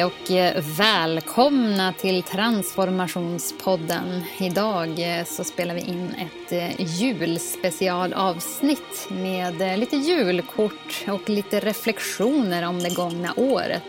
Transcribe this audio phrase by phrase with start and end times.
[0.00, 4.22] Hej och eh, välkomna till Transformationspodden.
[4.38, 12.68] Idag eh, så spelar vi in ett eh, julspecialavsnitt med lite julkort och lite reflektioner
[12.68, 13.82] om det gångna året.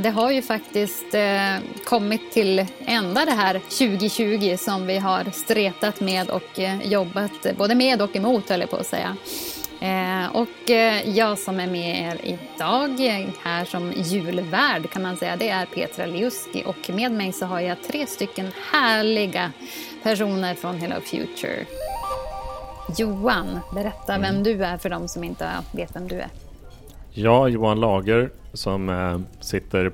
[0.00, 1.06] Det har ju faktiskt
[1.84, 8.02] kommit till ända det här 2020 som vi har stretat med och jobbat både med
[8.02, 9.16] och emot, höll jag på att säga.
[9.80, 13.00] Eh, och eh, jag som är med er idag,
[13.42, 17.60] här som julvärd kan man säga, det är Petra Liuski och med mig så har
[17.60, 19.52] jag tre stycken härliga
[20.02, 21.66] personer från Hello Future.
[22.98, 24.22] Johan, berätta mm.
[24.22, 26.28] vem du är för de som inte vet vem du är.
[27.12, 29.92] Ja, Johan Lager som äh, sitter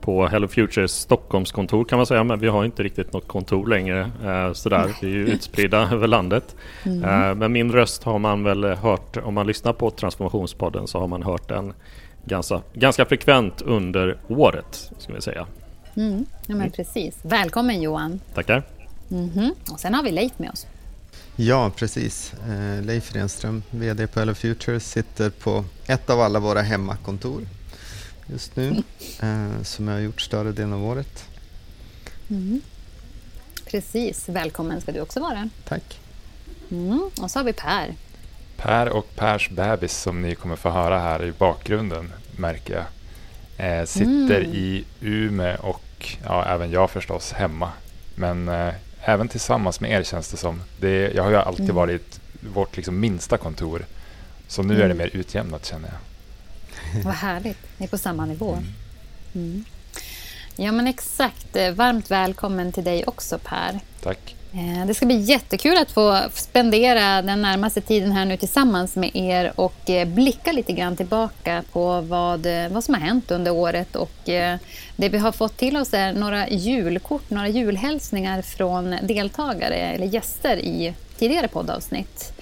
[0.00, 4.10] på Hello Futures Stockholmskontor kan man säga, men vi har inte riktigt något kontor längre.
[4.24, 4.96] Eh, sådär.
[5.00, 6.56] Vi är ju utspridda över landet.
[6.84, 7.04] Mm.
[7.04, 11.08] Eh, men min röst har man väl hört, om man lyssnar på Transformationspodden så har
[11.08, 11.72] man hört den
[12.24, 15.46] ganska, ganska frekvent under året, ska vi säga.
[15.96, 16.26] Mm.
[16.30, 16.70] Ja, men mm.
[16.70, 17.18] precis.
[17.22, 18.20] Välkommen Johan!
[18.34, 18.62] Tackar!
[19.10, 19.50] Mm -hmm.
[19.72, 20.66] Och sen har vi Leif med oss.
[21.36, 22.34] Ja, precis.
[22.48, 27.42] Eh, Leif Renström, VD på Hello Futures, sitter på ett av alla våra hemmakontor
[28.26, 28.82] just nu
[29.22, 31.28] eh, som jag har gjort större delen av året.
[32.30, 32.60] Mm.
[33.66, 35.48] Precis, välkommen ska du också vara.
[35.64, 36.00] Tack.
[36.70, 37.10] Mm.
[37.20, 37.94] Och så har vi Per.
[38.56, 42.84] Per och Pers bebis som ni kommer få höra här i bakgrunden märker jag.
[43.56, 44.54] Eh, sitter mm.
[44.54, 47.72] i Ume och ja, även jag förstås hemma.
[48.14, 50.62] Men eh, även tillsammans med er känns det som.
[50.80, 51.76] Det, jag har ju alltid mm.
[51.76, 52.20] varit
[52.54, 53.86] vårt liksom minsta kontor.
[54.48, 54.98] Så nu är det mm.
[54.98, 56.13] mer utjämnat känner jag.
[57.04, 57.58] Vad härligt.
[57.78, 58.58] Ni är på samma nivå.
[59.34, 59.64] Mm.
[60.56, 61.56] Ja, men exakt.
[61.74, 63.80] Varmt välkommen till dig också, Per.
[64.02, 64.36] Tack.
[64.54, 69.10] Eh, det ska bli jättekul att få spendera den närmaste tiden här nu tillsammans med
[69.14, 73.50] er och eh, blicka lite grann tillbaka på vad, eh, vad som har hänt under
[73.50, 73.96] året.
[73.96, 74.10] Och
[74.96, 80.56] det vi har fått till oss är några julkort, några julhälsningar från deltagare eller gäster
[80.56, 82.32] i tidigare poddavsnitt.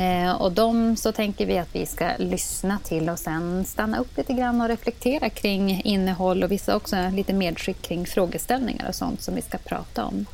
[0.00, 4.16] Eh, och de så tänker vi att vi ska lyssna till och sen stanna upp
[4.16, 9.22] lite grann och reflektera kring innehåll och vissa också lite medskick kring frågeställningar och sånt
[9.22, 10.26] som vi ska prata om.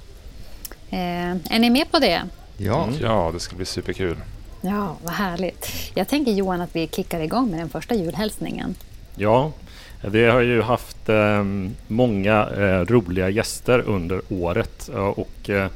[0.91, 2.23] Eh, är ni med på det?
[2.57, 2.85] Ja.
[2.85, 3.01] Mm.
[3.01, 4.17] ja, det ska bli superkul.
[4.61, 5.73] Ja, vad härligt.
[5.95, 8.75] Jag tänker Johan att vi kickar igång med den första julhälsningen.
[9.17, 9.53] Ja,
[10.05, 11.45] vi har ju haft eh,
[11.87, 15.71] många eh, roliga gäster under året och eh,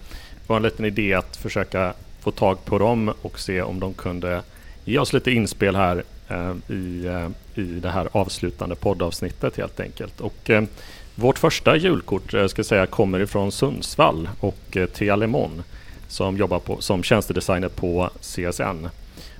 [0.47, 4.43] var en liten idé att försöka få tag på dem och se om de kunde
[4.85, 10.21] ge oss lite inspel här eh, i, eh, i det här avslutande poddavsnittet helt enkelt.
[10.21, 10.65] Och, eh,
[11.15, 15.63] vårt första julkort ska säga, kommer ifrån Sundsvall och Thea Lemon
[16.09, 18.89] som jobbar på, som tjänstedesigner på CSN.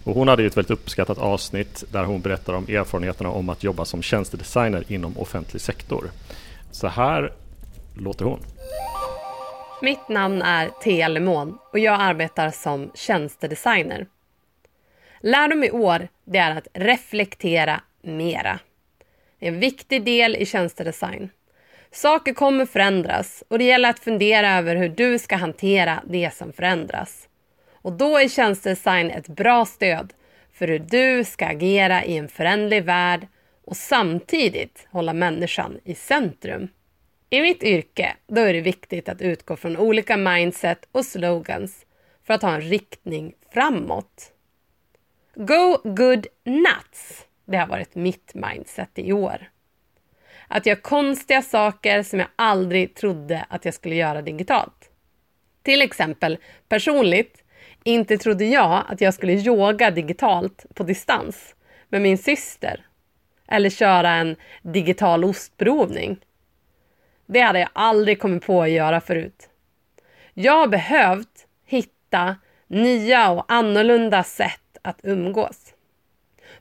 [0.05, 3.85] Och hon hade ett väldigt uppskattat avsnitt där hon berättar om erfarenheterna om att jobba
[3.85, 6.11] som tjänstedesigner inom offentlig sektor.
[6.71, 7.33] Så här
[7.95, 8.41] låter hon.
[9.83, 14.07] Mitt namn är Thea Lemon och jag arbetar som tjänstedesigner.
[15.21, 18.59] Lärdom i år det är att reflektera mera.
[19.39, 21.31] Det är en viktig del i tjänstedesign.
[21.91, 26.53] Saker kommer förändras och det gäller att fundera över hur du ska hantera det som
[26.53, 27.29] förändras.
[27.73, 30.13] Och då är tjänstedesign ett bra stöd
[30.53, 33.27] för hur du ska agera i en föränderlig värld
[33.65, 36.69] och samtidigt hålla människan i centrum.
[37.33, 41.87] I mitt yrke då är det viktigt att utgå från olika mindset och slogans
[42.27, 44.33] för att ha en riktning framåt.
[45.35, 47.27] Go good nuts!
[47.45, 49.51] Det har varit mitt mindset i år.
[50.49, 54.91] Att göra konstiga saker som jag aldrig trodde att jag skulle göra digitalt.
[55.63, 56.39] Till exempel,
[56.69, 57.45] personligt,
[57.85, 61.55] inte trodde jag att jag skulle yoga digitalt på distans
[61.89, 62.87] med min syster.
[63.49, 66.21] Eller köra en digital ostprovning
[67.33, 69.49] det hade jag aldrig kommit på att göra förut.
[70.35, 75.75] Jag har behövt hitta nya och annorlunda sätt att umgås.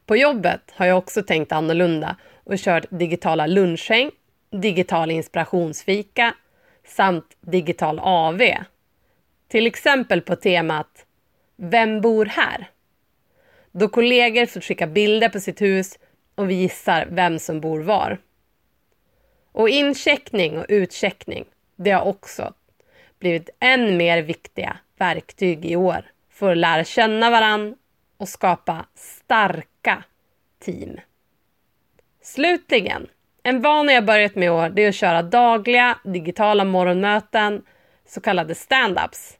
[0.05, 4.11] På jobbet har jag också tänkt annorlunda och kört digitala lunchhäng,
[4.51, 6.33] digital inspirationsfika
[6.87, 8.41] samt digital AV.
[9.47, 11.05] Till exempel på temat
[11.55, 12.69] Vem bor här?
[13.71, 15.99] Då kollegor får skicka bilder på sitt hus
[16.35, 18.17] och vi gissar vem som bor var.
[19.51, 22.53] Och incheckning och utcheckning, det har också
[23.19, 27.75] blivit än mer viktiga verktyg i år för att lära känna varann
[28.17, 30.03] och skapa starka
[30.59, 30.99] team.
[32.21, 33.07] Slutligen,
[33.43, 37.65] en vana jag börjat med i år det är att köra dagliga digitala morgonmöten,
[38.05, 39.37] så kallade stand-ups,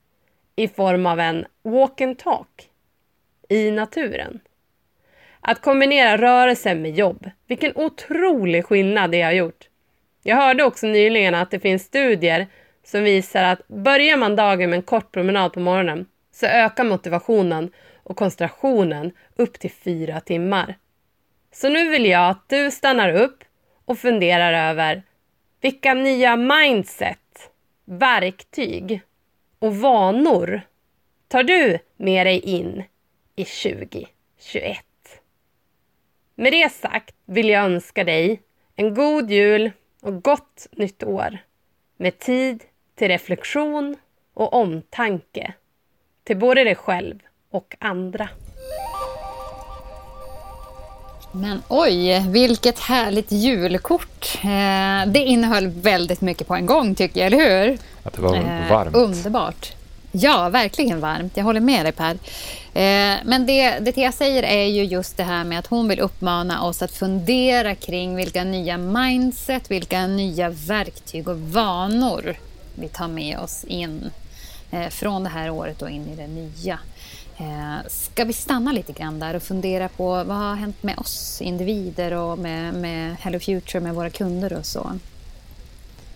[0.56, 2.69] i form av en walk and talk
[3.50, 4.39] i naturen.
[5.41, 7.29] Att kombinera rörelse med jobb.
[7.47, 9.69] Vilken otrolig skillnad det har gjort.
[10.24, 12.48] Jag hörde också nyligen att det finns studier
[12.83, 17.71] som visar att börjar man dagen med en kort promenad på morgonen så ökar motivationen
[18.04, 20.77] och koncentrationen upp till fyra timmar.
[21.51, 23.44] Så nu vill jag att du stannar upp
[23.86, 25.04] och funderar över
[25.62, 27.51] vilka nya mindset,
[27.86, 29.01] verktyg
[29.60, 30.62] och vanor
[31.27, 32.83] tar du med dig in
[33.36, 34.77] i 2021?
[36.36, 38.42] Med det sagt vill jag önska dig
[38.75, 39.71] en god jul
[40.01, 41.38] och gott nytt år
[41.98, 42.63] med tid
[42.96, 43.96] till reflektion
[44.34, 45.54] och omtanke
[46.24, 47.19] till både dig själv
[47.51, 48.30] och andra.
[51.31, 54.40] Men oj, vilket härligt julkort.
[54.44, 57.78] Eh, det innehöll väldigt mycket på en gång tycker jag, eller hur?
[58.04, 58.95] Att det var eh, varmt.
[58.95, 59.74] Underbart.
[60.11, 61.38] Ja, verkligen varmt.
[61.38, 62.11] Jag håller med dig Per.
[62.73, 66.00] Eh, men det, det Thea säger är ju just det här med att hon vill
[66.00, 72.35] uppmana oss att fundera kring vilka nya mindset, vilka nya verktyg och vanor
[72.75, 74.11] vi tar med oss in
[74.71, 76.79] eh, från det här året och in i det nya.
[77.38, 81.41] Eh, ska vi stanna lite grann där och fundera på vad har hänt med oss
[81.41, 84.91] individer och med, med Hello Future, med våra kunder och så?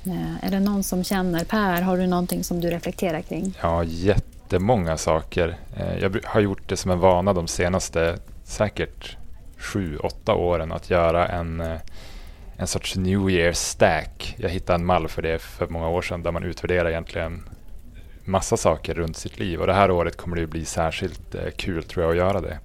[0.06, 3.58] Eh, är det någon som känner, Per, har du någonting som du reflekterar kring?
[3.62, 5.58] Ja, jättemånga saker.
[5.78, 9.18] Eh, jag har gjort det som en vana de senaste säkert
[9.58, 11.78] sju, åtta åren att göra en, eh,
[12.58, 14.36] en sorts New Year stack.
[14.38, 17.44] Jag hittade en mall för det för många år sedan där man utvärderar egentligen
[18.26, 22.04] massa saker runt sitt liv och det här året kommer det bli särskilt kul tror
[22.04, 22.60] jag att göra det.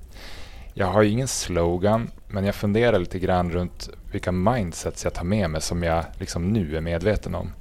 [0.79, 5.25] Jag har ju ingen slogan men jag funderar lite grann runt vilka mindsets jag tar
[5.25, 7.53] med mig som jag liksom nu är medveten om.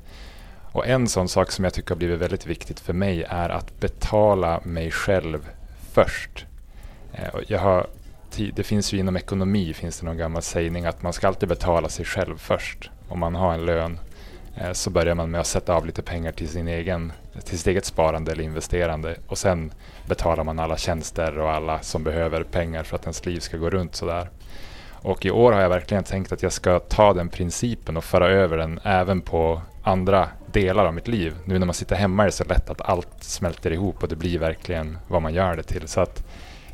[0.71, 3.79] Och en sån sak som jag tycker har blivit väldigt viktigt för mig är att
[3.79, 5.49] betala mig själv
[5.91, 6.45] först.
[7.13, 7.87] Eh, jag har,
[8.53, 11.89] det finns ju inom ekonomi finns det någon gammal sägning att man ska alltid betala
[11.89, 12.89] sig själv först.
[13.09, 13.99] Om man har en lön
[14.62, 17.12] Eh, så börjar man med att sätta av lite pengar till, sin egen,
[17.44, 19.71] till sitt eget sparande eller investerande och sen
[20.06, 23.69] betalar man alla tjänster och alla som behöver pengar för att ens liv ska gå
[23.69, 24.30] runt sådär.
[24.92, 28.30] Och i år har jag verkligen tänkt att jag ska ta den principen och föra
[28.30, 31.36] över den även på andra delar av mitt liv.
[31.45, 34.15] Nu när man sitter hemma är det så lätt att allt smälter ihop och det
[34.15, 35.88] blir verkligen vad man gör det till.
[35.88, 36.24] Så att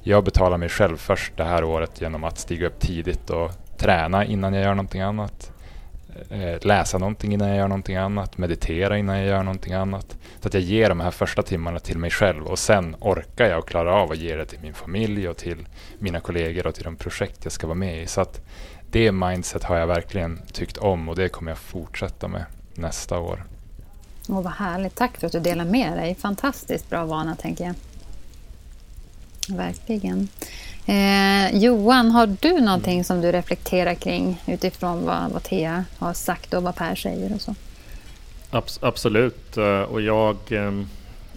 [0.03, 4.25] jag betalar mig själv först det här året genom att stiga upp tidigt och träna
[4.25, 5.52] innan jag gör någonting annat.
[6.29, 10.17] Eh, läsa någonting innan jag gör någonting annat, meditera innan jag gör någonting annat.
[10.41, 13.59] Så att jag ger de här första timmarna till mig själv och sen orkar jag
[13.59, 15.67] och klarar av att ge det till min familj och till
[15.99, 18.07] mina kollegor och till de projekt jag ska vara med i.
[18.07, 18.41] Så att
[18.91, 22.45] det mindset har jag verkligen tyckt om och det kommer jag fortsätta med
[22.75, 23.43] nästa år.
[24.29, 24.95] Åh, vad härligt.
[24.95, 26.15] Tack för att du delar med dig.
[26.15, 27.73] Fantastiskt bra vana, tänker jag.
[29.47, 30.27] Verkligen.
[30.85, 36.53] Eh, Johan, har du någonting som du reflekterar kring utifrån vad, vad Thea har sagt
[36.53, 37.55] och vad Per säger och så?
[38.49, 39.57] Abs absolut.
[39.57, 40.37] Eh, och jag...
[40.49, 40.87] Ehm,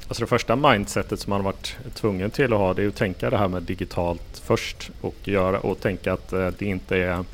[0.08, 3.30] alltså det första mindsetet som man varit tvungen till att ha det är att tänka
[3.30, 7.24] det här med digitalt först och, göra, och tänka att eh, det inte är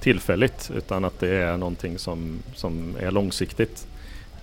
[0.00, 3.86] tillfälligt utan att det är någonting som, som är långsiktigt.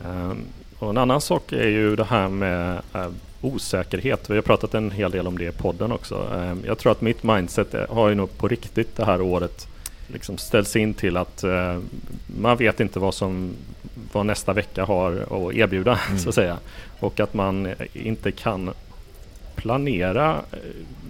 [0.06, 0.46] Ehm,
[0.80, 3.08] och en annan sak är ju det här med eh,
[3.42, 4.30] osäkerhet.
[4.30, 6.28] Vi har pratat en hel del om det i podden också.
[6.34, 9.68] Ehm, jag tror att mitt mindset har ju nog på riktigt det här året
[10.08, 11.80] liksom ställts in till att eh,
[12.40, 13.54] man vet inte vad som
[14.14, 16.20] vad nästa vecka har att erbjuda mm.
[16.20, 16.58] så att säga.
[17.00, 18.72] Och att man inte kan
[19.56, 20.58] planera eh,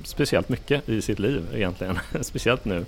[0.03, 1.99] speciellt mycket i sitt liv egentligen.
[2.21, 2.85] speciellt nu.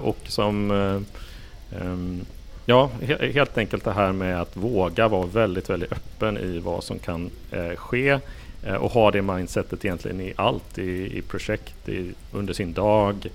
[0.00, 2.24] Och som ehm,
[2.70, 2.90] Ja,
[3.34, 7.30] helt enkelt det här med att våga vara väldigt, väldigt öppen i vad som kan
[7.50, 8.18] eh, ske eh,
[8.62, 13.26] Eh, och ha det mindsetet egentligen i allt, i, i projekt, i, under sin dag.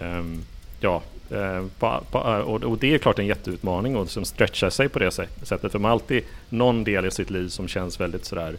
[0.00, 0.44] Um,
[0.80, 4.70] ja, eh, på, på, eh, och, och, det är klart en jätteutmaning att som stretcha
[4.70, 5.72] sig på det sättet.
[5.72, 8.56] För man har alltid någon del i sitt liv som känns väldigt sådär,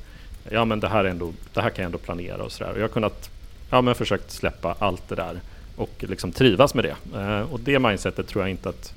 [0.50, 2.72] ja men det här, är ändå, det här kan jag ändå planera och sådär.
[2.72, 3.30] Och jag har kunnat,
[3.70, 5.40] ja men försökt släppa allt det där
[5.76, 7.20] och liksom trivas med det.
[7.20, 8.94] Uh, och det mindsetet tror jag inte att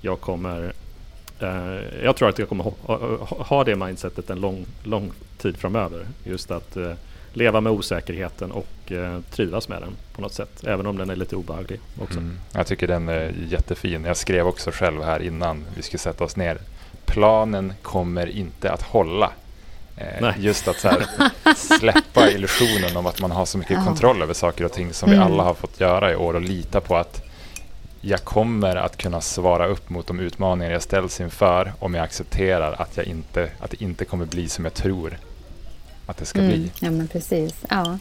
[0.00, 0.72] jag kommer
[1.42, 2.98] uh, jag tror att jag kommer ha, ha,
[3.28, 5.12] ha det mindsetet en lång, lång
[5.42, 6.06] tid framöver.
[6.24, 6.92] Just att eh,
[7.32, 10.64] leva med osäkerheten och eh, trivas med den på något sätt.
[10.66, 12.18] Även om den är lite obehaglig också.
[12.18, 12.38] Mm.
[12.52, 14.04] Jag tycker den är jättefin.
[14.04, 16.58] Jag skrev också själv här innan vi skulle sätta oss ner.
[17.06, 19.32] Planen kommer inte att hålla.
[19.96, 21.06] Eh, just att här,
[21.78, 25.20] släppa illusionen om att man har så mycket kontroll över saker och ting som mm.
[25.20, 27.22] vi alla har fått göra i år och lita på att
[28.00, 32.72] jag kommer att kunna svara upp mot de utmaningar jag ställs inför om jag accepterar
[32.72, 35.18] att, jag inte, att det inte kommer bli som jag tror
[36.12, 36.50] att det ska mm.
[36.50, 36.70] bli.
[36.80, 37.54] Ja, men precis.
[37.68, 37.98] Ja.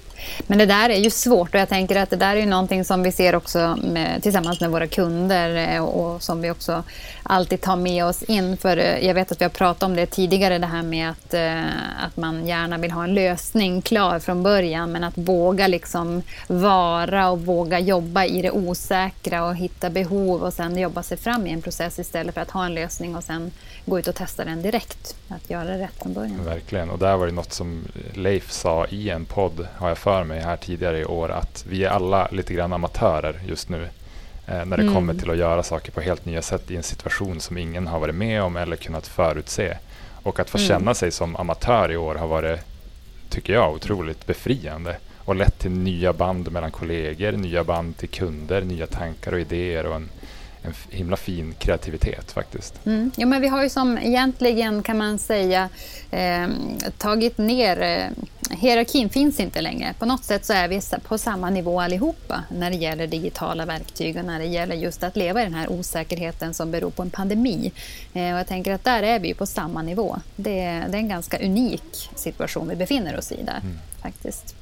[0.47, 2.85] Men det där är ju svårt och jag tänker att det där är ju någonting
[2.85, 6.83] som vi ser också med, tillsammans med våra kunder eh, och, och, som vi också
[7.23, 8.57] alltid tar med oss in.
[8.57, 11.33] För eh, jag vet att vi har pratat om det tidigare, det här med att,
[11.33, 11.65] eh,
[12.05, 17.29] att man gärna vill ha en lösning klar från början, men att våga liksom vara
[17.29, 21.51] och våga jobba i det osäkra och hitta behov och sen jobba sig fram i
[21.51, 23.51] en process istället för att ha en lösning och sen
[23.85, 25.15] gå ut och testa den direkt.
[25.27, 26.45] Att göra det rätt från början.
[26.45, 27.83] Verkligen, och där var det något som
[28.13, 31.84] Leif sa i en podd, har jag för mig, här tidigare i år, att vi
[31.84, 33.89] är alla lite grann amatörer just nu.
[34.48, 34.93] Eh, när det mm.
[34.93, 38.00] kommer till att göra saker på helt nya sätt i en situation som ingen har
[38.00, 39.77] varit med om eller kunnat förutse.
[40.24, 40.67] Och att få mm.
[40.67, 42.60] känna sig som amatör i år har varit,
[43.29, 48.62] tycker jag, otroligt befriande och lett till nya band mellan kollegor, nya band till kunder,
[48.62, 50.10] nya tankar och idéer och en
[50.63, 52.85] en himla fin kreativitet faktiskt.
[52.85, 53.11] Mm.
[53.15, 55.69] Ja, men vi har ju som egentligen kan man säga
[56.11, 56.47] eh,
[56.97, 58.25] tagit ner eh,
[58.57, 59.93] Hierarkin finns inte längre.
[59.99, 64.17] På något sätt så är vi på samma nivå allihopa när det gäller digitala verktyg
[64.17, 67.09] och när det gäller just att leva i den här osäkerheten som beror på en
[67.09, 67.71] pandemi.
[68.13, 70.17] Eh, och jag tänker att där är vi på samma nivå.
[70.35, 73.79] Det är, det är en ganska unik situation vi befinner oss i där mm.
[74.01, 74.55] faktiskt.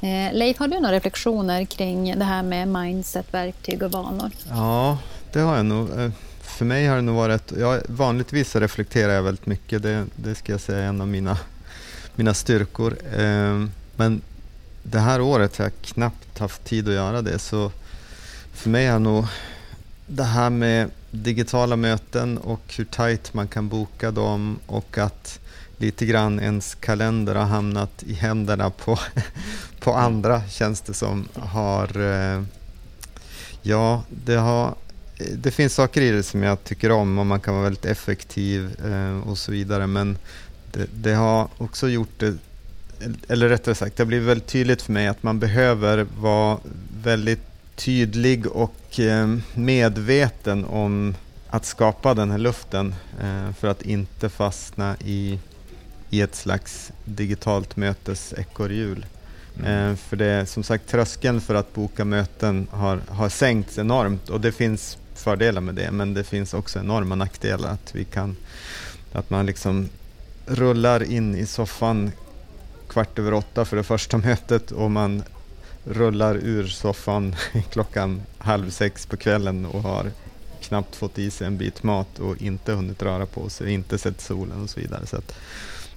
[0.00, 4.30] Eh, Leif, har du några reflektioner kring det här med mindset, verktyg och vanor?
[4.48, 4.98] Ja,
[5.32, 5.90] det har jag nog.
[5.90, 6.10] Eh,
[6.40, 7.52] för mig har det nog varit...
[7.58, 9.82] Ja, vanligtvis reflekterar jag väldigt mycket.
[9.82, 11.38] Det, det ska jag säga är en av mina,
[12.14, 12.96] mina styrkor.
[13.16, 14.20] Eh, men
[14.82, 17.38] det här året har jag knappt haft tid att göra det.
[17.38, 17.72] Så
[18.52, 19.26] för mig har nog
[20.06, 25.40] det här med digitala möten och hur tajt man kan boka dem och att
[25.76, 28.98] lite grann ens kalender har hamnat i händerna på,
[29.80, 32.00] på andra känns det som har...
[32.00, 32.42] Eh,
[33.62, 34.74] ja, det har
[35.18, 38.70] det finns saker i det som jag tycker om och man kan vara väldigt effektiv
[38.84, 39.86] eh, och så vidare.
[39.86, 40.18] Men
[40.72, 42.34] det, det, har också gjort det,
[43.28, 46.58] eller rättare sagt, det har blivit väldigt tydligt för mig att man behöver vara
[47.02, 47.42] väldigt
[47.74, 51.14] tydlig och eh, medveten om
[51.48, 55.38] att skapa den här luften eh, för att inte fastna i,
[56.10, 59.06] i ett slags digitalt mötesekorrhjul.
[59.58, 59.90] Mm.
[59.90, 64.28] Eh, för det är som sagt tröskeln för att boka möten har, har sänkts enormt
[64.28, 67.68] och det finns fördelar med det, men det finns också enorma nackdelar.
[67.68, 68.36] Att, vi kan,
[69.12, 69.88] att man liksom
[70.46, 72.12] rullar in i soffan
[72.88, 75.22] kvart över åtta för det första mötet och man
[75.84, 77.36] rullar ur soffan
[77.70, 80.10] klockan halv sex på kvällen och har
[80.60, 84.20] knappt fått i sig en bit mat och inte hunnit röra på sig, inte sett
[84.20, 85.06] solen och så vidare.
[85.06, 85.34] Så att,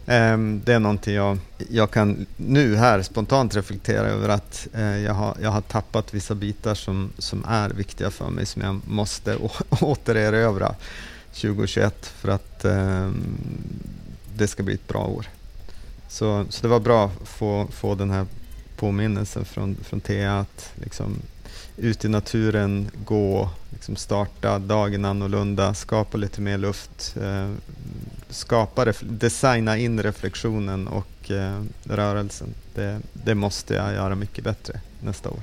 [0.08, 1.38] Ehm, det är någonting jag,
[1.70, 6.36] jag kan nu här spontant reflektera över att eh, jag, har, jag har tappat vissa
[6.36, 9.38] bitar som, som är viktiga för mig som jag måste
[9.82, 10.76] återerövra
[11.34, 13.38] 2021 för att ehm,
[14.38, 15.26] det ska bli ett bra år.
[16.10, 18.26] Så, så det var bra att få, få den här
[18.78, 21.16] påminnelsen från, från Thea att liksom,
[21.78, 27.50] ut i naturen, gå, liksom starta dagen annorlunda, skapa lite mer luft, eh,
[28.30, 32.54] skapa, designa in reflektionen och eh, rörelsen.
[32.76, 35.40] Det, det måste jag göra mycket bättre nästa år.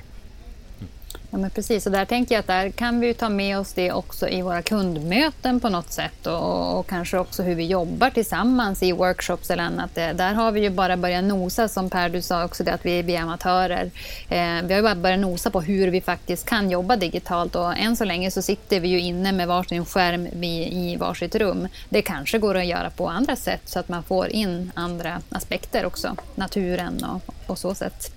[1.33, 3.91] Ja, men precis, och där tänker jag att där kan vi ta med oss det
[3.91, 8.83] också i våra kundmöten på något sätt och, och kanske också hur vi jobbar tillsammans
[8.83, 9.97] i workshops eller annat.
[9.97, 12.85] Eh, där har vi ju bara börjat nosa, som Per du sa också, det att
[12.85, 13.91] vi är amatörer.
[14.29, 17.77] Eh, vi har ju bara börjat nosa på hur vi faktiskt kan jobba digitalt och
[17.77, 21.67] än så länge så sitter vi ju inne med varsin skärm i varsitt rum.
[21.89, 25.85] Det kanske går att göra på andra sätt så att man får in andra aspekter
[25.85, 28.11] också, naturen och, och så sätt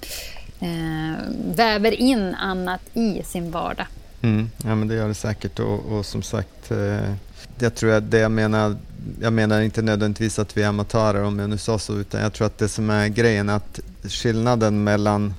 [0.61, 1.15] eh,
[1.55, 3.87] väver in annat i sin vardag.
[4.23, 7.13] Mm, ja, men det gör det säkert och, och som sagt, eh,
[7.59, 8.77] jag tror att det jag menar,
[9.21, 12.33] jag menar inte nödvändigtvis att vi är amatörer om jag nu sa så, utan jag
[12.33, 15.35] tror att det som är grejen är att skillnaden mellan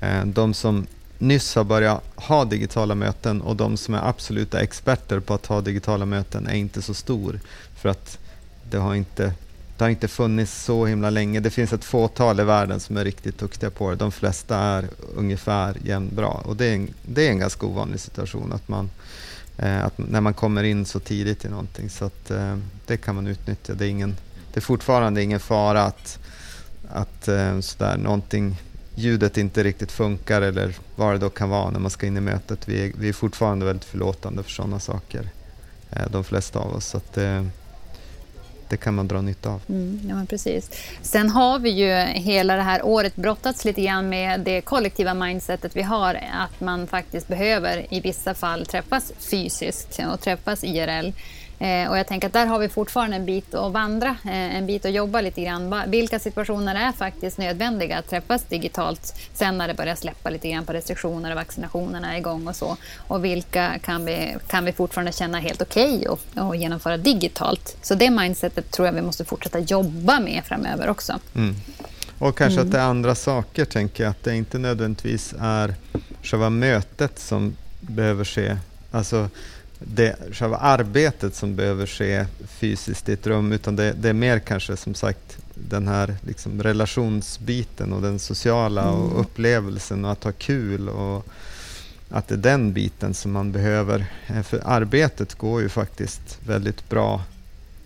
[0.00, 0.86] eh, de som
[1.18, 5.60] nyss har börjat ha digitala möten och de som är absoluta experter på att ha
[5.60, 7.40] digitala möten är inte så stor.
[7.76, 8.18] För att
[8.70, 9.32] det har inte
[9.80, 11.40] det har inte funnits så himla länge.
[11.40, 13.96] Det finns ett fåtal i världen som är riktigt duktiga på det.
[13.96, 16.28] De flesta är ungefär jämnbra.
[16.28, 18.90] Och det är en, det är en ganska ovanlig situation att man,
[19.58, 21.90] eh, att när man kommer in så tidigt i någonting.
[21.90, 23.74] Så att, eh, det kan man utnyttja.
[23.74, 24.16] Det är, ingen,
[24.52, 26.18] det är fortfarande ingen fara att,
[26.88, 28.56] att eh, sådär, någonting,
[28.94, 32.20] ljudet inte riktigt funkar eller vad det då kan vara när man ska in i
[32.20, 32.68] mötet.
[32.68, 35.28] Vi är, vi är fortfarande väldigt förlåtande för sådana saker,
[35.90, 36.86] eh, de flesta av oss.
[36.86, 37.44] Så att, eh,
[38.70, 39.60] det kan man dra nytta av.
[39.68, 40.70] Mm, ja, precis.
[41.02, 45.76] Sen har vi ju hela det här året brottats lite grann med det kollektiva mindsetet
[45.76, 51.12] vi har, att man faktiskt behöver i vissa fall träffas fysiskt och träffas IRL.
[51.60, 54.66] Eh, och jag tänker att där har vi fortfarande en bit att vandra, eh, en
[54.66, 55.82] bit att jobba lite grann.
[55.86, 60.64] Vilka situationer är faktiskt nödvändiga att träffas digitalt sen när det börjar släppa lite grann
[60.64, 62.76] på restriktioner och vaccinationerna är igång och så.
[62.96, 67.76] Och vilka kan vi, kan vi fortfarande känna helt okej okay att genomföra digitalt?
[67.82, 71.18] Så det mindsetet tror jag vi måste fortsätta jobba med framöver också.
[71.34, 71.56] Mm.
[72.18, 72.68] Och kanske mm.
[72.68, 74.10] att det är andra saker, tänker jag.
[74.10, 75.74] Att det inte nödvändigtvis är
[76.22, 78.56] själva mötet som behöver ske.
[78.90, 79.28] Alltså
[79.80, 84.38] det, själva arbetet som behöver ske fysiskt i ett rum, utan det, det är mer
[84.38, 88.94] kanske som sagt den här liksom relationsbiten och den sociala mm.
[88.94, 91.26] och upplevelsen och att ha kul och
[92.10, 94.06] att det är den biten som man behöver.
[94.26, 97.22] Eh, för arbetet går ju faktiskt väldigt bra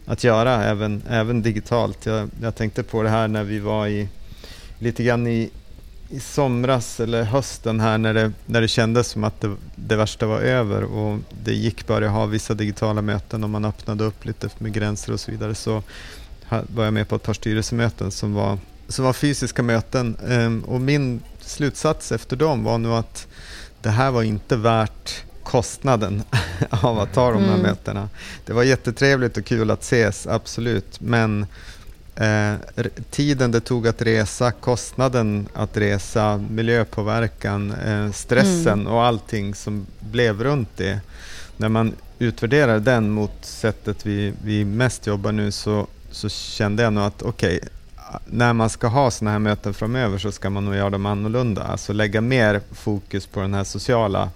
[0.06, 2.06] att göra även, även digitalt.
[2.06, 4.08] Jag, jag tänkte på det här när vi var i
[4.78, 5.50] lite grann i,
[6.08, 10.26] i somras eller hösten här när det, när det kändes som att det, det värsta
[10.26, 14.48] var över och det gick börja ha vissa digitala möten och man öppnade upp lite
[14.58, 15.82] med gränser och så vidare så
[16.48, 18.58] var jag med på ett par styrelsemöten som var,
[18.88, 23.26] som var fysiska möten ehm, och min slutsats efter dem var nog att
[23.82, 26.22] det här var inte värt kostnaden
[26.70, 27.62] av att ta de här mm.
[27.62, 28.08] mötena.
[28.46, 31.46] Det var jättetrevligt och kul att ses, absolut, men
[32.16, 32.54] Eh,
[33.10, 38.86] tiden det tog att resa, kostnaden att resa, miljöpåverkan, eh, stressen mm.
[38.86, 41.00] och allting som blev runt det.
[41.56, 46.92] När man utvärderar den mot sättet vi, vi mest jobbar nu så, så kände jag
[46.92, 47.68] nog att okej, okay,
[48.26, 51.62] när man ska ha sådana här möten framöver så ska man nog göra dem annorlunda.
[51.62, 54.30] Alltså lägga mer fokus på den här sociala,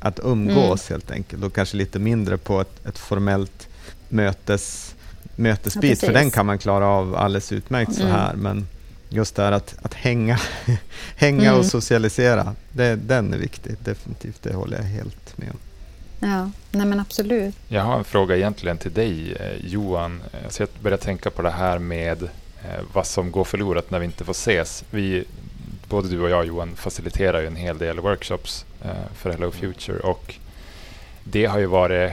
[0.00, 1.00] att umgås mm.
[1.00, 3.68] helt enkelt och kanske lite mindre på ett, ett formellt
[4.08, 4.94] mötes
[5.40, 8.12] mötesbit, ja, för den kan man klara av alldeles utmärkt så mm.
[8.12, 8.34] här.
[8.34, 8.66] Men
[9.08, 10.40] just det här att, att hänga,
[11.16, 11.58] hänga mm.
[11.58, 13.76] och socialisera, det, den är viktig.
[13.84, 15.58] Definitivt, det håller jag helt med om.
[16.28, 17.54] Ja, nej men absolut.
[17.68, 20.22] Jag har en fråga egentligen till dig eh, Johan.
[20.44, 24.04] Alltså jag börjar tänka på det här med eh, vad som går förlorat när vi
[24.04, 24.84] inte får ses.
[24.90, 25.24] Vi,
[25.88, 29.98] både du och jag Johan faciliterar ju en hel del workshops eh, för Hello Future
[29.98, 30.34] och
[31.24, 32.12] det har ju varit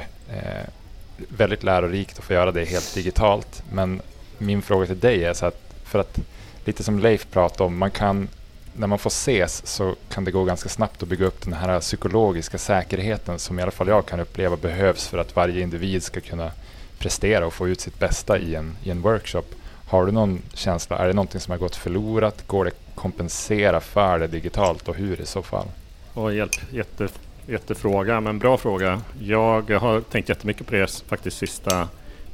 [1.29, 3.63] väldigt lärorikt att få göra det helt digitalt.
[3.71, 4.01] Men
[4.37, 6.19] min fråga till dig är så att, för att
[6.65, 8.27] lite som Leif pratade om, man kan,
[8.73, 11.79] när man får ses så kan det gå ganska snabbt att bygga upp den här
[11.79, 16.21] psykologiska säkerheten som i alla fall jag kan uppleva behövs för att varje individ ska
[16.21, 16.51] kunna
[16.99, 19.43] prestera och få ut sitt bästa i en, i en workshop.
[19.87, 22.47] Har du någon känsla, är det någonting som har gått förlorat?
[22.47, 25.67] Går det att kompensera för det digitalt och hur i så fall?
[26.13, 27.07] Och hjälp, jätte,
[27.47, 29.01] jättefråga, men bra fråga.
[29.19, 31.87] Jag har tänkt jättemycket på det faktiskt sista,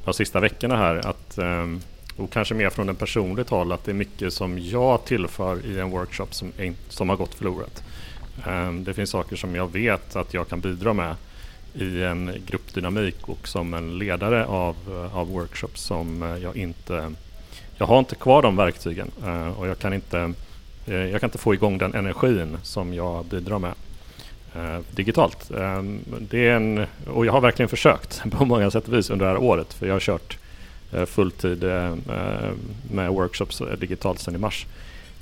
[0.04, 1.06] de sista veckorna här.
[1.06, 1.80] Att, ehm,
[2.16, 5.80] och kanske mer från en personligt håll, att det är mycket som jag tillför i
[5.80, 6.52] en workshop som,
[6.88, 7.84] som har gått förlorat.
[8.46, 11.14] Ehm, det finns saker som jag vet att jag kan bidra med
[11.74, 17.12] i en gruppdynamik och som en ledare av, eh, av workshops som eh, jag inte...
[17.76, 20.32] Jag har inte kvar de verktygen eh, och jag kan inte,
[20.84, 23.74] jag kan inte få igång den energin som jag bidrar med
[24.56, 25.50] Eh, digitalt.
[25.50, 29.26] Ehm, det är en, och jag har verkligen försökt på många sätt och vis under
[29.26, 30.38] det här året för jag har kört
[30.92, 31.94] eh, fulltid eh,
[32.90, 34.66] med workshops digitalt sedan i mars.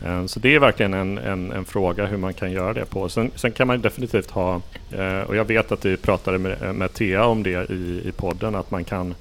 [0.05, 3.09] Ehm, så det är verkligen en, en, en, fråga hur man kan göra det på.
[3.09, 4.61] Sen, sen kan man definitivt ha,
[5.27, 8.71] och jag vet att vi pratade med, med Thea om det i, i podden, att
[8.71, 9.15] man kan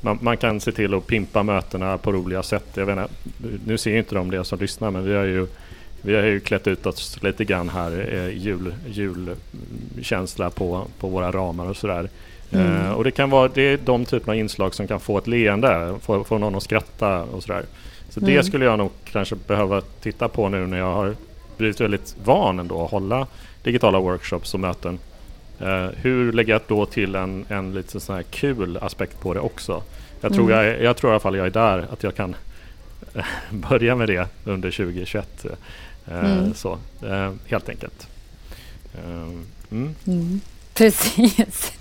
[0.00, 2.66] man, man, kan se till att pimpa mötena på roliga sätt.
[2.74, 3.14] Jag vet inte,
[3.66, 5.46] nu ser inte de det som lyssnar men vi har ju
[6.02, 11.30] vi har ju klätt ut oss lite grann här, eh, jul, julkänsla på, på våra
[11.32, 12.08] ramar och sådär.
[12.50, 12.76] Mm.
[12.76, 15.26] Eh, och det kan vara det är de typerna av inslag som kan få ett
[15.26, 17.64] leende, få, få någon att skratta och sådär.
[18.10, 18.34] Så mm.
[18.34, 21.14] det skulle jag nog kanske behöva titta på nu när jag har
[21.56, 23.26] blivit väldigt van ändå att hålla
[23.62, 24.98] digitala workshops och möten.
[25.60, 29.40] Eh, hur lägger jag då till en, en lite sån här kul aspekt på det
[29.40, 29.82] också?
[30.20, 30.66] Jag tror, mm.
[30.66, 32.36] jag, jag tror i alla fall jag är där, att jag kan
[33.50, 35.46] börja med det under 2021.
[36.10, 36.54] Eh, mm.
[36.54, 38.06] Så, eh, helt enkelt.
[38.94, 39.10] Eh,
[39.70, 39.94] mm.
[40.06, 40.40] Mm.
[40.74, 41.72] Precis.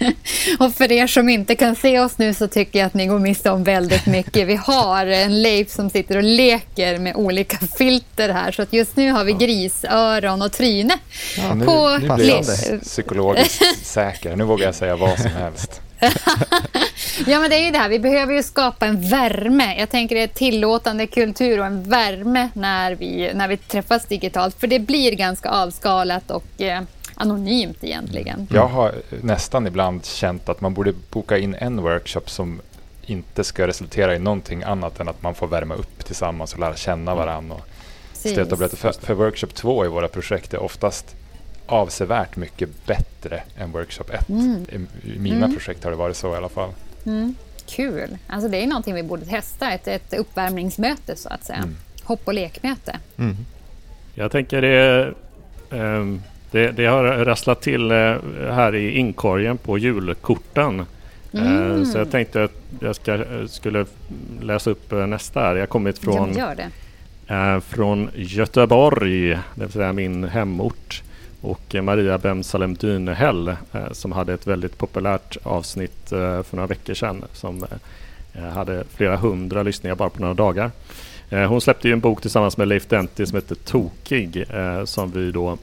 [0.60, 3.20] Och för er som inte kan se oss nu så tycker jag att ni går
[3.20, 4.48] miste om väldigt mycket.
[4.48, 8.52] Vi har en Leif som sitter och leker med olika filter här.
[8.52, 10.98] Så att just nu har vi grisöron och tryne.
[11.38, 14.36] Ja, nu, på nu blir jag psykologiskt säker.
[14.36, 15.82] Nu vågar jag säga vad som helst.
[17.28, 17.90] ja, men det är ju det här.
[17.90, 19.76] Vi behöver ju skapa en värme.
[19.80, 24.60] Jag tänker det är tillåtande kultur och en värme när vi, när vi träffas digitalt.
[24.60, 26.82] För det blir ganska avskalat och eh,
[27.16, 28.48] anonymt egentligen.
[28.52, 32.62] Jag har nästan ibland känt att man borde boka in en workshop som
[33.02, 36.76] inte ska resultera i någonting annat än att man får värma upp tillsammans och lära
[36.76, 37.56] känna varandra.
[37.56, 37.68] Och
[38.14, 41.16] stöta och för, för workshop 2 i våra projekt är oftast
[41.72, 44.30] avsevärt mycket bättre än workshop 1.
[44.30, 44.66] Mm.
[44.72, 45.54] I, mina mm.
[45.54, 46.70] projekt har det varit så i alla fall.
[47.06, 47.36] Mm.
[47.66, 48.18] kul.
[48.28, 51.58] Alltså det är någonting vi borde testa, ett, ett uppvärmningsmöte så att säga.
[51.58, 51.76] Mm.
[52.04, 53.00] Hopp och lekmöte.
[53.18, 53.36] Mm.
[54.16, 55.14] Jag tänker det,
[55.70, 58.16] ehm, det, det, har rasslat till eh,
[58.50, 60.86] här i inkorgen på julkorten.
[61.34, 61.86] Eh, mm.
[61.86, 63.86] Så jag tänkte att jag ska, skulle
[64.42, 65.56] läsa upp eh, nästa här.
[65.56, 66.38] Jag har kommit från,
[67.28, 71.04] ja, från Göteborg, det vill säga min hemort
[71.42, 76.94] och Maria Bemsalem Dynehäll eh, som hade ett väldigt populärt avsnitt eh, för några veckor
[76.94, 77.66] sedan som
[78.34, 80.72] eh, hade flera hundra lyssningar bara på några dagar.
[81.48, 84.46] Hon släppte ju en bok tillsammans med Leif Denti som heter Tokig
[84.86, 85.58] som vi då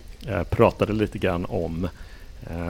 [0.51, 1.88] pratade lite grann om.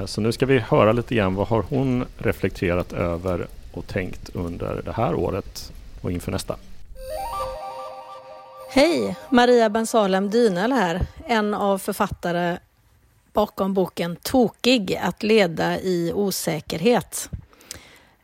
[0.07, 4.83] Så nu ska vi höra lite grann vad har hon reflekterat över och tänkt under
[4.85, 6.57] det här året och inför nästa.
[8.71, 9.17] Hej!
[9.31, 12.59] Maria Bensalem Dynel här, en av författare
[13.33, 17.31] bakom boken Tokig att leda i osäkerhet.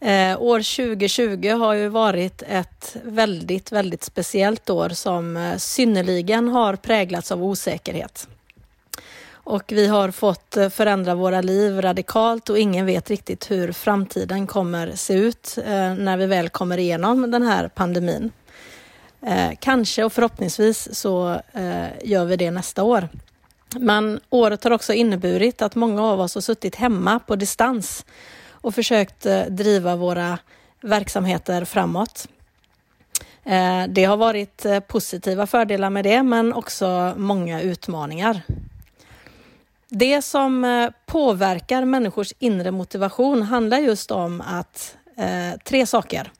[0.01, 6.77] Eh, år 2020 har ju varit ett väldigt, väldigt speciellt år som eh, synnerligen har
[6.77, 8.29] präglats av osäkerhet.
[9.31, 14.47] Och vi har fått eh, förändra våra liv radikalt och ingen vet riktigt hur framtiden
[14.47, 18.31] kommer se ut eh, när vi väl kommer igenom den här pandemin.
[19.27, 23.09] Eh, kanske och förhoppningsvis så eh, gör vi det nästa år.
[23.79, 28.05] Men året har också inneburit att många av oss har suttit hemma på distans
[28.51, 30.39] och försökt eh, driva våra
[30.81, 32.29] verksamheter framåt.
[33.45, 38.43] Eh, det har varit eh, positiva fördelar med det, men också många utmaningar.
[39.89, 44.97] Det som påverkar människors inre motivation handlar just om att
[45.65, 46.33] tre saker.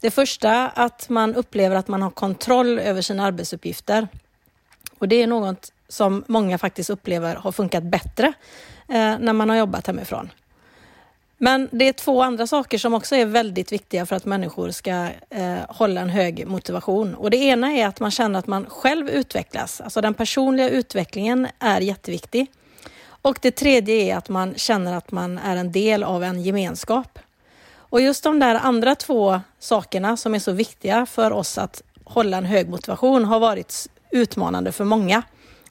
[0.00, 4.08] Det första, att man upplever att man har kontroll över sina arbetsuppgifter.
[4.98, 8.32] Och det är något som många faktiskt upplever har funkat bättre
[8.88, 10.30] eh, när man har jobbat hemifrån.
[11.42, 15.08] Men det är två andra saker som också är väldigt viktiga för att människor ska
[15.30, 17.14] eh, hålla en hög motivation.
[17.14, 19.80] Och det ena är att man känner att man själv utvecklas.
[19.80, 22.46] Alltså den personliga utvecklingen är jätteviktig.
[23.22, 27.18] Och det tredje är att man känner att man är en del av en gemenskap.
[27.72, 32.36] Och just de där andra två sakerna som är så viktiga för oss att hålla
[32.36, 35.22] en hög motivation har varit utmanande för många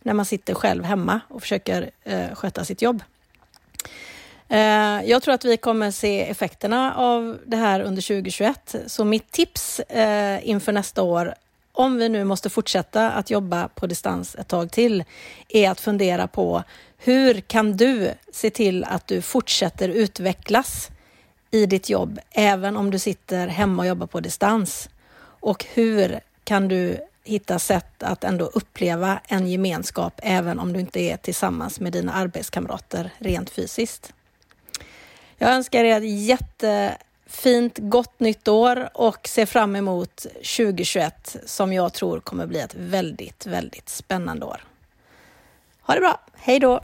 [0.09, 3.03] när man sitter själv hemma och försöker eh, sköta sitt jobb.
[4.47, 8.75] Eh, jag tror att vi kommer se effekterna av det här under 2021.
[8.87, 11.33] Så mitt tips eh, inför nästa år,
[11.73, 15.03] om vi nu måste fortsätta att jobba på distans ett tag till,
[15.49, 16.63] är att fundera på
[16.97, 20.89] hur kan du se till att du fortsätter utvecklas
[21.51, 24.89] i ditt jobb, även om du sitter hemma och jobbar på distans?
[25.41, 30.99] Och hur kan du hitta sätt att ändå uppleva en gemenskap även om du inte
[30.99, 34.13] är tillsammans med dina arbetskamrater rent fysiskt.
[35.37, 41.93] Jag önskar er ett jättefint, gott nytt år och ser fram emot 2021 som jag
[41.93, 44.63] tror kommer bli ett väldigt, väldigt spännande år.
[45.81, 46.81] Ha det bra, hej då!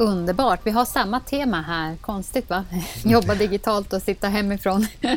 [0.00, 0.60] Underbart.
[0.64, 1.96] Vi har samma tema här.
[2.00, 2.64] Konstigt va?
[3.04, 4.86] Jobba digitalt och sitta hemifrån.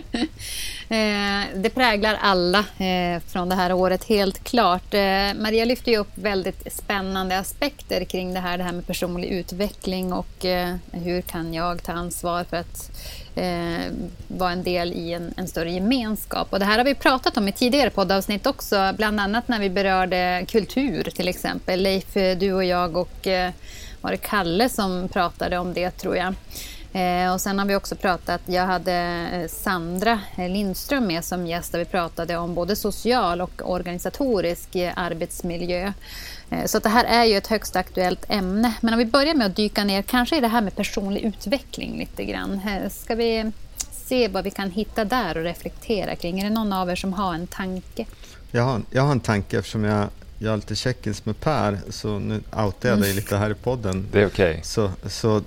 [0.89, 4.93] Eh, det präglar alla eh, från det här året helt klart.
[4.93, 4.99] Eh,
[5.35, 10.13] Maria lyfter ju upp väldigt spännande aspekter kring det här, det här med personlig utveckling
[10.13, 10.45] och
[10.91, 12.91] hur kan jag ta ansvar för att
[14.27, 16.47] vara en del i en, en, större gemenskap.
[16.53, 19.69] Och det här har vi pratat om i tidigare poddavsnitt också, bland annat när vi
[19.69, 21.81] berörde kultur till exempel.
[21.81, 23.27] Leif, du och jag och
[24.03, 26.33] var det Kalle som pratade om det tror jag.
[26.93, 28.93] Eh, och sen har vi också pratat, jag hade
[29.33, 34.93] eh, Sandra Lindström med som gäst där vi pratade om både social och organisatorisk eh,
[34.95, 35.93] arbetsmiljö.
[36.49, 38.73] Eh, så det här är ju ett högst aktuellt ämne.
[38.81, 41.97] Men om vi börjar med att dyka ner kanske i det här med personlig utveckling
[41.99, 42.61] lite grann.
[42.67, 43.51] Eh, ska vi
[43.91, 46.39] se vad vi kan hitta där och reflektera kring?
[46.39, 48.05] Är det någon av er som har en tanke?
[48.51, 50.07] Jag har, jag har en tanke eftersom jag
[50.43, 53.15] jag har lite check-ins med Per, så nu outar jag dig mm.
[53.15, 54.07] lite här i podden.
[54.11, 54.51] Det är okej.
[54.51, 54.63] Okay.
[54.63, 55.41] Så, så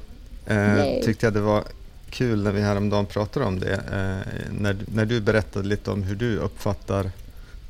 [0.46, 1.64] eh, tyckte jag det var
[2.10, 3.74] kul när vi häromdagen pratade om det.
[3.74, 7.10] Eh, när, när du berättade lite om hur du uppfattar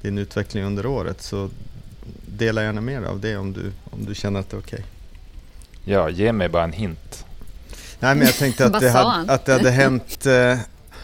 [0.03, 1.51] din utveckling under året, så
[2.27, 4.85] dela gärna mer av det om du, om du känner att det är okej.
[5.81, 5.95] Okay.
[5.95, 7.25] Ja, ge mig bara en hint.
[8.01, 10.59] Nej, men jag tänkte att, det hade, att det hade hänt, eh,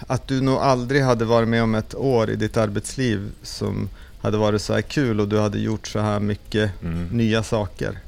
[0.06, 3.88] att du nog aldrig hade varit med om ett år i ditt arbetsliv som
[4.22, 7.08] hade varit så här kul och du hade gjort så här mycket mm.
[7.12, 7.98] nya saker?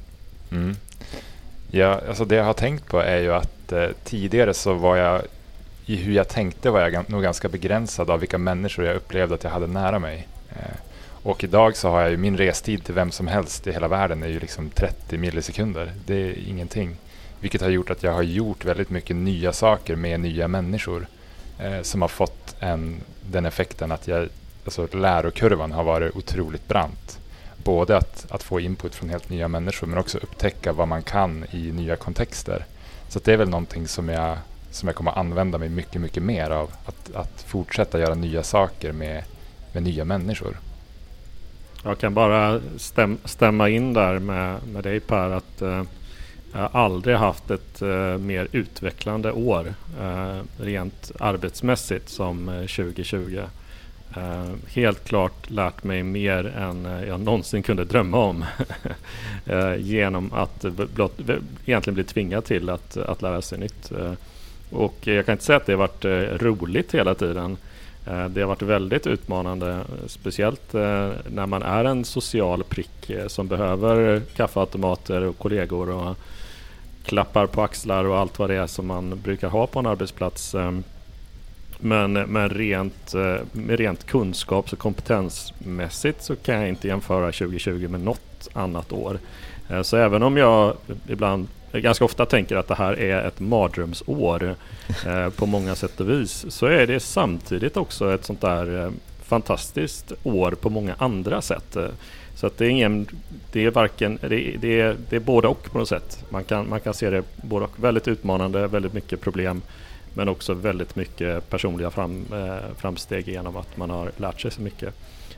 [0.50, 0.77] Mm.
[1.70, 5.22] Ja, alltså det jag har tänkt på är ju att eh, tidigare så var jag
[5.87, 9.44] i hur jag tänkte var jag nog ganska begränsad av vilka människor jag upplevde att
[9.44, 10.29] jag hade nära mig.
[10.50, 10.77] Eh,
[11.22, 14.22] och idag så har jag ju min restid till vem som helst i hela världen
[14.22, 15.92] är ju liksom 30 millisekunder.
[16.07, 16.96] Det är ingenting.
[17.40, 21.07] Vilket har gjort att jag har gjort väldigt mycket nya saker med nya människor.
[21.59, 22.96] eh, som har fått en,
[23.31, 24.29] den effekten att jag,
[24.64, 27.18] alltså lärokurvan har varit otroligt brant.
[27.64, 31.44] Både att, att få input från helt nya människor men också upptäcka vad man kan
[31.50, 32.64] i nya kontexter.
[33.09, 34.38] Så det är väl någonting som jag,
[34.70, 36.70] som jag kommer att använda mig mycket, mycket mer av.
[36.87, 39.24] Att, att fortsätta göra nya saker med,
[39.72, 40.59] med nya människor.
[41.85, 45.83] Jag kan bara stäm, stämma in där med, med dig Per att eh,
[46.55, 53.40] jag har aldrig haft ett eh, mer utvecklande år eh, rent arbetsmässigt som eh, 2020.
[54.16, 58.44] Eh, helt klart lärt mig mer än eh, jag någonsin kunde drömma om
[59.46, 61.20] eh, genom att blott,
[61.64, 63.92] egentligen bli tvingad till att, att lära sig nytt.
[64.70, 66.05] och jag kan inte säga att det har varit
[66.42, 67.57] roligt hela tiden.
[68.05, 75.22] Det har varit väldigt utmanande, speciellt när man är en social prick som behöver kaffeautomater
[75.22, 76.16] och kollegor och
[77.05, 80.55] klappar på axlar och allt vad det är som man brukar ha på en arbetsplats.
[81.85, 87.88] Men, men rent, eh, med rent kunskaps och kompetensmässigt så kan jag inte jämföra 2020
[87.88, 89.18] med något annat år.
[89.70, 90.77] Eh, så även om jag
[91.09, 94.55] ibland ganska ofta tänker att det här är ett mardrömsår
[95.07, 98.92] eh, på många sätt och vis så är det samtidigt också ett sånt där
[99.23, 101.77] fantastiskt år på många andra sätt.
[102.35, 103.07] Så att det är ingen,
[103.53, 106.25] det är varken, det, det, är, det är både och på något sätt.
[106.29, 107.85] Man kan, man kan se det både och.
[107.85, 109.62] Väldigt utmanande, väldigt mycket problem
[110.14, 114.62] men också väldigt mycket personliga fram, eh, framsteg genom att man har lärt sig så
[114.62, 114.94] mycket.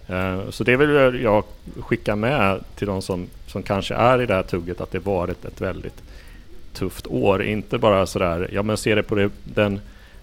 [0.07, 1.45] Eh, så det vill jag
[1.81, 5.45] skicka med till de som, som kanske är i det här tugget att det varit
[5.45, 6.03] ett väldigt
[6.73, 7.43] tufft år.
[7.43, 9.81] Inte bara sådär, ja men se det på det, den,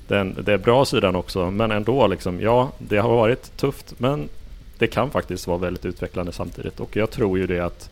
[0.08, 4.30] den, den bra sidan också, men ändå liksom, ja det har varit tufft men
[4.78, 7.90] det kan faktiskt vara väldigt utvecklande samtidigt och jag tror ju det att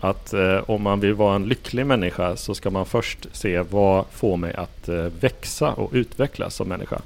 [0.00, 4.04] att eh, om man vill vara en lycklig människa så ska man först se vad
[4.10, 7.00] får mig att eh, växa och utvecklas som människa.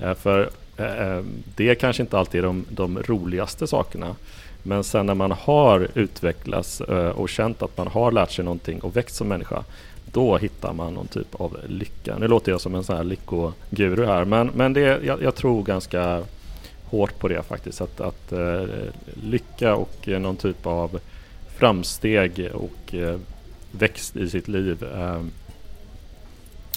[0.00, 1.22] Eh, för eh, eh,
[1.56, 4.16] det är kanske inte alltid de, de roligaste sakerna.
[4.62, 8.80] Men sen när man har utvecklats eh, och känt att man har lärt sig någonting
[8.80, 9.64] och växt som människa
[10.12, 12.18] då hittar man någon typ av lycka.
[12.18, 15.62] Nu låter jag som en sån här lyckoguru här men, men det, jag, jag tror
[15.62, 16.22] ganska
[16.84, 17.80] hårt på det faktiskt.
[17.80, 18.62] Att, att eh,
[19.22, 21.00] lycka och någon typ av
[21.62, 23.18] framsteg och eh,
[23.70, 24.84] växt i sitt liv.
[24.84, 25.22] Eh,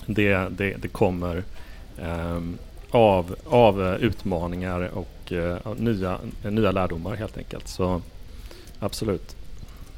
[0.06, 1.44] det, det, det kommer
[2.02, 2.42] eh,
[2.92, 5.34] av, av utmaningar och
[5.78, 7.68] nya, nya lärdomar helt enkelt.
[7.68, 8.02] Så
[8.80, 9.36] absolut.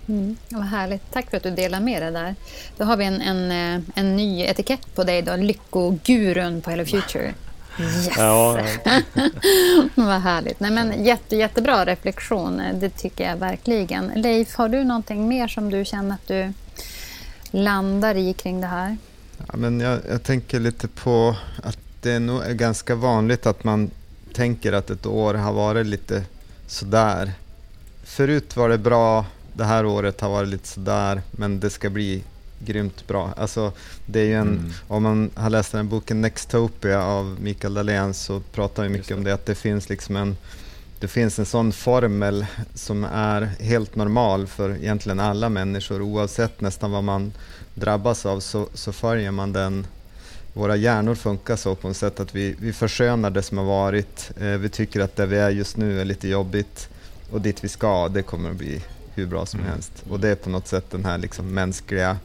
[0.07, 1.11] Mm, vad härligt.
[1.11, 2.35] Tack för att du delar med dig där.
[2.77, 3.51] Då har vi en, en,
[3.95, 7.33] en ny etikett på dig, då, Lyckogurun på Hello Future.
[7.79, 8.09] Yes!
[8.17, 8.59] Ja.
[9.95, 10.59] Vad härligt.
[10.59, 14.11] Nej, men jätte, jättebra reflektion, det tycker jag verkligen.
[14.15, 16.53] Leif, har du någonting mer som du känner att du
[17.51, 18.97] landar i kring det här?
[19.47, 23.91] Ja, men jag, jag tänker lite på att det är nog ganska vanligt att man
[24.33, 26.23] tänker att ett år har varit lite
[26.67, 27.31] sådär.
[28.03, 32.23] Förut var det bra, det här året har varit lite sådär, men det ska bli
[32.59, 33.33] grymt bra.
[33.37, 33.71] Alltså,
[34.05, 34.71] det är ju en, mm.
[34.87, 39.07] Om man har läst den här boken Nextopia av Mikael Dahlén så pratar vi mycket
[39.07, 39.13] det.
[39.13, 40.37] om det, att det finns liksom en
[40.99, 46.91] det finns en sån formel som är helt normal för egentligen alla människor oavsett nästan
[46.91, 47.31] vad man
[47.73, 49.87] drabbas av så, så följer man den.
[50.53, 54.31] Våra hjärnor funkar så på ett sätt att vi, vi förskönar det som har varit.
[54.39, 56.89] Eh, vi tycker att det vi är just nu är lite jobbigt
[57.31, 59.71] och dit vi ska, det kommer att bli hur bra som mm.
[59.71, 59.91] helst.
[60.09, 62.17] Och det är på något sätt den här liksom mänskliga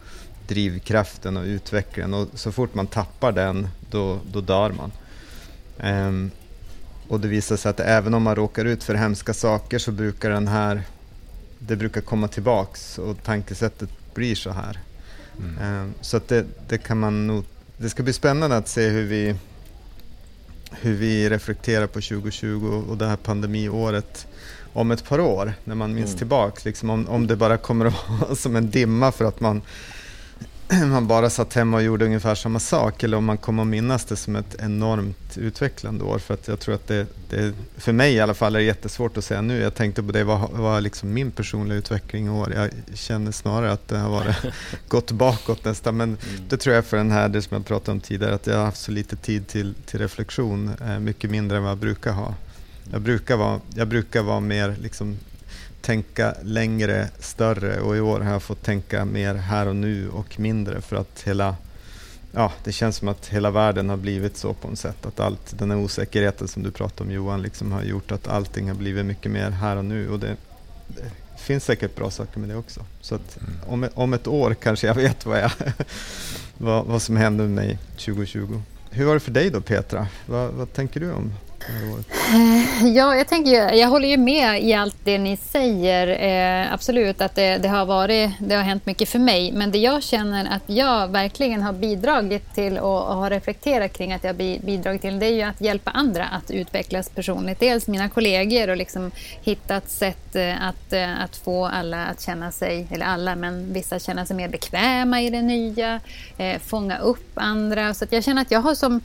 [0.53, 2.15] drivkraften och utvecklingen.
[2.15, 4.93] Och så fort man tappar den, då, då dör man.
[5.83, 6.31] Um,
[7.09, 10.31] och det visar sig att även om man råkar ut för hemska saker så brukar
[10.31, 10.83] den här,
[11.59, 14.79] det brukar komma tillbaks och tankesättet blir så här.
[15.38, 15.83] Mm.
[15.83, 17.45] Um, så att det, det kan man nog,
[17.77, 19.35] det ska bli spännande att se hur vi,
[20.71, 24.27] hur vi reflekterar på 2020 och det här pandemiåret
[24.73, 26.19] om ett par år, när man minns mm.
[26.19, 26.61] tillbaka.
[26.65, 29.62] Liksom om, om det bara kommer att vara som en dimma för att man
[30.87, 34.04] man bara satt hemma och gjorde ungefär samma sak eller om man kommer att minnas
[34.04, 36.18] det som ett enormt utvecklande år.
[36.18, 39.16] För att jag tror att det, det för mig i alla fall är det jättesvårt
[39.16, 39.61] att säga nu.
[39.61, 42.52] Jag tänkte på det, vad var liksom min personliga utveckling i år?
[42.54, 44.37] Jag känner snarare att det har varit
[44.88, 45.96] gått bakåt nästan.
[45.96, 46.18] Men mm.
[46.48, 48.64] det tror jag för den här, det som jag pratade om tidigare, att jag har
[48.64, 52.35] haft så lite tid till, till reflektion, eh, mycket mindre än vad jag brukar ha.
[52.92, 55.18] Jag brukar vara, jag brukar vara mer liksom
[55.83, 60.40] tänka längre, större och i år har jag fått tänka mer här och nu och
[60.40, 61.57] mindre för att hela
[62.35, 65.07] Ja, det känns som att hela världen har blivit så på något sätt.
[65.07, 68.68] Att allt, den här osäkerheten som du pratade om Johan, liksom har gjort att allting
[68.68, 70.09] har blivit mycket mer här och nu.
[70.09, 70.37] Och det,
[70.88, 71.05] det
[71.38, 72.81] finns säkert bra saker med det också.
[73.01, 73.53] Så att mm.
[73.66, 75.53] om, om ett år kanske jag vet vad, jag,
[76.59, 78.62] vad, vad som händer med mig 2020.
[78.90, 80.07] hur var det för dig då Petra?
[80.27, 81.33] Vad, vad tänker du om
[81.68, 81.99] Eh,
[82.30, 86.06] Eh, ja, jag, tänker, jag håller ju med i allt det ni säger.
[86.08, 89.52] Eh, absolut att det, det, har varit, det har hänt mycket för mig.
[89.52, 94.12] Men det jag känner att jag verkligen har bidragit till och, och har reflekterat kring
[94.12, 97.61] att jag bidragit till det är ju att hjälpa andra att utvecklas personligt.
[97.61, 99.11] Dels mina kollegor och liksom
[99.42, 103.72] hitta ett sätt eh, att, eh, att få alla att känna sig, eller alla, men
[103.72, 106.00] vissa känna sig mer bekväma i det nya.
[106.38, 107.94] Eh, fånga upp andra.
[107.94, 109.00] Så jag känner att jag har som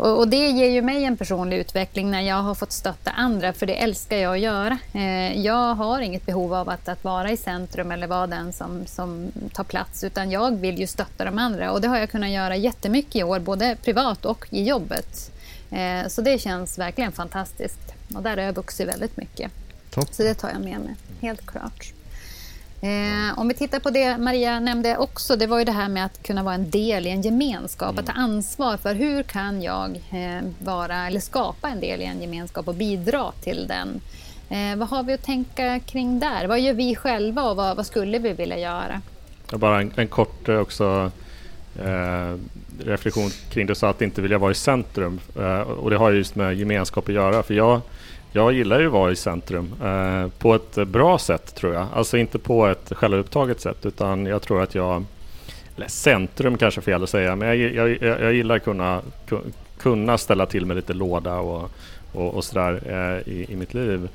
[0.00, 3.52] och, och, det ger ju mig en personlig utveckling när jag har fått stötta andra,
[3.52, 4.78] för det älskar jag att göra.
[4.92, 8.86] Eh, jag har inget behov av att, att vara i centrum eller vara den som,
[8.86, 11.72] som tar plats, utan jag vill ju stötta de andra.
[11.72, 15.32] Och det har jag kunnat göra jättemycket i år, både privat och i jobbet.
[15.70, 17.94] Eh, så det känns verkligen fantastiskt.
[18.14, 19.52] Och där har jag vuxit väldigt mycket.
[19.90, 20.14] Top.
[20.14, 21.92] Så det tar jag med mig, helt klart.
[22.82, 26.04] Eh, om vi tittar på det Maria nämnde också, det var ju det här med
[26.04, 27.98] att kunna vara en del i en gemenskap, mm.
[27.98, 32.22] att ta ansvar för hur kan jag eh, vara eller skapa en del i en
[32.22, 34.00] gemenskap och bidra till den.
[34.48, 36.46] Eh, vad har vi att tänka kring där?
[36.46, 39.00] Vad gör vi själva och vad, vad skulle vi vilja göra?
[39.52, 41.10] Bara en, en kort eh, också
[41.82, 42.34] eh,
[42.84, 45.20] reflektion kring det, så att inte vilja vara i centrum.
[45.36, 47.42] Eh, och det har just med gemenskap att göra.
[47.42, 47.80] För jag
[48.32, 51.86] jag gillar ju att vara i centrum eh, på ett bra sätt tror jag.
[51.94, 55.04] Alltså inte på ett självupptaget sätt utan jag tror att jag...
[55.76, 59.00] Eller centrum kanske är fel att säga men jag, jag, jag gillar att kunna,
[59.78, 61.70] kunna ställa till med lite låda och,
[62.12, 64.08] och, och sådär eh, i, i mitt liv.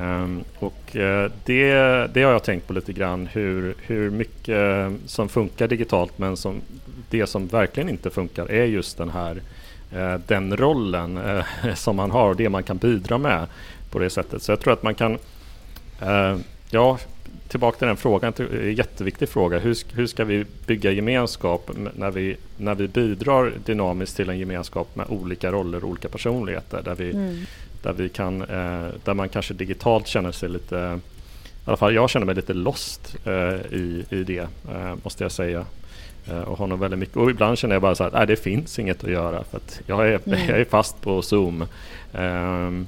[0.00, 1.74] Um, och uh, det,
[2.14, 6.60] det har jag tänkt på lite grann hur, hur mycket som funkar digitalt men som,
[7.10, 9.40] det som verkligen inte funkar är just den här
[10.26, 11.44] den rollen eh,
[11.74, 13.46] som man har och det man kan bidra med
[13.90, 14.42] på det sättet.
[14.42, 15.18] Så jag tror att man kan...
[16.00, 16.36] Eh,
[16.70, 16.98] ja,
[17.48, 19.58] tillbaka till den frågan, en jätteviktig fråga.
[19.58, 24.96] Hur, hur ska vi bygga gemenskap när vi, när vi bidrar dynamiskt till en gemenskap
[24.96, 26.82] med olika roller och olika personligheter?
[26.82, 27.46] Där, vi, mm.
[27.82, 28.38] där, vi kan,
[29.04, 30.76] där man kanske digitalt känner sig lite...
[30.76, 33.16] I alla fall jag känner mig lite lost
[33.70, 34.48] i, i det,
[35.02, 35.66] måste jag säga.
[36.30, 37.16] Eh, och har väldigt mycket.
[37.16, 40.08] Och ibland känner jag bara så att det finns inget att göra för att jag
[40.08, 40.40] är, mm.
[40.48, 41.64] jag är fast på Zoom.
[42.12, 42.86] Um,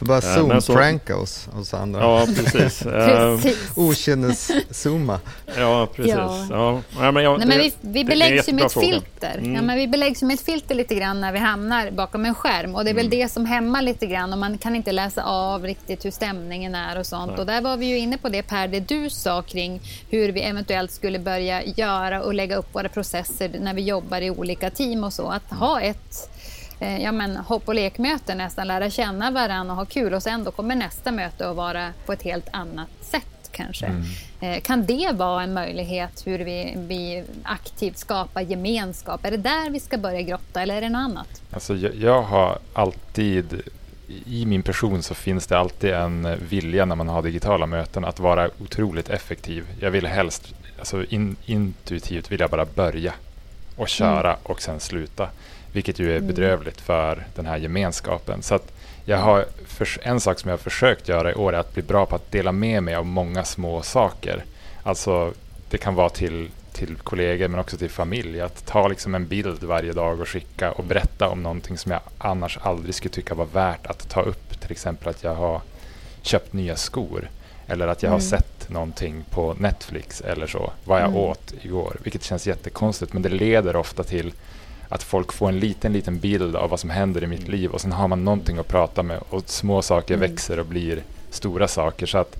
[0.00, 2.00] får bara eh, zoom-pranka oss, oss andra.
[2.00, 2.82] Ja, precis.
[2.82, 3.76] precis.
[3.76, 5.18] Okynnes-zooma.
[5.56, 6.14] Ja, precis.
[6.14, 6.46] Ja.
[6.50, 6.80] Ja.
[7.00, 8.86] ja men jag, Nej, men vi, vi beläggs ju med ett fråga.
[8.86, 9.38] filter.
[9.38, 9.54] Mm.
[9.54, 12.74] Ja, men vi beläggs med ett filter lite grann när vi hamnar bakom en skärm.
[12.74, 13.18] Och det är väl mm.
[13.18, 14.32] det som hämmar lite grann.
[14.32, 17.30] Och man kan inte läsa av riktigt hur stämningen är och sånt.
[17.30, 17.40] Nej.
[17.40, 20.40] Och där var vi ju inne på det Per, det du sa kring hur vi
[20.40, 25.04] eventuellt skulle börja göra och lägga upp våra processer när vi jobbar i olika team
[25.04, 25.28] och så.
[25.28, 26.30] Att ha ett
[26.80, 30.44] eh, ja, men, hopp och lekmöte nästan, lära känna varandra och ha kul och sen
[30.44, 33.86] då kommer nästa möte att vara på ett helt annat sätt kanske.
[33.86, 34.02] Mm.
[34.40, 39.26] Eh, kan det vara en möjlighet hur vi, vi aktivt skapar gemenskap?
[39.26, 41.42] Är det där vi ska börja grotta eller är det något annat?
[41.50, 43.62] Alltså, jag, jag har alltid
[44.26, 48.20] i min person så finns det alltid en vilja när man har digitala möten att
[48.20, 49.66] vara otroligt effektiv.
[49.80, 53.12] Jag vill helst, alltså in, intuitivt vill jag bara börja
[53.76, 54.40] och köra mm.
[54.42, 55.28] och sen sluta.
[55.72, 56.26] Vilket ju är mm.
[56.26, 58.42] bedrövligt för den här gemenskapen.
[58.42, 58.58] Så
[59.04, 59.44] jag har
[60.02, 62.32] en sak som jag har försökt göra i år är att bli bra på att
[62.32, 64.44] dela med mig av många små saker.
[64.82, 65.32] Alltså,
[65.70, 68.40] det kan vara till, till kollegor men också till familj.
[68.40, 72.00] Att ta liksom en bild varje dag och skicka och berätta om någonting som jag
[72.18, 74.60] annars aldrig skulle tycka var värt att ta upp.
[74.60, 75.60] Till exempel att jag har
[76.22, 77.28] köpt nya skor.
[77.66, 78.20] Eller att jag mm.
[78.20, 80.72] har sett någonting på Netflix eller så.
[80.84, 81.20] Vad jag mm.
[81.20, 81.96] åt igår.
[82.02, 84.32] Vilket känns jättekonstigt men det leder ofta till
[84.90, 87.50] att folk får en liten, liten bild av vad som händer i mitt mm.
[87.50, 90.30] liv och sen har man någonting att prata med och små saker mm.
[90.30, 92.06] växer och blir stora saker.
[92.06, 92.36] Så att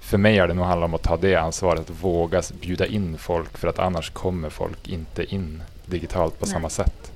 [0.00, 3.18] för mig har det nog handlat om att ta det ansvaret, att våga bjuda in
[3.18, 6.52] folk för att annars kommer folk inte in digitalt på Nej.
[6.52, 7.13] samma sätt.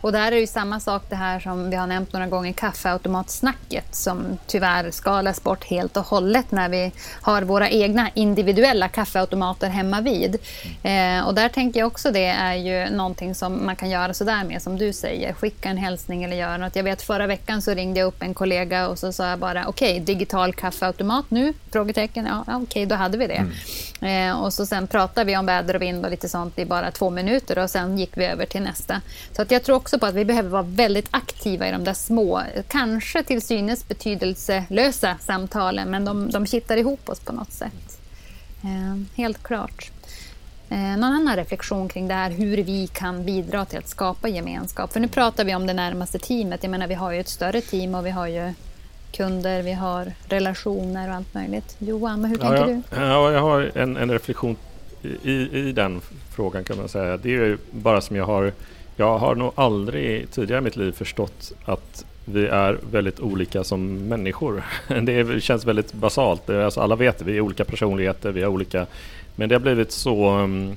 [0.00, 2.52] Och där är det ju samma sak det här som vi har nämnt några gånger,
[2.52, 9.68] kaffeautomatsnacket som tyvärr skalas bort helt och hållet när vi har våra egna individuella kaffeautomater
[9.68, 10.38] hemma vid.
[10.82, 14.44] Eh, och där tänker jag också det är ju någonting som man kan göra sådär
[14.44, 16.76] med som du säger, skicka en hälsning eller göra något.
[16.76, 19.66] Jag vet förra veckan så ringde jag upp en kollega och så sa jag bara
[19.66, 21.52] okej, okay, digital kaffeautomat nu?
[21.72, 22.26] Frågetecken.
[22.26, 23.44] Ja, okej, okay, då hade vi det.
[24.00, 24.30] Mm.
[24.30, 26.90] Eh, och så sen pratade vi om väder och vind och lite sånt i bara
[26.90, 29.00] två minuter och sen gick vi över till nästa.
[29.36, 31.94] Så att jag tror också på att vi behöver vara väldigt aktiva i de där
[31.94, 38.00] små, kanske till synes betydelselösa samtalen, men de, de kittar ihop oss på något sätt.
[38.64, 39.90] Eh, helt klart.
[40.68, 44.92] Eh, någon annan reflektion kring det här, hur vi kan bidra till att skapa gemenskap?
[44.92, 46.62] För nu pratar vi om det närmaste teamet.
[46.62, 48.52] Jag menar, vi har ju ett större team och vi har ju
[49.12, 51.76] kunder, vi har relationer och allt möjligt.
[51.78, 52.82] Johan, hur tänker ja, du?
[52.90, 54.56] Ja, jag har en, en reflektion
[55.22, 56.00] i, i den
[56.30, 57.16] frågan kan man säga.
[57.16, 58.52] Det är ju bara som jag har
[58.96, 64.08] jag har nog aldrig tidigare i mitt liv förstått att vi är väldigt olika som
[64.08, 64.64] människor.
[65.02, 66.50] Det känns väldigt basalt.
[66.50, 68.86] Alltså alla vet det, vi är olika personligheter, vi har olika...
[69.36, 70.76] Men det har blivit så mm,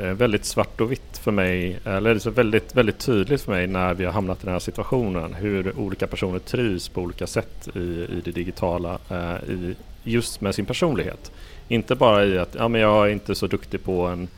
[0.00, 3.94] eh, väldigt svart och vitt för mig, eller så väldigt, väldigt tydligt för mig när
[3.94, 5.34] vi har hamnat i den här situationen.
[5.34, 9.74] Hur olika personer trivs på olika sätt i, i det digitala, eh, i,
[10.04, 11.32] just med sin personlighet.
[11.68, 14.28] Inte bara i att ja, men jag är inte så duktig på en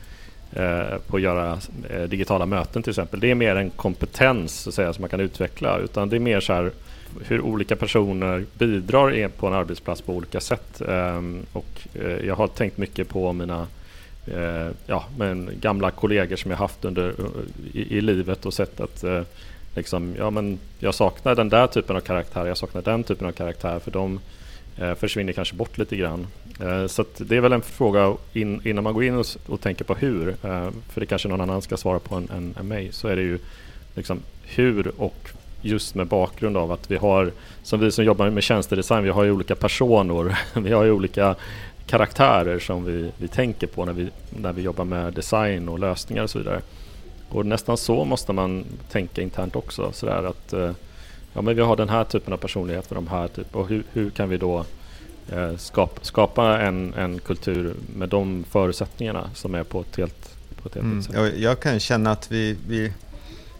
[0.53, 3.19] Eh, på att göra eh, digitala möten till exempel.
[3.19, 6.19] Det är mer en kompetens så att säga, som man kan utveckla utan det är
[6.19, 6.71] mer så här
[7.27, 10.81] hur olika personer bidrar på en arbetsplats på olika sätt.
[10.81, 13.67] Ehm, och eh, jag har tänkt mycket på mina
[14.85, 17.13] ja, men gamla kollegor som jag haft under,
[17.73, 19.03] i, i livet och sett att
[19.75, 23.31] liksom, ja, men jag saknar den där typen av karaktär, jag saknar den typen av
[23.31, 24.19] karaktär för de
[24.81, 26.27] Eh, försvinner kanske bort lite grann.
[26.59, 29.85] Eh, så det är väl en fråga in, innan man går in och, och, tänker
[29.85, 32.91] på hur, eh, för det kanske någon annan ska svara på än, än, än mig,
[32.91, 33.39] så är det ju
[33.95, 35.29] liksom hur och
[35.61, 37.31] just med bakgrund av att vi har,
[37.63, 41.35] som vi som jobbar med tjänstedesign, vi har ju olika personer, vi har ju olika
[41.85, 46.23] karaktärer som vi, vi tänker på när vi, när vi jobbar med design och lösningar
[46.23, 46.61] och så vidare.
[47.29, 50.71] Och nästan så måste man tänka internt också, sådär att eh,
[51.33, 53.83] ja, men vi har den här typen av personlighet för de här typ, och hur,
[53.93, 54.65] hur kan vi då
[55.31, 60.67] Eh, skapa, skapa en, en kultur med de förutsättningarna som är på ett helt, på
[60.67, 61.03] ett helt mm.
[61.03, 61.15] sätt.
[61.15, 62.93] Jag, jag kan känna att vi, vi,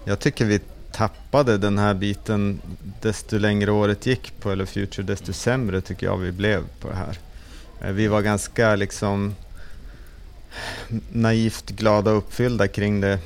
[0.05, 0.59] jag tycker vi
[0.91, 2.61] tappade den här biten
[3.01, 6.95] desto längre året gick på eller Future, desto sämre tycker jag vi blev på det
[6.95, 7.17] här.
[7.81, 9.35] Eh, vi var ganska liksom
[11.11, 13.19] naivt glada och uppfyllda kring det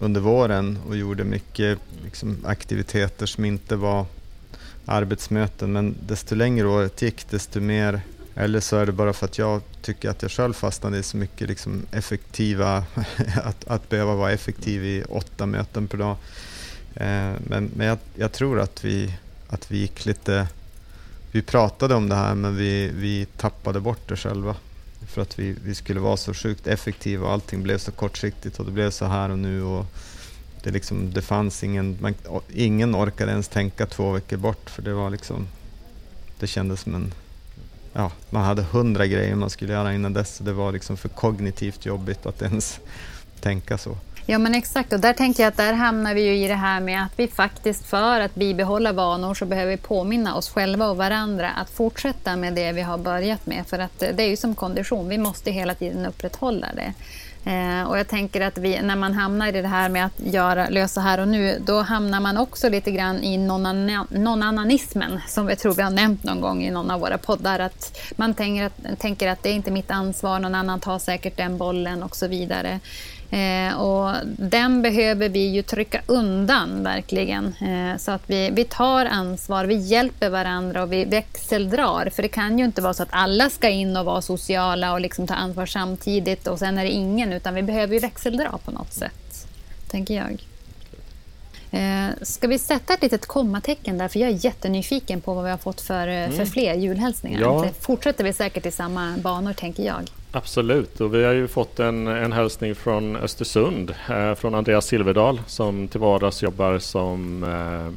[0.00, 4.06] under våren och gjorde mycket liksom, aktiviteter som inte var
[4.84, 8.00] arbetsmöten men desto längre året gick desto mer
[8.34, 11.16] eller så är det bara för att jag tycker att jag själv fastnade i så
[11.16, 12.84] mycket liksom effektiva,
[13.44, 16.16] att, att behöva vara effektiv i åtta möten per dag.
[16.94, 19.14] Eh, men men jag, jag, tror att vi,
[19.48, 20.48] att vi gick lite,
[21.32, 24.56] vi pratade om det här men vi, vi tappade bort det själva.
[25.10, 28.64] För att vi, vi skulle vara så sjukt effektiva och allting blev så kortsiktigt och
[28.66, 29.62] det blev så här och nu.
[29.62, 29.86] Och,
[30.62, 32.14] det, liksom, det fanns ingen, man,
[32.54, 35.48] ingen orkade ens tänka två veckor bort för det var liksom,
[36.38, 37.14] det kändes som en,
[37.92, 40.38] ja, man hade hundra grejer man skulle göra innan dess.
[40.38, 42.80] Det var liksom för kognitivt jobbigt att ens
[43.40, 43.96] tänka så.
[44.30, 46.80] Ja men exakt och där tänker jag att där hamnar vi ju i det här
[46.80, 50.96] med att vi faktiskt för att bibehålla vanor så behöver vi påminna oss själva och
[50.96, 54.36] varandra att fortsätta med det vi har börjat med för att eh, det är ju
[54.36, 56.92] som kondition, vi måste hela tiden upprätthålla det.
[57.44, 60.68] Eh, och jag tänker att vi, när man hamnar i det här med att göra,
[60.68, 63.36] lösa här och nu, då hamnar man också lite grann i
[64.10, 67.58] nånannanismen, som jag tror vi har nämnt någon gång i någon av våra poddar.
[67.58, 71.36] Att man tänker att, tänker att det är inte mitt ansvar, någon annan tar säkert
[71.36, 72.80] den bollen och så vidare.
[73.30, 77.46] Eh, och den behöver vi ju trycka undan verkligen.
[77.46, 82.10] Eh, så att vi, vi tar ansvar, vi hjälper varandra och vi växeldrar.
[82.10, 85.00] För det kan ju inte vara så att alla ska in och vara sociala och
[85.00, 87.32] liksom ta ansvar samtidigt och sen är det ingen.
[87.32, 89.46] Utan vi behöver ju växeldra på något sätt,
[89.90, 90.46] tänker jag.
[91.70, 94.08] Eh, ska vi sätta ett litet kommatecken där?
[94.08, 96.36] För jag är jättenyfiken på vad vi har fått för, eh, mm.
[96.36, 97.40] för fler julhälsningar.
[97.40, 97.68] Ja.
[97.80, 100.10] Fortsätter vi säkert i samma banor, tänker jag.
[100.32, 105.40] Absolut, och vi har ju fått en, en hälsning från Östersund eh, från Andreas Silverdal
[105.46, 107.92] som till vardags jobbar som eh,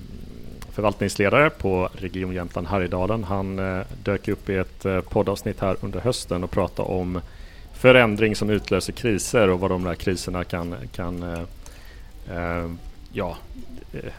[0.73, 3.23] förvaltningsledare på Region Jämtland Härjedalen.
[3.23, 7.21] Han eh, dök upp i ett eh, poddavsnitt här under hösten och pratade om
[7.73, 11.41] förändring som utlöser kriser och vad de där kriserna kan, kan eh,
[12.37, 12.71] eh,
[13.11, 13.37] ja,
[13.93, 14.13] eh,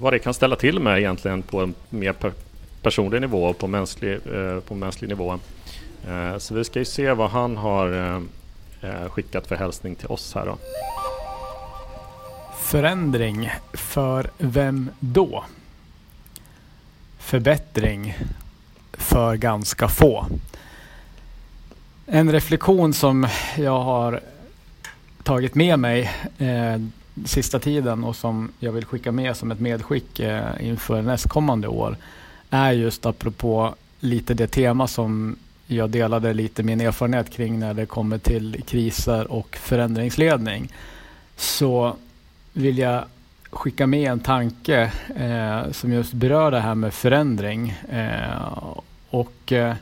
[0.00, 2.14] vad det kan ställa till med egentligen på en mer
[2.82, 5.38] personlig nivå och på mänsklig, eh, på mänsklig nivå.
[6.08, 10.08] Eh, så vi ska ju se vad han har eh, eh, skickat för hälsning till
[10.08, 10.58] oss här då.
[12.58, 15.44] Förändring, för vem då?
[17.18, 18.18] Förbättring,
[18.92, 20.26] för ganska få.
[22.06, 23.26] En reflektion som
[23.56, 24.20] jag har
[25.22, 26.80] tagit med mig eh,
[27.24, 31.96] sista tiden och som jag vill skicka med som ett medskick eh, inför nästkommande år
[32.50, 35.36] är just apropå lite det tema som
[35.70, 40.72] jag delade lite min erfarenhet kring när det kommer till kriser och förändringsledning
[41.36, 41.96] så
[42.52, 43.04] vill jag
[43.50, 47.74] skicka med en tanke eh, som just berör det här med förändring.
[47.88, 48.78] Eh,
[49.10, 49.74] och eh,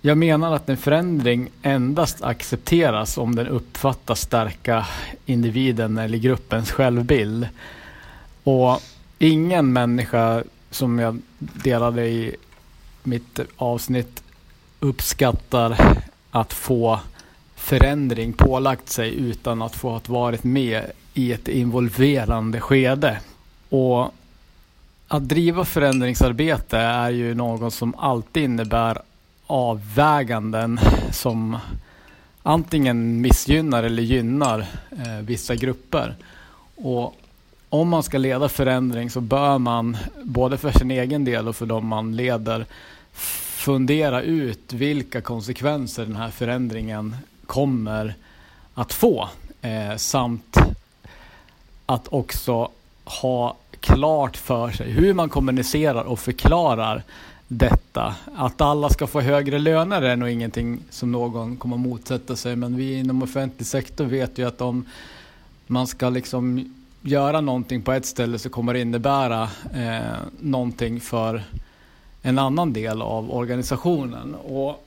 [0.00, 4.86] jag menar att en förändring endast accepteras om den uppfattas stärka
[5.26, 7.48] individen eller gruppens självbild.
[8.42, 8.80] Och
[9.18, 12.36] ingen människa, som jag delade i
[13.02, 14.22] mitt avsnitt
[14.80, 15.76] uppskattar
[16.30, 17.00] att få
[17.54, 23.20] förändring pålagt sig utan att få ha varit med i ett involverande skede.
[23.68, 24.14] Och
[25.08, 29.02] att driva förändringsarbete är ju något som alltid innebär
[29.46, 30.80] avväganden
[31.12, 31.58] som
[32.42, 34.60] antingen missgynnar eller gynnar
[34.90, 36.16] eh, vissa grupper.
[36.76, 37.14] Och
[37.68, 41.66] om man ska leda förändring så bör man både för sin egen del och för
[41.66, 42.66] de man leder
[43.66, 48.14] fundera ut vilka konsekvenser den här förändringen kommer
[48.74, 49.28] att få.
[49.62, 50.56] Eh, samt
[51.86, 52.70] att också
[53.04, 57.02] ha klart för sig hur man kommunicerar och förklarar
[57.48, 58.14] detta.
[58.36, 62.76] Att alla ska få högre löner är nog ingenting som någon kommer motsätta sig men
[62.76, 64.84] vi inom offentlig sektor vet ju att om
[65.66, 71.42] man ska liksom göra någonting på ett ställe så kommer det innebära eh, någonting för
[72.26, 74.34] en annan del av organisationen.
[74.34, 74.86] Och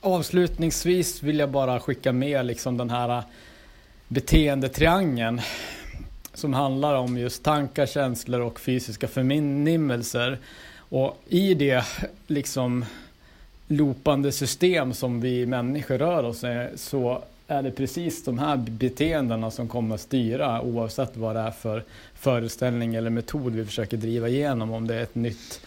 [0.00, 3.22] avslutningsvis vill jag bara skicka med liksom den här
[4.08, 5.40] beteendetriangeln
[6.34, 10.38] som handlar om just tankar, känslor och fysiska förnimmelser.
[10.76, 11.84] Och i det
[12.26, 12.84] liksom
[13.68, 19.50] loopande system som vi människor rör oss i så är det precis de här beteendena
[19.50, 24.28] som kommer att styra oavsett vad det är för föreställning eller metod vi försöker driva
[24.28, 24.72] igenom.
[24.72, 25.60] Om det är ett nytt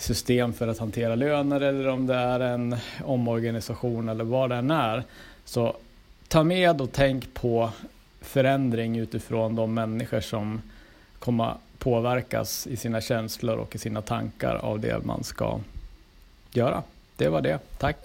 [0.00, 4.70] system för att hantera löner eller om det är en omorganisation eller vad det än
[4.70, 5.04] är.
[5.44, 5.76] Så
[6.28, 7.70] ta med och tänk på
[8.20, 10.62] förändring utifrån de människor som
[11.18, 15.60] kommer påverkas i sina känslor och i sina tankar av det man ska
[16.50, 16.82] göra.
[17.16, 17.58] Det var det.
[17.78, 17.96] Tack!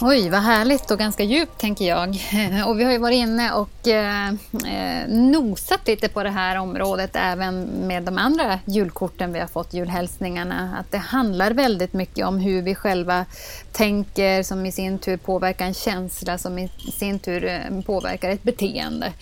[0.00, 2.08] Oj, vad härligt och ganska djupt tänker jag.
[2.66, 7.10] Och vi har ju varit inne och eh, eh, nosat lite på det här området
[7.14, 10.76] även med de andra julkorten vi har fått, julhälsningarna.
[10.80, 13.24] Att det handlar väldigt mycket om hur vi själva
[13.72, 18.42] tänker som i sin tur påverkar en känsla som i sin tur eh, påverkar ett
[18.42, 19.12] beteende.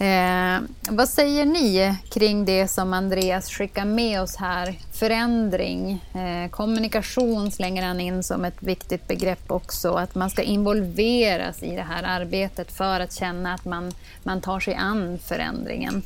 [0.00, 4.74] Eh, vad säger ni kring det som Andreas skickar med oss här?
[4.92, 9.92] Förändring, eh, kommunikation slänger han in som ett viktigt begrepp också.
[9.92, 13.92] Att man ska involveras i det här arbetet för att känna att man,
[14.22, 16.02] man tar sig an förändringen.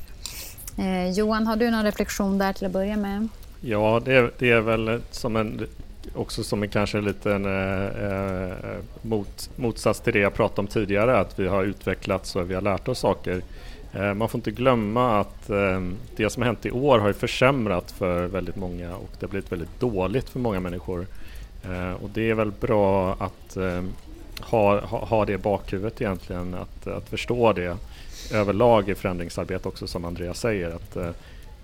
[0.79, 3.29] Eh, Johan, har du någon reflektion där till att börja med?
[3.61, 5.67] Ja, det är, det är väl som en,
[6.15, 11.19] också som en kanske liten eh, eh mot, motsats till det jag pratade om tidigare,
[11.19, 13.43] att vi har utvecklats och vi har lärt oss saker
[13.97, 17.91] Eh, man får inte glömma att ehm, det som har hänt i år har försämrat
[17.91, 21.07] för väldigt många och det har blivit väldigt dåligt för många människor.
[21.65, 23.93] Eh, och det är väl bra att ehm,
[24.41, 27.77] ha, ha det i bakhuvudet egentligen, att, att förstå det
[28.33, 30.71] överlag i förändringsarbete också som Andreas säger.
[30.71, 31.11] Att eh,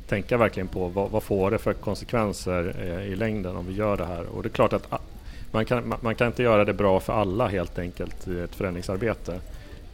[0.09, 4.05] tänka verkligen på vad, vad får det för konsekvenser i längden om vi gör det
[4.05, 4.27] här.
[4.27, 4.93] Och det är klart att
[5.53, 9.41] man kan, man kan inte göra det bra för alla helt enkelt i ett förändringsarbete.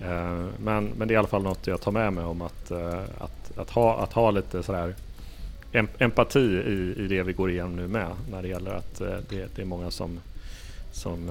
[0.01, 2.71] Eh, men, men det är i alla fall något jag tar med mig om att,
[2.71, 4.95] eh, att, att, ha, att ha lite sådär
[5.99, 9.57] empati i, i det vi går igenom nu med när det gäller att eh, det,
[9.57, 10.21] det är många som,
[10.93, 11.31] som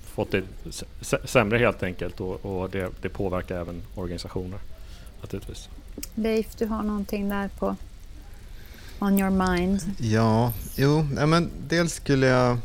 [0.00, 0.42] fått det
[1.24, 4.58] sämre helt enkelt och, och det, det, påverkar även organisationer
[5.20, 5.68] naturligtvis.
[6.14, 7.76] Leif, du har någonting där på
[8.98, 9.80] on your mind?
[9.98, 12.58] Ja, jo, men dels skulle jag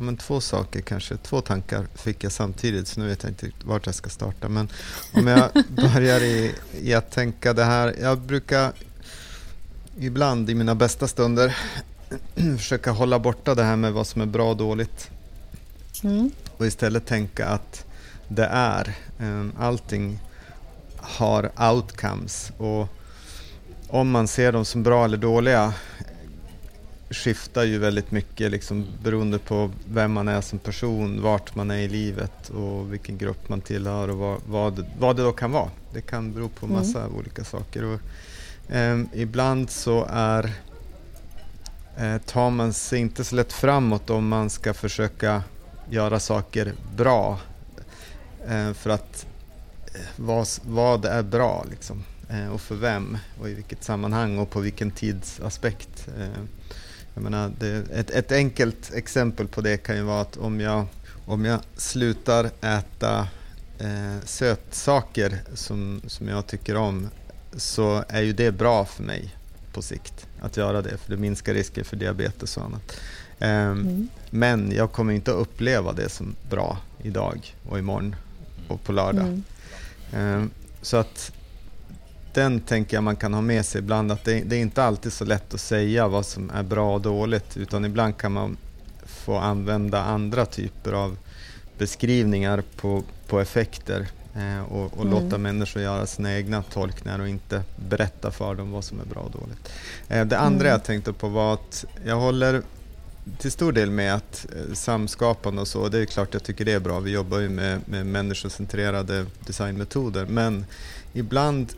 [0.00, 3.50] Ja, men två saker kanske, två tankar fick jag samtidigt så nu vet jag inte
[3.64, 4.48] vart jag ska starta.
[4.48, 4.68] Men
[5.12, 7.94] om jag börjar i, i att tänka det här.
[8.00, 8.72] Jag brukar
[9.98, 11.56] ibland i mina bästa stunder
[12.58, 15.10] försöka hålla borta det här med vad som är bra och dåligt.
[16.02, 16.30] Mm.
[16.56, 17.84] Och istället tänka att
[18.28, 18.94] det är.
[19.18, 20.20] Um, allting
[20.96, 22.52] har outcomes.
[22.58, 22.88] Och
[23.88, 25.74] om man ser dem som bra eller dåliga
[27.10, 31.78] skiftar ju väldigt mycket liksom, beroende på vem man är som person, vart man är
[31.78, 35.70] i livet och vilken grupp man tillhör och vad, vad, vad det då kan vara.
[35.92, 37.16] Det kan bero på massa mm.
[37.16, 37.84] olika saker.
[37.84, 38.00] Och,
[38.74, 40.52] eh, ibland så är,
[41.96, 45.42] eh, tar man sig inte så lätt framåt om man ska försöka
[45.90, 47.38] göra saker bra.
[48.48, 49.26] Eh, för att
[49.94, 52.04] eh, vad, vad är bra liksom?
[52.28, 56.08] Eh, och för vem och i vilket sammanhang och på vilken tidsaspekt.
[57.14, 60.86] Jag menar, det, ett, ett enkelt exempel på det kan ju vara att om jag,
[61.26, 63.28] om jag slutar äta
[63.78, 67.08] eh, sötsaker som, som jag tycker om
[67.56, 69.34] så är ju det bra för mig
[69.72, 73.00] på sikt att göra det, för det minskar risker för diabetes och annat.
[73.38, 74.08] Eh, mm.
[74.30, 78.16] Men jag kommer inte att uppleva det som bra idag och imorgon
[78.68, 79.42] och på lördag.
[80.12, 80.42] Mm.
[80.42, 80.48] Eh,
[80.82, 81.32] så att
[82.34, 85.12] den tänker jag man kan ha med sig ibland, att det, det, är inte alltid
[85.12, 88.56] så lätt att säga vad som är bra och dåligt, utan ibland kan man
[89.04, 91.16] få använda andra typer av
[91.78, 94.06] beskrivningar på, på effekter.
[94.34, 95.10] Eh, och, och mm.
[95.10, 99.20] låta människor göra sina egna tolkningar och inte berätta för dem vad som är bra
[99.20, 99.72] och dåligt.
[100.08, 100.72] Eh, det andra mm.
[100.72, 102.62] jag tänkte på var att jag håller
[103.38, 106.72] till stor del med att eh, samskapande och så, det är klart jag tycker det
[106.72, 107.00] är bra.
[107.00, 110.66] Vi jobbar ju med, med människocentrerade designmetoder, men
[111.12, 111.72] ibland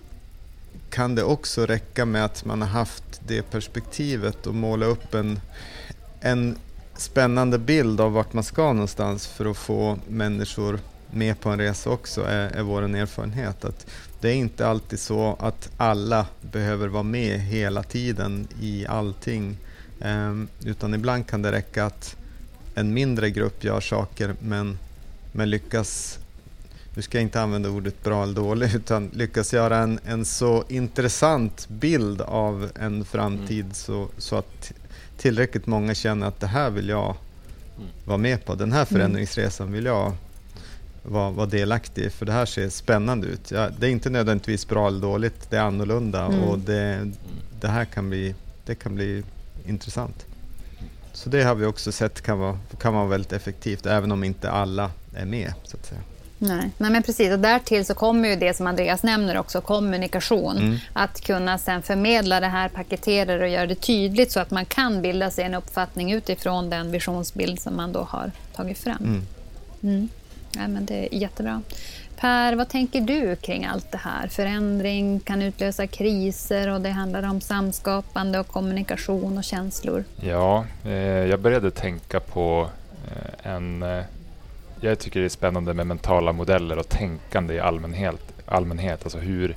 [0.92, 5.40] kan det också räcka med att man har haft det perspektivet och måla upp en,
[6.20, 6.56] en
[6.96, 10.78] spännande bild av vart man ska någonstans för att få människor
[11.10, 13.64] med på en resa också, är, är vår erfarenhet.
[13.64, 13.86] Att
[14.20, 19.56] det är inte alltid så att alla behöver vara med hela tiden i allting.
[20.00, 22.16] Um, utan ibland kan det räcka att
[22.74, 24.78] en mindre grupp gör saker men,
[25.32, 26.18] men lyckas,
[26.94, 30.64] nu ska jag inte använda ordet bra eller dålig, utan lyckas göra en, en så
[30.68, 33.74] intressant bild av en framtid mm.
[33.74, 34.72] så, så att
[35.16, 37.16] tillräckligt många känner att det här vill jag
[37.76, 37.88] mm.
[38.04, 38.54] vara med på.
[38.54, 38.86] Den här mm.
[38.86, 40.12] förändringsresan vill jag
[41.02, 43.50] vara, vara delaktig i, för det här ser spännande ut.
[43.50, 46.40] Ja, det är inte nödvändigtvis bra eller dåligt, det är annorlunda mm.
[46.40, 47.10] och det,
[47.60, 48.34] det här kan bli,
[48.66, 49.22] det kan bli
[49.66, 50.26] intressant.
[51.12, 54.50] Så det har vi också sett kan vara, kan vara väldigt effektivt, även om inte
[54.50, 55.54] alla är med.
[55.64, 56.00] så att säga.
[56.42, 57.32] Nej, Nej men precis.
[57.32, 60.56] Och därtill så kommer ju det som Andreas nämner också, kommunikation.
[60.56, 60.78] Mm.
[60.92, 64.64] Att kunna sen förmedla det här, paketera det och göra det tydligt så att man
[64.64, 68.96] kan bilda sig en uppfattning utifrån den visionsbild som man då har tagit fram.
[69.04, 69.22] Mm.
[69.82, 70.08] Mm.
[70.52, 71.62] Ja, men det är jättebra.
[72.16, 74.28] Per, vad tänker du kring allt det här?
[74.28, 80.04] Förändring kan utlösa kriser och det handlar om samskapande och kommunikation och känslor.
[80.20, 82.68] Ja, eh, jag började tänka på
[83.10, 83.82] eh, en...
[83.82, 84.04] Eh,
[84.90, 88.20] jag tycker det är spännande med mentala modeller och tänkande i allmänhet.
[88.46, 89.56] allmänhet alltså hur,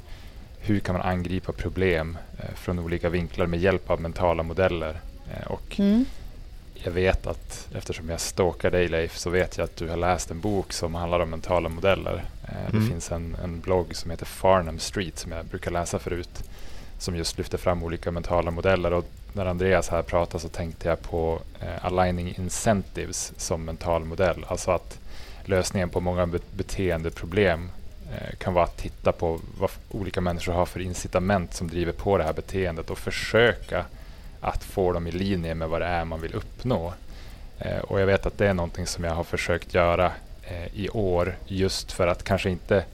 [0.59, 4.99] hur kan man angripa problem eh, från olika vinklar med hjälp av mentala modeller?
[5.31, 6.05] Eh, och mm
[6.85, 10.31] jag vet att eftersom jag stalkar dig Leif så vet jag att du har läst
[10.31, 12.25] en bok som handlar om mentala modeller.
[12.47, 12.81] Eh, mm.
[12.81, 16.43] Det finns en, en blogg som heter Farnham Street som jag brukar läsa förut
[16.99, 18.93] som just lyfter fram olika mentala modeller.
[18.93, 24.45] Och när Andreas här pratade så tänkte jag på eh, aligning incentives som mental modell.
[24.47, 24.99] Alltså att
[25.49, 27.69] lösningen på många beteendeproblem
[28.11, 32.17] eh, kan vara att titta på vad olika människor har för incitament som driver på
[32.17, 33.85] det här beteendet och försöka
[34.41, 36.93] att få dem i linje med vad det är man vill uppnå.
[37.59, 40.11] Eh, och jag vet att det är någonting som jag har försökt göra
[40.43, 42.85] eh, i år just för att kanske inte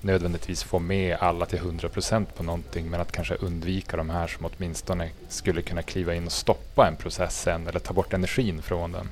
[0.00, 4.26] nödvändigtvis få med alla till 100 procent på någonting men att kanske undvika de här
[4.26, 8.62] som åtminstone skulle kunna kliva in och stoppa en process sen eller ta bort energin
[8.62, 9.08] från den.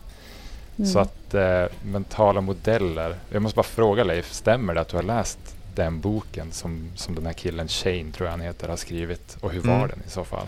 [0.79, 0.91] Mm.
[0.91, 3.17] Så att eh, mentala modeller.
[3.31, 5.39] Jag måste bara fråga Leif, stämmer det att du har läst
[5.75, 9.53] den boken som, som den här killen Shane, tror jag han heter, har skrivit och
[9.53, 9.89] hur var mm.
[9.89, 10.47] den i så fall?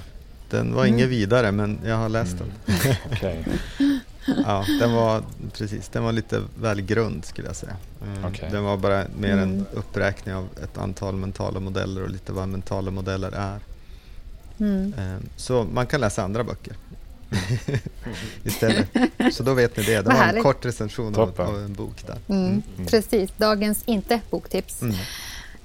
[0.51, 0.95] Den var mm.
[0.95, 2.53] inget vidare, men jag har läst mm.
[2.67, 2.97] den.
[3.13, 3.45] okay.
[4.47, 5.23] ja, den var
[5.53, 7.77] precis, den var lite väl grund skulle jag säga.
[8.03, 8.25] Mm.
[8.25, 8.51] Okay.
[8.51, 9.67] Den var bara mer en mm.
[9.73, 13.61] uppräkning av ett antal mentala modeller och lite vad mentala modeller är.
[14.59, 14.95] Mm.
[14.99, 16.77] Ehm, så man kan läsa andra böcker
[18.45, 18.89] istället.
[19.33, 20.03] Så då vet ni det.
[20.03, 22.19] Det var en kort recension av, av, en bok där.
[22.29, 22.63] Mm.
[22.87, 24.83] Precis, dagens inte boktips.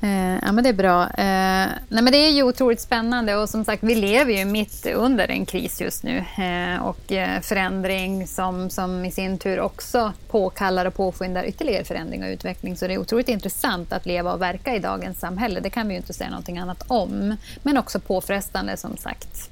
[0.02, 1.04] Eh, ja, men det är bra.
[1.04, 4.86] Eh, nej, men det är ju otroligt spännande och som sagt, vi lever ju mitt
[4.86, 10.14] under en kris just nu eh, och eh, förändring som, som i sin tur också
[10.30, 12.78] påkallar och påskyndar ytterligare förändring och utveckling.
[12.78, 15.60] Så det är otroligt intressant att leva och verka i dagens samhälle.
[15.60, 17.38] Det kan vi ju inte säga någonting annat om.
[17.64, 19.50] Men också påfrestande som sagt.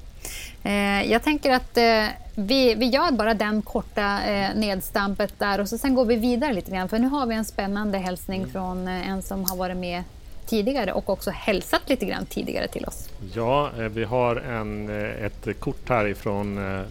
[0.64, 4.18] Eh, jag tänker att eh, vi, vi gör bara den korta
[4.54, 6.88] nedstampet där och så sen går vi vidare lite grann.
[6.88, 8.52] För nu har vi en spännande hälsning mm.
[8.52, 10.02] från en som har varit med
[10.46, 13.08] tidigare och också hälsat lite grann tidigare till oss.
[13.34, 16.82] Ja, eh, vi har en, eh, ett kort härifrån, eh,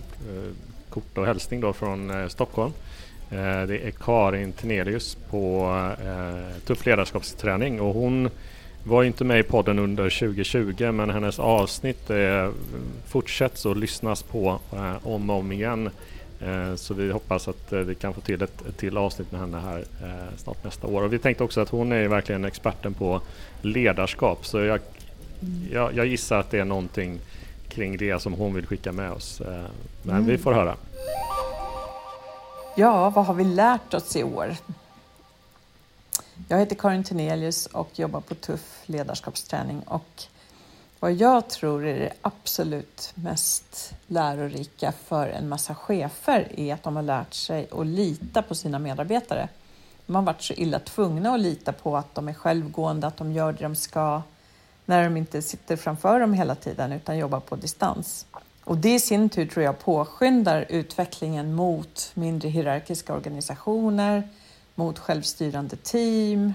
[0.89, 2.73] kort och hälsning då från Stockholm.
[3.67, 5.73] Det är Karin Tenelius på
[6.65, 8.29] Tuff ledarskapsträning och hon
[8.83, 12.11] var inte med i podden under 2020 men hennes avsnitt
[13.07, 14.59] fortsätts och lyssnas på
[15.03, 15.89] om och om igen
[16.45, 19.41] Eh, så vi hoppas att eh, vi kan få till ett, ett till avsnitt med
[19.41, 21.01] henne här eh, snart nästa år.
[21.01, 23.21] Och vi tänkte också att hon är verkligen experten på
[23.61, 24.45] ledarskap.
[24.45, 24.79] Så jag,
[25.71, 27.19] jag, jag gissar att det är någonting
[27.67, 29.41] kring det som hon vill skicka med oss.
[30.01, 30.25] Men mm.
[30.25, 30.75] vi får höra.
[32.77, 34.55] Ja, vad har vi lärt oss i år?
[36.47, 40.23] Jag heter Karin Tenelius och jobbar på Tuff ledarskapsträning och
[40.99, 46.95] vad jag tror är det absolut mest lärorika för en massa chefer är att de
[46.95, 49.49] har lärt sig att lita på sina medarbetare.
[50.05, 53.31] De har varit så illa tvungna att lita på att de är självgående, att de
[53.31, 54.21] gör det de ska,
[54.85, 58.25] när de inte sitter framför dem hela tiden utan jobbar på distans.
[58.63, 64.29] Och det i sin tur tror jag påskyndar utvecklingen mot mindre hierarkiska organisationer,
[64.75, 66.53] mot självstyrande team,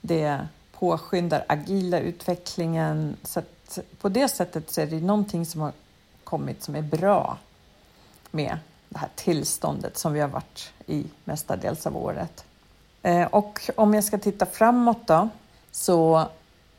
[0.00, 3.16] Det påskyndar agila utvecklingen.
[3.22, 5.72] Så att på det sättet så är det någonting som har
[6.24, 7.38] kommit som är bra
[8.30, 8.58] med
[8.88, 12.44] det här tillståndet som vi har varit i mestadels av året.
[13.02, 15.28] Eh, och om jag ska titta framåt då,
[15.70, 16.28] så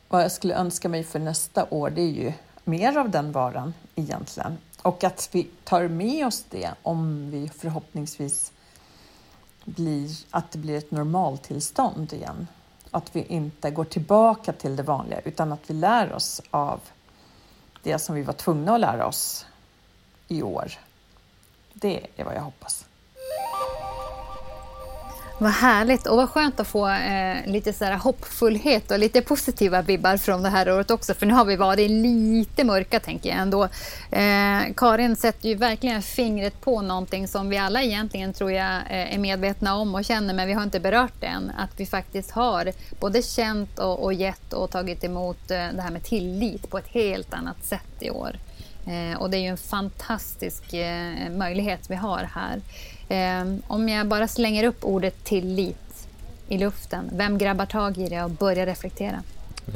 [0.07, 2.33] vad jag skulle önska mig för nästa år, det är ju
[2.63, 4.57] mer av den varan egentligen.
[4.81, 8.51] Och att vi tar med oss det om vi förhoppningsvis
[9.65, 12.47] blir, att det blir ett normaltillstånd igen.
[12.91, 16.79] Att vi inte går tillbaka till det vanliga utan att vi lär oss av
[17.83, 19.45] det som vi var tvungna att lära oss
[20.27, 20.71] i år.
[21.73, 22.85] Det är vad jag hoppas.
[25.43, 29.81] Vad härligt och vad skönt att få eh, lite så här hoppfullhet och lite positiva
[29.81, 31.13] vibbar från det här året också.
[31.13, 33.63] För nu har vi varit lite mörka tänker jag ändå.
[34.11, 39.13] Eh, Karin sätter ju verkligen fingret på någonting som vi alla egentligen tror jag eh,
[39.15, 41.51] är medvetna om och känner men vi har inte berört det än.
[41.57, 45.91] Att vi faktiskt har både känt och, och gett och tagit emot eh, det här
[45.91, 48.35] med tillit på ett helt annat sätt i år.
[48.85, 52.61] Eh, och det är ju en fantastisk eh, möjlighet vi har här.
[53.09, 56.07] Eh, om jag bara slänger upp ordet tillit
[56.47, 59.23] i luften, vem grabbar tag i det och börjar reflektera?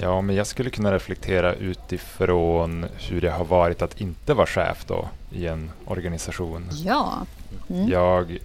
[0.01, 4.85] Ja, men jag skulle kunna reflektera utifrån hur det har varit att inte vara chef
[4.87, 6.69] då i en organisation.
[6.71, 7.25] Ja.
[7.69, 7.89] Mm.
[7.89, 8.37] Jag,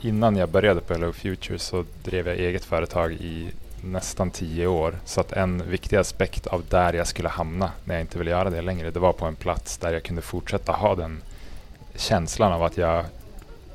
[0.00, 3.50] innan jag började på Hello Future så drev jag eget företag i
[3.82, 4.98] nästan tio år.
[5.04, 8.50] Så att en viktig aspekt av där jag skulle hamna när jag inte ville göra
[8.50, 11.22] det längre, det var på en plats där jag kunde fortsätta ha den
[11.94, 13.04] känslan av att jag,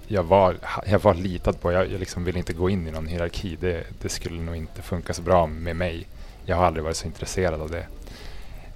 [0.08, 0.56] jag, var,
[0.86, 1.72] jag var litad på.
[1.72, 3.58] Jag, jag liksom ville inte gå in i någon hierarki.
[3.60, 6.08] Det, det, skulle nog inte funka så bra med mig.
[6.46, 7.88] Jag har aldrig varit så intresserad av det.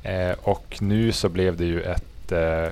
[0.04, 2.68] Eh, och nu så blev det ju ett eh,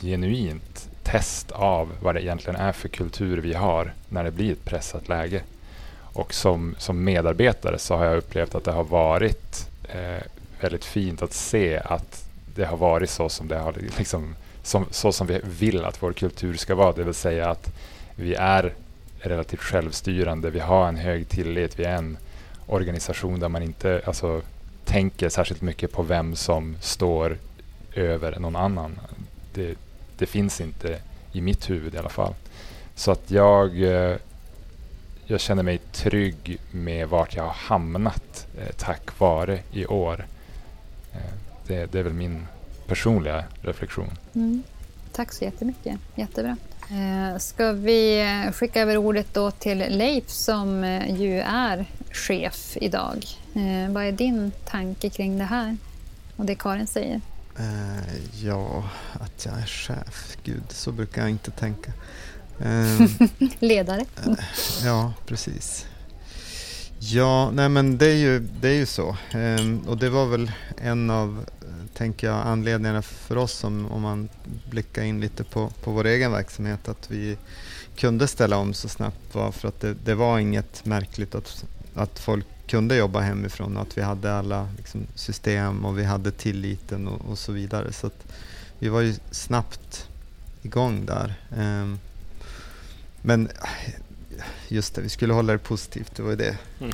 [0.00, 4.64] genuint test av vad det egentligen är för kultur vi har när det blir ett
[4.64, 5.42] pressat läge.
[6.18, 10.22] Och som, som medarbetare så har jag upplevt att det har varit eh,
[10.60, 15.12] väldigt fint att se att det har varit så som det har liksom, som, så
[15.12, 16.92] som vi vill att vår kultur ska vara.
[16.92, 17.70] Det vill säga att
[18.16, 18.74] vi är
[19.18, 22.18] relativt självstyrande, vi har en hög tillit, vi är en
[22.66, 24.42] organisation där man inte alltså,
[24.84, 27.36] tänker särskilt mycket på vem som står
[27.94, 29.00] över någon annan.
[29.54, 29.74] Det,
[30.18, 30.98] det finns inte
[31.32, 32.34] i mitt huvud i alla fall.
[32.94, 34.16] Så att jag eh,
[35.30, 40.26] jag känner mig trygg med vart jag har hamnat eh, tack vare i år.
[41.12, 41.20] Eh,
[41.66, 42.46] det, det, är väl min
[42.86, 44.10] personliga reflektion.
[44.34, 44.62] Mm.
[45.12, 45.98] Tack så jättemycket.
[46.14, 46.56] Jättebra.
[46.90, 52.76] Eh, ska vi eh, skicka över ordet då till Leif som eh, ju är chef
[52.80, 53.24] idag.
[53.54, 55.76] Eh, vad är din tanke kring det här
[56.36, 57.20] och det Karin säger?
[58.42, 60.36] ja, att jag är chef.
[60.44, 61.92] Gud, så brukar jag inte tänka.
[62.64, 63.08] Ehm,
[63.58, 64.00] Ledare.
[64.26, 64.34] Eh,
[64.84, 65.86] ja, precis.
[66.98, 69.16] Ja, nej men det är ju, det är ju så.
[69.30, 71.44] Ehm, och det var väl en av
[71.98, 74.28] tänker jag, anledningarna för oss om, om man
[74.70, 77.36] blickar in lite på, på vår egen verksamhet att vi
[77.96, 82.18] kunde ställa om så snabbt var för att det, det var inget märkligt att, att
[82.18, 87.08] folk kunde jobba hemifrån och att vi hade alla liksom, system och vi hade tilliten
[87.08, 87.92] och, och så vidare.
[87.92, 88.10] Så
[88.78, 90.08] vi var ju snabbt
[90.62, 91.34] igång där.
[91.56, 91.98] Um,
[93.28, 93.48] men
[94.68, 96.56] just det, vi skulle hålla det positivt, det var ju det.
[96.80, 96.92] Mm.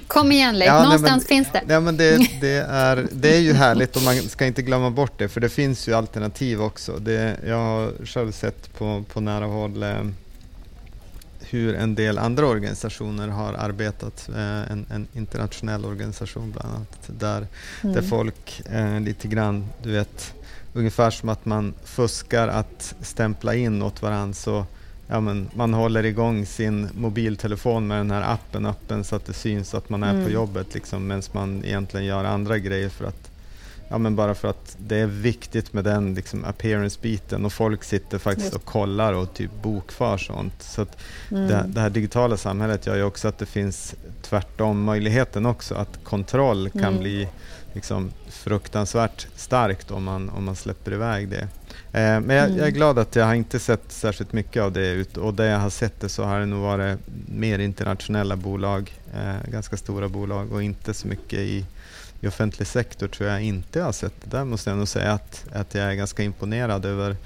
[0.06, 1.74] Kom igen Leif, ja, någonstans nej, men, finns det.
[1.74, 5.18] Ja, men det, det, är, det är ju härligt och man ska inte glömma bort
[5.18, 6.98] det, för det finns ju alternativ också.
[6.98, 10.04] Det, jag har själv sett på, på nära håll eh,
[11.40, 17.46] hur en del andra organisationer har arbetat, eh, en, en, internationell organisation bland annat, där,
[17.82, 17.94] mm.
[17.94, 20.34] där folk eh, lite grann, du vet,
[20.72, 24.66] ungefär som att man fuskar att stämpla in åt varandra så
[25.06, 29.32] ja, men man håller igång sin mobiltelefon med den här appen öppen så att det
[29.32, 30.24] syns att man är mm.
[30.24, 33.30] på jobbet liksom, medan man egentligen gör andra grejer för att
[33.88, 38.18] Ja, men bara för att det är viktigt med den liksom, appearance-biten och folk sitter
[38.18, 40.62] faktiskt och kollar och typ bokför sånt.
[40.62, 40.96] Så att
[41.30, 41.48] mm.
[41.48, 46.04] det, det, här digitala samhället gör ju också att det finns tvärtom möjligheten också att
[46.04, 47.00] kontroll kan mm.
[47.00, 47.28] bli
[47.72, 51.48] liksom, fruktansvärt starkt om man, om man släpper iväg det.
[51.96, 52.74] Eh, men jag, jag, är mm.
[52.74, 55.70] glad att jag har inte sett särskilt mycket av det ut och det jag har
[55.70, 60.62] sett det så har det nog varit mer internationella bolag, eh, ganska stora bolag och
[60.62, 61.66] inte så mycket i,
[62.20, 64.36] i offentlig sektor tror jag inte jag har sett det.
[64.36, 67.16] Där måste jag nog säga att, att jag är ganska imponerad över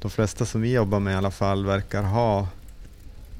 [0.00, 2.48] de flesta som vi jobbar med i alla fall verkar ha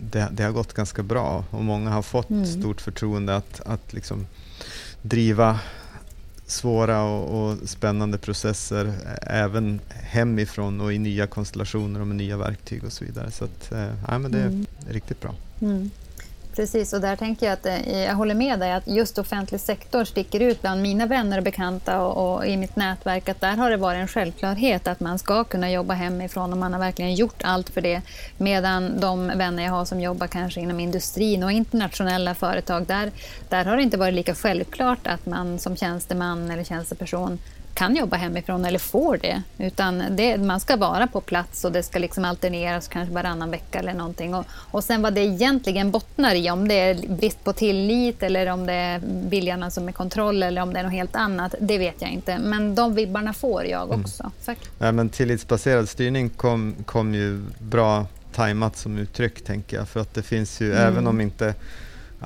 [0.01, 2.47] det, det har gått ganska bra och många har fått mm.
[2.47, 4.27] stort förtroende att, att liksom
[5.03, 5.61] driva
[6.47, 8.93] svåra och, och, spännande processer
[9.23, 13.31] även hemifrån och i nya konstellationer och med nya verktyg och så vidare.
[13.31, 13.73] Så att,
[14.09, 14.67] ja, men det är mm.
[14.89, 15.35] riktigt bra.
[15.61, 15.91] Mm.
[16.57, 20.05] Precis, och där tänker jag att eh, jag håller med dig att just offentlig sektor
[20.05, 23.71] sticker ut bland mina vänner och bekanta och, och, i mitt nätverk att där har
[23.71, 27.43] det varit en självklarhet att man ska kunna jobba hemifrån och man har verkligen gjort
[27.45, 28.03] allt för det.
[28.39, 33.11] Medan de vänner jag har som jobbar kanske inom industrin och internationella företag, där,
[33.49, 37.39] där har det inte varit lika självklart att man som tjänsteman eller tjänsteperson
[37.77, 39.43] kan jobba hemifrån eller får det.
[39.59, 43.79] Utan det, man ska vara på plats och det ska liksom alterneras kanske varannan vecka
[43.79, 44.35] eller någonting.
[44.35, 48.47] Och, och sen vad det egentligen bottnar i, om det är brist på tillit eller
[48.47, 51.79] om det är viljan som är kontroll eller om det är något helt annat, det
[51.79, 52.39] vet jag inte.
[52.39, 54.01] Men de vibbarna får jag mm.
[54.01, 54.31] också.
[54.47, 54.61] Mm.
[54.79, 59.89] Ja, men tillitsbaserad styrning kom, kom ju bra tajmat som uttryck, tänker jag.
[59.89, 60.87] För att det finns ju, mm.
[60.87, 61.55] även om inte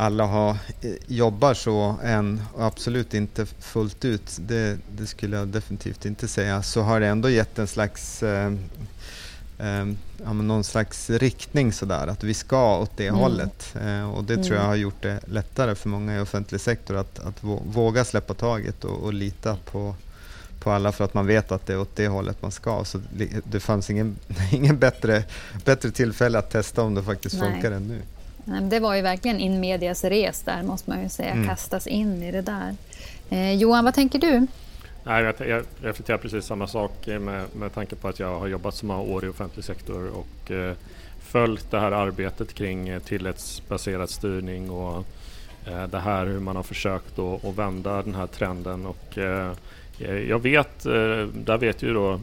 [0.01, 5.48] alla har, eh, jobbar så än och absolut inte fullt ut, det, det, skulle jag
[5.48, 8.53] definitivt inte säga, så har det ändå gett en slags eh,
[9.59, 9.84] eh,
[10.32, 13.20] någon slags riktning sådär, att vi ska åt det mm.
[13.20, 13.74] hållet.
[13.84, 14.44] Eh, och det mm.
[14.44, 14.68] tror jag mm.
[14.68, 19.03] har gjort det lättare för många i offentlig sektor att, att våga släppa taget och,
[19.03, 19.94] och, lita på,
[20.61, 22.84] på alla för att man vet att det är åt det hållet man ska.
[22.84, 23.01] Så
[23.44, 24.16] det fanns ingen,
[24.53, 25.24] ingen bättre,
[25.64, 27.53] bättre tillfälle att testa om det faktiskt Nej.
[27.53, 28.03] funkar än nu.
[28.70, 31.30] Det var ju verkligen in medias res där, måste man ju säga.
[31.30, 31.48] Mm.
[31.48, 32.76] Kastas in i det där.
[33.30, 34.46] Eh, Johan, vad tänker du?
[35.05, 38.74] Nej, jag, jag reflekterar precis samma sak med, med tanke på att jag har jobbat
[38.74, 40.74] så många år i offentlig sektor och eh,
[41.20, 45.05] följt det här arbetet kring eh, tillitsbaserad styrning och
[45.66, 48.86] eh, det här hur man har försökt att, att vända den här trenden.
[48.86, 49.53] Och, eh,
[50.28, 52.20] jag vet, eh, där vet ju då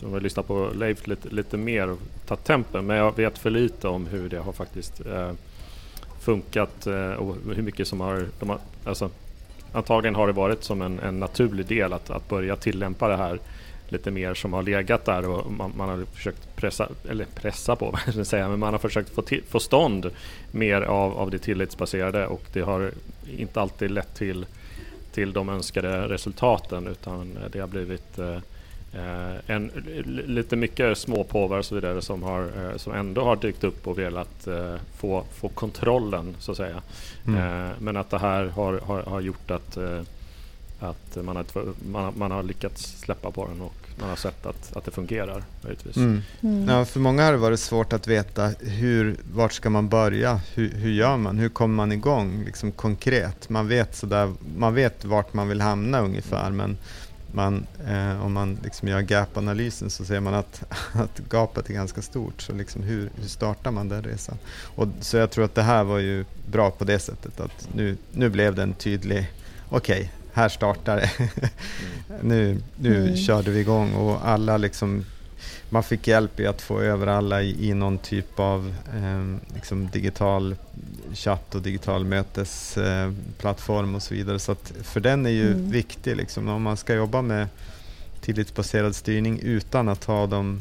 [0.00, 2.86] så om vi lyssnar på Leif lite, lite mer och tar tempen.
[2.86, 5.32] Men jag vet för lite om hur det har faktiskt eh,
[6.20, 9.10] funkat eh, och hur mycket som har, de har alltså,
[9.72, 13.38] antagligen har det varit som en, en naturlig del att, att börja tillämpa det här
[13.88, 17.98] lite mer som har legat där och man, man har försökt pressa, eller pressa på,
[18.24, 20.10] säga, men man har försökt få, till, få stånd
[20.50, 22.90] mer av, av det tillitsbaserade och det har
[23.36, 24.46] inte alltid lett till,
[25.12, 28.38] till de önskade resultaten utan det har blivit eh,
[28.92, 29.70] Eh, en,
[30.26, 33.98] lite mycket småpåvar och så vidare som, har, eh, som ändå har dykt upp och
[33.98, 36.82] velat eh, få, få kontrollen så att säga.
[37.26, 37.70] Mm.
[37.78, 39.78] men att det här har, har, har gjort att,
[40.80, 41.44] att man, har,
[41.90, 45.44] man, man har lyckats släppa på den och man har sett att, att det fungerar.
[45.96, 46.22] Mm.
[46.40, 46.68] Mm.
[46.68, 50.40] Ja, för många har det varit svårt att veta hur, vart ska man börja?
[50.54, 51.38] Hur, hur gör man?
[51.38, 53.48] Hur kommer man igång liksom konkret?
[53.48, 56.76] Man vet, sådär, man vet vart man vill hamna ungefär men
[57.32, 60.62] man, eh, om man liksom gör gap-analysen så ser man att,
[60.92, 62.42] att gapet är ganska stort.
[62.42, 64.38] Så liksom hur, hur startar man den resan?
[64.74, 67.96] Och, så jag tror att det här var ju bra på det sättet att nu,
[68.12, 69.32] nu blev det en tydlig,
[69.68, 71.10] okej, okay, här startar det.
[72.22, 73.16] Nu nu mm.
[73.16, 75.04] körde vi igång och alla liksom
[75.70, 79.88] man fick hjälp i att få över alla i, i någon typ av eh, liksom
[79.90, 80.56] digital
[81.14, 84.38] chatt och digital mötesplattform eh, och så vidare.
[84.38, 85.70] Så för den är ju mm.
[85.70, 86.16] viktig.
[86.16, 87.48] Liksom, om man ska jobba med
[88.20, 90.60] tillitsbaserad styrning utan att ha de,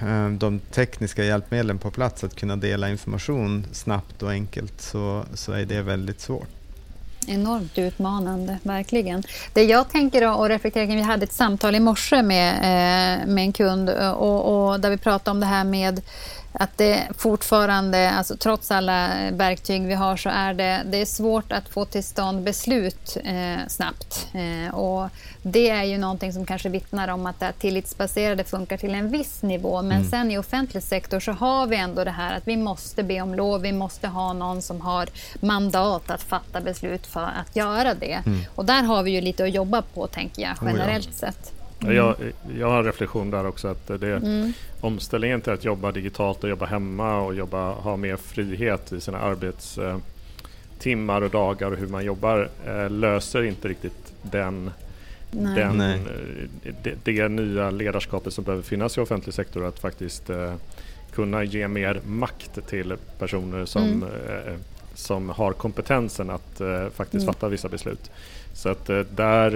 [0.00, 5.52] eh, de tekniska hjälpmedlen på plats att kunna dela information snabbt och enkelt så, så
[5.52, 6.63] är det väldigt svårt.
[7.28, 9.22] Enormt utmanande, verkligen.
[9.52, 13.44] Det jag tänker och reflekterar kring, vi hade ett samtal i morse med, eh, med
[13.44, 16.00] en kund eh, och, och där vi pratade om det här med
[16.56, 21.52] att det fortfarande, alltså trots alla verktyg vi har, så är det, det är svårt
[21.52, 24.28] att få till stånd beslut eh, snabbt.
[24.32, 25.08] Eh, och
[25.42, 29.42] det är ju någonting som kanske vittnar om att det tillitsbaserade funkar till en viss
[29.42, 29.82] nivå.
[29.82, 30.10] Men mm.
[30.10, 33.34] sen i offentlig sektor så har vi ändå det här att vi måste be om
[33.34, 33.60] lov.
[33.60, 35.08] Vi måste ha någon som har
[35.40, 38.22] mandat att fatta beslut för att göra det.
[38.26, 38.40] Mm.
[38.54, 41.32] Och där har vi ju lite att jobba på, tänker jag, generellt oh ja.
[41.32, 41.63] sett.
[41.84, 41.96] Mm.
[41.96, 42.16] Jag,
[42.58, 43.68] jag har en reflektion där också.
[43.68, 44.52] att det mm.
[44.80, 49.18] Omställningen till att jobba digitalt och jobba hemma och jobba, ha mer frihet i sina
[49.18, 54.70] arbetstimmar och dagar och hur man jobbar eh, löser inte riktigt den,
[55.30, 55.54] Nej.
[55.54, 56.00] den Nej.
[56.64, 59.64] Eh, det, det, nya ledarskapet som behöver finnas i offentlig sektor.
[59.64, 60.54] Att faktiskt eh,
[61.14, 64.02] kunna ge mer makt till personer som, mm.
[64.02, 64.54] eh,
[64.94, 67.34] som har kompetensen att eh, faktiskt mm.
[67.34, 68.10] fatta vissa beslut.
[68.54, 69.50] Så att eh, där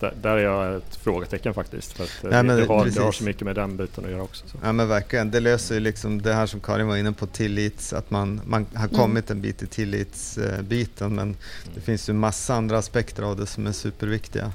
[0.00, 1.92] där, där är jag ett frågetecken faktiskt.
[1.92, 4.22] För att ja, det, det, har, det, har, så mycket med den biten att göra
[4.22, 4.48] också.
[4.48, 4.56] Så.
[4.62, 7.92] Ja men verkligen, det löser ju liksom det här som Karin var inne på, tillits,
[7.92, 8.96] att man, man har mm.
[8.96, 11.36] kommit en bit i tillitsbiten men
[11.74, 14.52] det finns ju massa andra aspekter av det som är superviktiga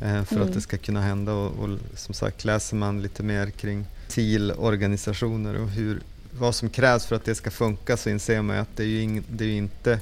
[0.00, 0.48] eh, för mm.
[0.48, 5.60] att det ska kunna hända och, och, som sagt läser man lite mer kring TIL-organisationer
[5.62, 6.00] och hur,
[6.38, 9.02] vad som krävs för att det ska funka så inser man att det är ju,
[9.02, 10.00] ing, det är inte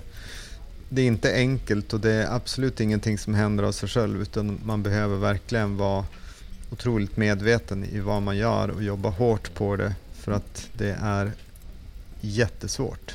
[0.95, 4.61] det är inte enkelt och det är absolut ingenting som händer av sig själv utan
[4.65, 6.05] man behöver verkligen vara
[6.71, 11.33] otroligt medveten i vad man gör och jobba hårt på det för att det är
[12.21, 13.15] jättesvårt.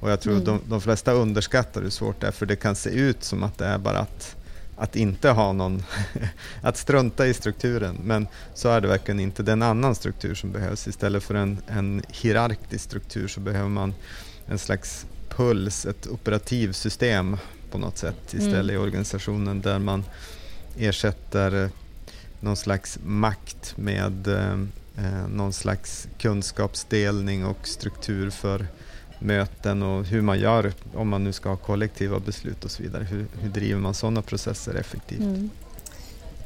[0.00, 0.44] Och jag tror mm.
[0.44, 3.58] de, de flesta underskattar hur svårt det är, för det kan se ut som att
[3.58, 4.36] det är bara att,
[4.76, 5.82] att inte ha någon,
[6.62, 7.98] att strunta i strukturen.
[8.04, 9.42] Men så är det verkligen inte.
[9.42, 10.88] Det är en annan struktur som behövs.
[10.88, 13.94] Istället för en, en hierarkisk struktur så behöver man
[14.46, 15.06] en slags
[15.36, 17.36] puls, ett operativsystem
[17.70, 18.74] på något sätt istället mm.
[18.74, 20.04] i organisationen där man
[20.78, 21.70] ersätter
[22.40, 24.52] någon slags makt med eh,
[25.04, 28.66] eh, någon slags kunskapsdelning och struktur för
[29.18, 33.04] möten och hur man gör om man nu ska ha kollektiva beslut och så vidare.
[33.04, 35.20] Hur, hur driver man sådana processer effektivt?
[35.20, 35.50] Mm.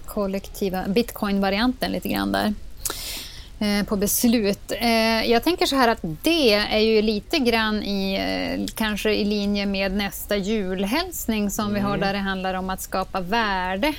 [0.05, 2.55] Kollektiva, bitcoin-varianten lite grann där.
[3.61, 4.73] Eh, på beslut.
[4.81, 9.25] Eh, jag tänker så här att det är ju lite grann i, eh, kanske i
[9.25, 11.75] linje med nästa julhälsning som mm.
[11.75, 12.01] vi har mm.
[12.01, 13.95] där det handlar om att skapa värde.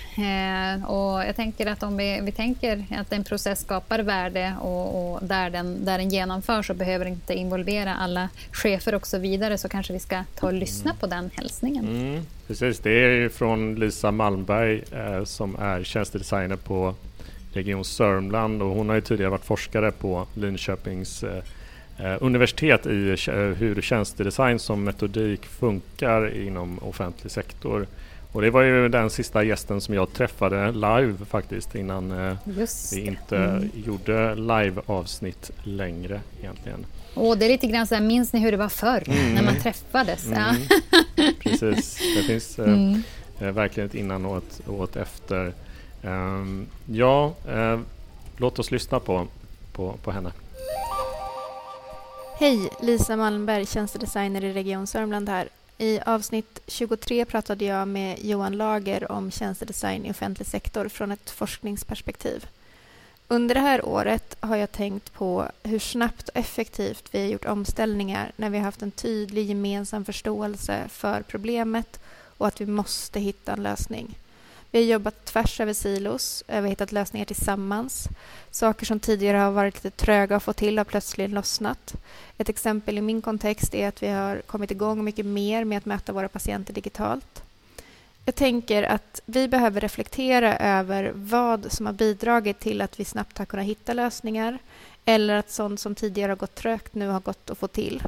[0.88, 5.24] Och jag tänker att om vi, vi tänker att en process skapar värde och, och,
[5.24, 9.70] där, den, där den genomförs och behöver inte involvera alla chefer och så vidare så
[9.70, 11.88] kanske vi ska ta och lyssna på den hälsningen.
[11.88, 12.26] Mm.
[12.48, 14.84] Precis, det är från Lisa Malmberg
[15.26, 16.96] som är tjänstedesigner på
[17.54, 21.44] Region Sörmland och hon har ju tidigare varit forskare på Linköpings eh,
[21.98, 23.16] eh universitet i
[23.58, 27.88] hur tjänstedesign som metodik funkar inom offentlig sektor.
[28.32, 32.38] Och det var ju den sista gästen som jag träffade live faktiskt innan eh,
[32.94, 33.70] vi inte mm.
[33.86, 36.86] gjorde live-avsnitt längre egentligen.
[37.14, 39.36] Och det är lite grann så här, minns ni hur det var förr mm.
[39.36, 40.28] när man träffades?
[40.28, 40.56] Mm.
[41.40, 43.04] Precis, det finns eh, mm.
[43.40, 45.54] verkligen ett innan och ett, och ett efter.
[46.04, 47.80] Ehm, ja, eh,
[48.38, 49.28] låt oss lyssna på,
[49.74, 50.32] på, på henne.
[52.40, 55.50] Hej, Lisa Malmberg, tjänstedesigner i Region Sörmland här.
[55.78, 61.30] I avsnitt 23 pratade jag med Johan Lager om tjänstedesign i offentlig sektor från ett
[61.30, 62.48] forskningsperspektiv.
[63.28, 67.46] Under det här året har jag tänkt på hur snabbt och effektivt vi har gjort
[67.46, 72.00] omställningar när vi har haft en tydlig gemensam förståelse för problemet
[72.38, 74.18] och att vi måste hitta en lösning.
[74.72, 78.08] Vi har jobbat tvärs över silos, vi har hittat lösningar tillsammans.
[78.52, 81.96] Saker som tidigare har varit lite tröga att få till har plötsligt lossnat.
[82.38, 85.86] Ett exempel i min kontext är att vi har kommit igång mycket mer med att
[85.86, 87.44] möta våra patienter digitalt.
[88.26, 93.38] Jag tänker att vi behöver reflektera över vad som har bidragit till att vi snabbt
[93.38, 94.58] har kunnat hitta lösningar
[95.06, 98.02] eller att sånt som tidigare har gått trögt nu har gått att få till.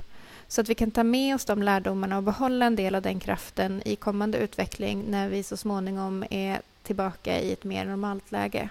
[0.52, 3.20] Så att vi kan ta med oss de lärdomarna och behålla en del av den
[3.20, 8.70] kraften i kommande utveckling när vi så småningom är tillbaka i ett mer normalt läge.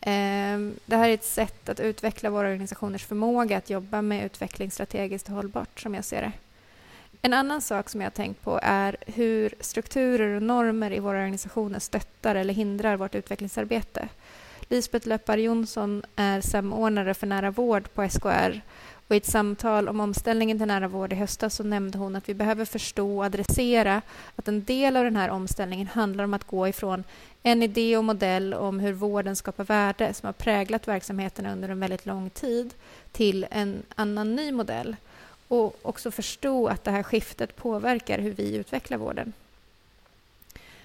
[0.00, 4.70] Ehm, det här är ett sätt att utveckla våra organisationers förmåga att jobba med utveckling
[4.70, 6.32] strategiskt och hållbart, som jag ser det.
[7.22, 11.18] En annan sak som jag har tänkt på är hur strukturer och normer i våra
[11.18, 14.08] organisationer stöttar eller hindrar vårt utvecklingsarbete.
[14.68, 18.60] Lisbeth Löppar Jonsson är samordnare för nära vård på SKR
[19.10, 22.28] och I ett samtal om omställningen till nära vård i höstas så nämnde hon att
[22.28, 24.02] vi behöver förstå och adressera
[24.36, 27.04] att en del av den här omställningen handlar om att gå ifrån
[27.42, 31.80] en idé och modell om hur vården skapar värde som har präglat verksamheterna under en
[31.80, 32.74] väldigt lång tid
[33.12, 34.96] till en annan ny modell
[35.48, 39.32] och också förstå att det här skiftet påverkar hur vi utvecklar vården.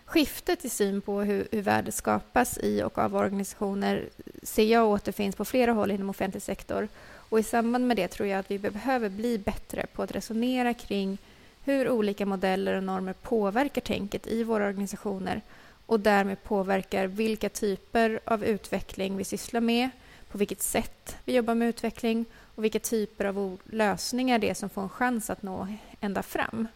[0.06, 4.10] Skiftet i syn på hur, hur värde skapas i och av organisationer
[4.44, 6.88] ser jag återfinns på flera håll inom offentlig sektor
[7.30, 10.74] och I samband med det tror jag att vi behöver bli bättre på att resonera
[10.74, 11.18] kring
[11.64, 15.42] hur olika modeller och normer påverkar tänket i våra organisationer
[15.86, 19.90] och därmed påverkar vilka typer av utveckling vi sysslar med,
[20.32, 24.70] på vilket sätt vi jobbar med utveckling och vilka typer av lösningar det är som
[24.70, 25.68] får en chans att nå
[26.02, 26.68] ända fram.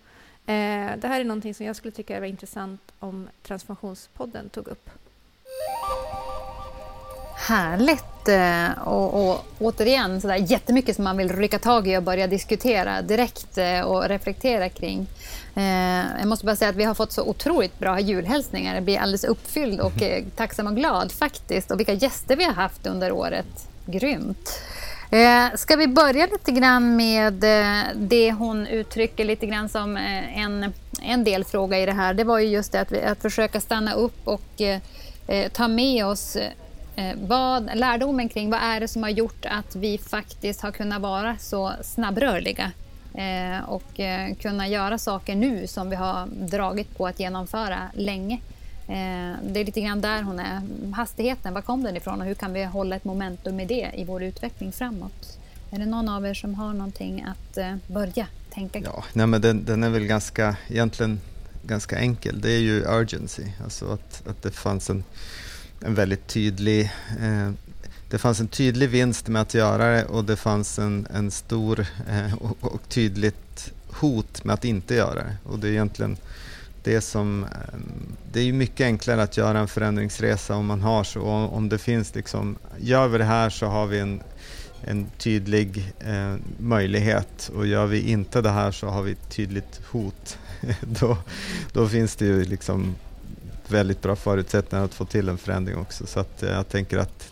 [0.45, 4.89] Eh, det här är någonting som jag skulle tycka var intressant om Transformationspodden tog upp.
[7.39, 8.27] Härligt!
[8.27, 13.01] Eh, och, och återigen sådär jättemycket som man vill rycka tag i och börja diskutera
[13.01, 15.07] direkt eh, och reflektera kring.
[15.55, 15.63] Eh,
[16.19, 18.75] jag måste bara säga att vi har fått så otroligt bra julhälsningar.
[18.75, 19.93] Jag blir alldeles uppfylld och
[20.35, 21.71] tacksam och glad faktiskt.
[21.71, 23.67] Och vilka gäster vi har haft under året.
[23.85, 24.61] Grymt!
[25.55, 27.33] Ska vi börja lite grann med
[27.95, 29.97] det hon uttrycker lite grann som
[30.35, 32.13] en, en delfråga i det här.
[32.13, 34.61] Det var ju just det att, vi, att försöka stanna upp och
[35.53, 36.37] ta med oss
[36.99, 41.01] Eh, vad, lärdomen kring vad är det som har gjort att vi faktiskt har kunnat
[41.01, 42.71] vara så snabbrörliga
[43.13, 48.39] eh, och eh, kunna göra saker nu som vi har dragit på att genomföra länge.
[49.43, 50.61] Det är lite grann där hon är.
[50.95, 54.03] Hastigheten, var kom den ifrån och hur kan vi hålla ett momentum i det i
[54.03, 55.37] vår utveckling framåt?
[55.71, 59.65] Är det någon av er som har någonting att börja tänka Ja, nej men den,
[59.65, 61.19] den, är väl ganska, egentligen
[61.63, 62.41] ganska enkel.
[62.41, 65.03] Det är ju urgency, alltså att, att det fanns en
[65.81, 67.51] en väldigt tydlig eh,
[68.09, 71.85] det fanns en tydlig vinst med att göra det och det fanns en, en stor
[72.09, 75.37] eh, och, och, tydligt hot med att inte göra det.
[75.43, 76.17] Och det är egentligen
[76.83, 77.43] det som...
[77.43, 77.79] Eh,
[78.31, 81.21] det är ju mycket enklare att göra en förändringsresa om man har så.
[81.21, 84.21] Om det finns liksom, gör vi det här så har vi en,
[84.81, 89.81] en tydlig eh, möjlighet och gör vi inte det här så har vi ett tydligt
[89.91, 90.37] hot.
[90.81, 91.17] då,
[91.73, 92.95] då finns det ju liksom
[93.71, 96.05] väldigt bra förutsättningar att få till en förändring också.
[96.07, 97.31] Så att, eh, jag tänker att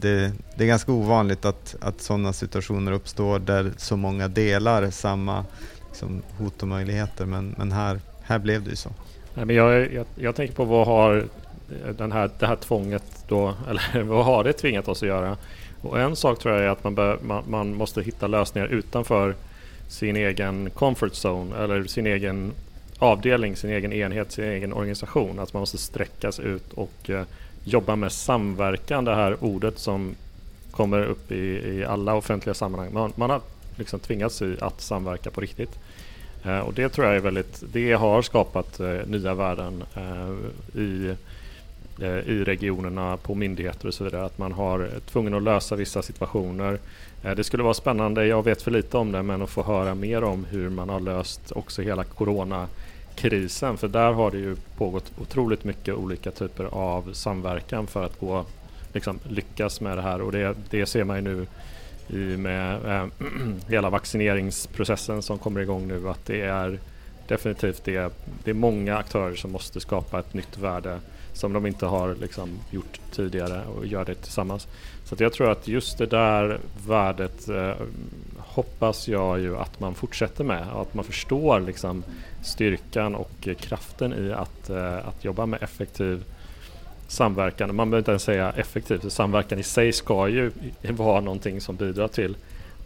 [0.00, 5.44] det, det, är ganska ovanligt att, att sådana situationer uppstår där så många delar samma
[5.88, 7.26] liksom, hot och möjligheter.
[7.26, 8.90] Men, men här, här blev det ju så.
[9.34, 13.24] Nej, men jag, jag, jag tänker på vad har eh, den här, det här tvånget
[13.28, 15.36] då, eller vad har det tvingat oss att göra?
[15.80, 19.34] Och en sak tror jag är att man, bör, man, man måste hitta lösningar utanför
[19.88, 22.52] sin egen comfort zone eller sin egen
[23.04, 25.38] avdelning, sin egen enhet, sin egen organisation.
[25.38, 27.24] Att man måste sträckas ut och eh,
[27.64, 30.14] jobba med samverkan, det här ordet som
[30.70, 31.44] kommer upp i,
[31.78, 32.92] i alla offentliga sammanhang.
[32.92, 33.40] Man, man har
[33.76, 35.78] liksom tvingats i att samverka på riktigt.
[36.44, 41.14] Eh, och det tror jag är väldigt, det har skapat eh, nya värden eh, i,
[42.00, 44.24] eh, i regionerna, på myndigheter och så vidare.
[44.24, 46.78] Att man har eh, tvungen att lösa vissa situationer.
[47.36, 50.24] Det skulle vara spännande, jag vet för lite om det, men att få höra mer
[50.24, 52.68] om hur man har löst också hela corona
[53.16, 53.76] krisen.
[53.76, 58.44] För där har det ju pågått otroligt mycket olika typer av samverkan för att gå,
[58.92, 60.20] liksom, lyckas med det här.
[60.20, 61.46] Och det, det ser man ju nu
[62.08, 63.06] i med äh,
[63.68, 66.78] hela vaccineringsprocessen som kommer igång nu att det är
[67.28, 68.12] definitivt det,
[68.44, 71.00] det är många aktörer som måste skapa ett nytt värde
[71.32, 74.68] som de inte har liksom, gjort tidigare och gör det tillsammans.
[75.04, 77.72] Så jag tror att just det där värdet eh,
[78.54, 82.04] hoppas jag ju att man fortsätter med och att man förstår liksom,
[82.42, 86.24] styrkan och kraften i att, eh, att jobba med effektiv
[87.08, 87.76] samverkan.
[87.76, 90.50] Man behöver inte ens säga effektivt, samverkan i sig ska ju
[90.88, 92.36] vara någonting som bidrar till,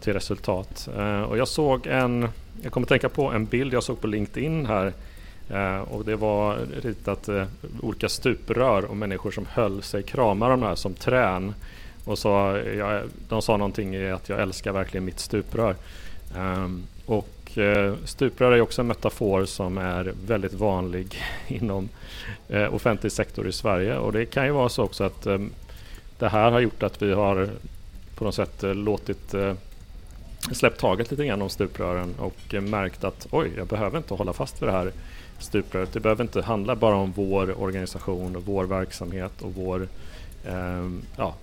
[0.01, 0.89] till resultat.
[0.97, 2.29] Eh, och jag såg en,
[2.63, 4.93] jag kommer tänka på en bild jag såg på LinkedIn här
[5.51, 7.29] eh, och det var ritat
[7.81, 11.55] olika stuprör och människor som höll sig, kramar de här som trän.
[12.09, 15.77] Och så, jag, de sa någonting i att jag älskar verkligen mitt stuprör.
[16.37, 21.89] Um, och uh, stuprör är också en metafor som är väldigt vanlig inom
[22.55, 23.99] uh, offentlig sektor i Sverige.
[23.99, 25.51] Och det kan ju vara så också att um,
[26.19, 27.49] det här har gjort att vi har
[28.15, 29.35] på något sätt uh, låtit
[30.53, 34.63] släppt taget lite grann om stuprören och märkt att oj, jag behöver inte hålla fast
[34.63, 34.93] vid det här
[35.39, 35.93] stupröret.
[35.93, 39.89] Det behöver inte handla bara om vår organisation och vår verksamhet och vår
[40.47, 41.35] um, ja,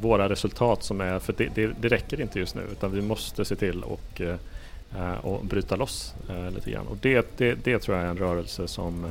[0.00, 3.44] våra resultat som är, för det, det, det, räcker inte just nu utan vi måste
[3.44, 6.86] se till och, eh, och bryta loss eh, lite grann.
[6.86, 9.04] Och det, det, det tror jag är en rörelse som,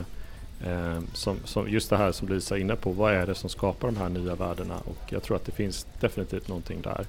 [0.66, 3.50] eh, som, som, just det här som Lisa är inne på, vad är det som
[3.50, 4.78] skapar de här nya värdena?
[4.86, 7.06] Och jag tror att det finns definitivt någonting där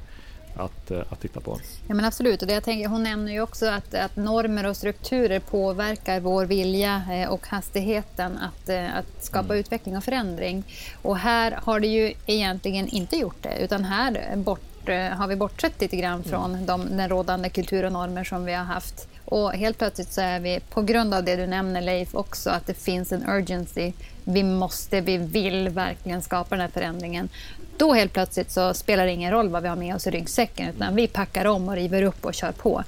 [0.57, 1.59] att, eh, att titta på.
[1.89, 4.77] Ja, men absolut, och det jag tänker, hon nämner ju också att, att normer och
[4.77, 9.59] strukturer påverkar vår vilja eh, och hastigheten att, eh, att skapa mm.
[9.59, 10.65] utveckling och förändring.
[11.03, 15.81] Och här har det ju egentligen inte gjort det, utan här bort, har vi bortsett
[15.81, 16.25] lite grann mm.
[16.25, 19.09] från de, den rådande kultur och normer som vi har haft.
[19.25, 22.67] Och helt plötsligt så är vi, på grund av det du nämner Leif också, att
[22.67, 23.93] det finns en urgency.
[24.25, 27.29] Vi måste, vi vill verkligen skapa den här förändringen.
[27.77, 30.69] Då helt plötsligt så spelar det ingen roll vad vi har med oss i ryggsäcken
[30.77, 32.85] utan vi packar om och river upp och kör på.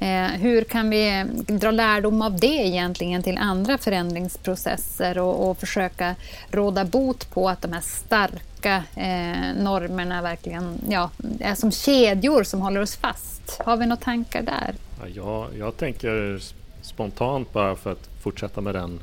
[0.00, 1.24] Eh, hur kan vi eh,
[1.54, 6.14] dra lärdom av det egentligen till andra förändringsprocesser och, och försöka
[6.50, 12.60] råda bot på att de här starka eh, normerna verkligen ja, är som kedjor som
[12.60, 13.62] håller oss fast?
[13.64, 14.74] Har vi några tankar där?
[15.00, 16.40] Ja, jag, jag tänker
[16.82, 19.00] spontant bara för att fortsätta med den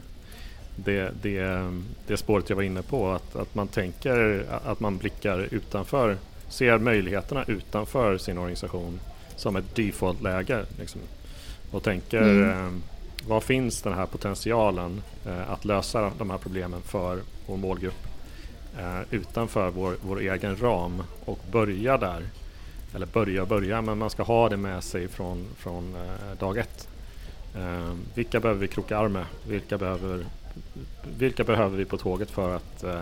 [0.75, 1.71] det, det,
[2.07, 3.11] det spåret jag var inne på.
[3.11, 6.17] Att, att man tänker att man blickar utanför,
[6.49, 8.99] ser möjligheterna utanför sin organisation
[9.35, 10.65] som ett default-läge.
[10.79, 11.01] Liksom,
[11.71, 12.49] och tänker mm.
[12.49, 12.71] eh,
[13.27, 18.07] vad finns den här potentialen eh, att lösa de här problemen för vår målgrupp
[18.79, 22.23] eh, utanför vår, vår egen ram och börja där.
[22.95, 25.95] Eller börja börja, men man ska ha det med sig från, från
[26.39, 26.87] dag ett.
[28.13, 29.25] Vilka behöver vi kroka arm med?
[29.47, 30.25] Vilka behöver
[31.17, 33.01] vilka behöver vi på tåget för att, eh,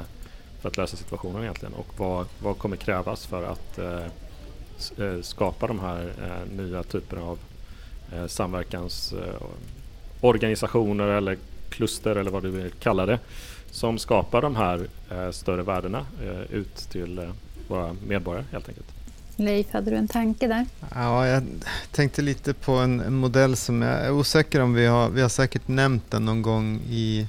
[0.61, 4.05] för att lösa situationen egentligen och vad, vad kommer krävas för att eh,
[5.05, 6.11] eh, skapa de här
[6.51, 7.39] nya typerna av
[8.27, 11.37] samverkansorganisationer eller
[11.69, 13.19] kluster eller vad du vill kalla det
[13.71, 14.87] som skapar de här
[15.31, 16.05] större värdena
[16.49, 17.31] ut till
[17.67, 18.87] våra medborgare helt enkelt.
[19.35, 20.65] Leif, hade du en tanke där?
[20.95, 21.43] Ja, jag
[21.91, 25.29] tänkte lite på en, en modell som jag är osäker om vi har, vi har
[25.29, 27.27] säkert nämnt den någon gång i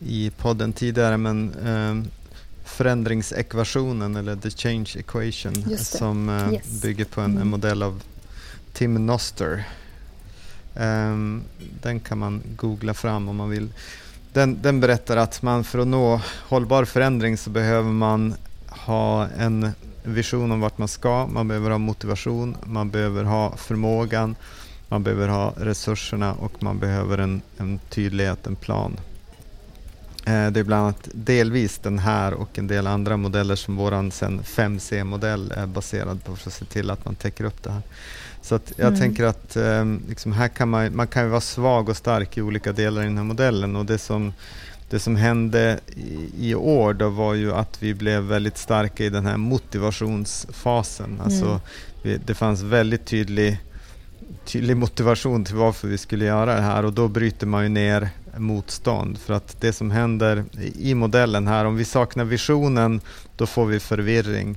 [0.00, 2.10] i podden tidigare, men eh,
[2.64, 6.82] förändringsekvationen eller the change equation som eh, yes.
[6.82, 7.48] bygger på en, en, mm.
[7.48, 8.02] modell av
[8.72, 9.64] Tim Noster.
[10.74, 11.42] Um,
[11.82, 13.72] den kan man googla fram om man vill.
[14.32, 18.34] Den, den berättar att man för att nå hållbar förändring så behöver man
[18.68, 19.70] ha en
[20.02, 24.36] vision om vart man ska, man behöver ha motivation, man behöver ha förmågan,
[24.88, 28.96] man behöver ha resurserna och man behöver en, en tydlighet, en plan.
[30.28, 33.92] Eh, det är bland annat delvis den här och en del andra modeller som vår
[34.42, 37.82] 5C-modell är baserad på för att se till att man täcker upp det här.
[38.42, 39.00] Så att jag mm.
[39.00, 42.72] tänker att eh, liksom här kan man, man kan vara svag och stark i olika
[42.72, 44.32] delar i den här modellen och det som,
[44.90, 49.10] det som hände i, i år då var ju att vi blev väldigt starka i
[49.10, 51.20] den här motivationsfasen.
[51.24, 51.60] Alltså, mm.
[52.02, 53.58] vi, det fanns väldigt tydlig
[54.44, 58.08] tydlig motivation till varför vi skulle göra det här och då bryter man ju ner
[58.38, 59.18] motstånd.
[59.18, 60.44] För att det som händer
[60.78, 63.00] i modellen här, om vi saknar visionen,
[63.36, 64.56] då får vi förvirring.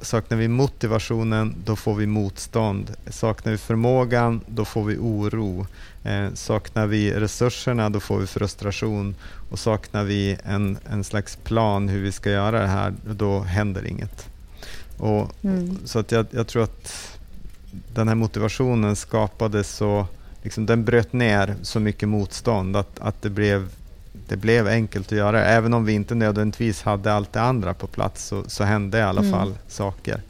[0.00, 2.94] Saknar vi motivationen, då får vi motstånd.
[3.06, 5.66] Saknar vi förmågan, då får vi oro.
[6.04, 9.14] Eh, saknar vi resurserna, då får vi frustration.
[9.50, 13.86] Och saknar vi en, en slags plan hur vi ska göra det här, då händer
[13.86, 14.28] inget.
[14.98, 15.78] Och, mm.
[15.84, 17.18] Så att jag, jag tror att
[17.94, 20.06] den här motivationen skapade så,
[20.42, 23.68] liksom, den bröt ner så mycket motstånd att, att det, blev,
[24.28, 27.86] det blev enkelt att göra Även om vi inte nödvändigtvis hade allt det andra på
[27.86, 29.32] plats så, så hände i alla mm.
[29.32, 30.22] fall saker.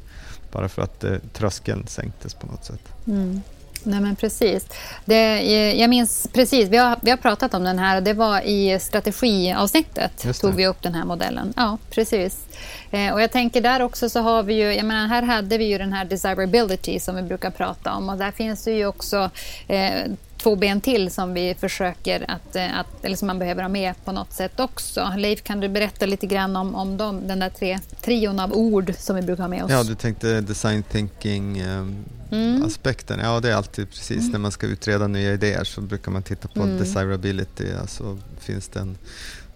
[0.53, 2.93] Bara för att eh, tröskeln sänktes på något sätt.
[3.07, 3.41] Mm.
[3.85, 4.67] Nej men precis.
[5.05, 5.43] Det,
[5.73, 8.79] jag minns precis, vi har, vi har pratat om den här och det var i
[8.81, 11.53] strategiavsnittet tog vi upp den här modellen.
[11.57, 12.47] Ja, precis.
[12.91, 15.65] Eh, och jag tänker där också så har vi ju, jag menar här hade vi
[15.65, 19.31] ju den här desirability som vi brukar prata om och där finns det ju också
[19.69, 20.03] eh,
[20.43, 23.95] två ben till som vi försöker att, eh, att, eller som man behöver ha med
[24.05, 25.13] på något sätt också.
[25.17, 28.93] Leif, kan du berätta lite grann om, om dem, den där tre, trion av ord
[28.99, 29.71] som vi brukar ha med oss?
[29.71, 32.71] Ja, du tänkte design thinking um, mm.
[33.09, 34.31] Ja, det är alltid precis mm.
[34.31, 36.79] när man ska utreda nya idéer så brukar man titta på mm.
[36.79, 37.73] desirability.
[37.81, 38.99] Alltså finns det en,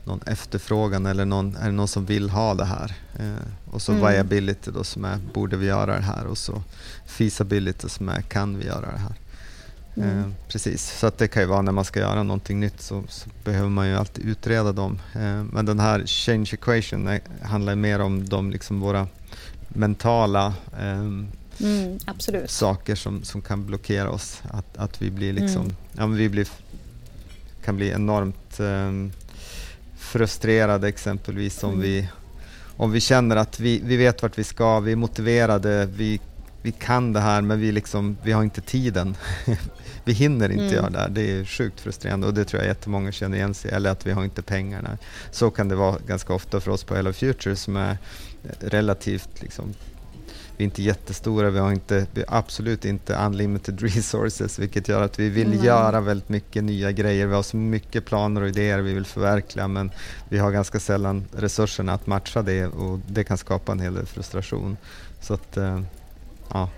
[0.04, 2.94] någon efterfrågan eller någon, är det någon som vill ha det här?
[3.18, 4.12] Eh, och så mm.
[4.12, 6.62] viability då som är borde vi göra det här och så
[7.06, 9.14] feasibility som är kan vi göra det här?
[9.97, 10.18] Mm.
[10.18, 13.02] Eh, precis, så att det kan ju vara när man ska göra någonting nytt så,
[13.09, 15.01] så behöver man ju alltid utreda dem.
[15.14, 19.06] Eh, men den här change equation är, handlar mer om de, liksom våra
[19.68, 21.28] mentala ehm,
[21.60, 21.98] mm,
[22.47, 24.43] saker som, som kan blockera oss.
[24.51, 25.77] Att, att vi blir liksom, mm.
[25.93, 26.48] ja, vi blir,
[27.64, 29.12] kan bli enormt um,
[29.98, 31.82] frustrerade exempelvis om, mm.
[31.82, 32.09] vi,
[32.77, 36.20] om vi känner att vi, vi vet vart vi ska, vi är motiverade, vi,
[36.66, 39.16] vi kan det här men vi, liksom, vi har inte tiden.
[40.05, 40.74] vi hinner inte mm.
[40.74, 41.09] göra det här.
[41.09, 44.12] Det är sjukt frustrerande och det tror jag jättemånga känner igen sig Eller att vi
[44.12, 44.98] har inte pengarna.
[45.30, 47.98] Så kan det vara ganska ofta för oss på Hello Future som är
[48.60, 49.74] relativt liksom,
[50.56, 55.02] vi är inte jättestora, vi har inte, vi har absolut inte unlimited resources vilket gör
[55.02, 55.64] att vi vill mm.
[55.64, 57.26] göra väldigt mycket nya grejer.
[57.26, 59.90] Vi har så mycket planer och idéer vi vill förverkliga men
[60.28, 64.06] vi har ganska sällan resurserna att matcha det och det kan skapa en hel del
[64.06, 64.76] frustration.
[65.20, 65.80] Så att, eh,
[66.52, 66.68] ja,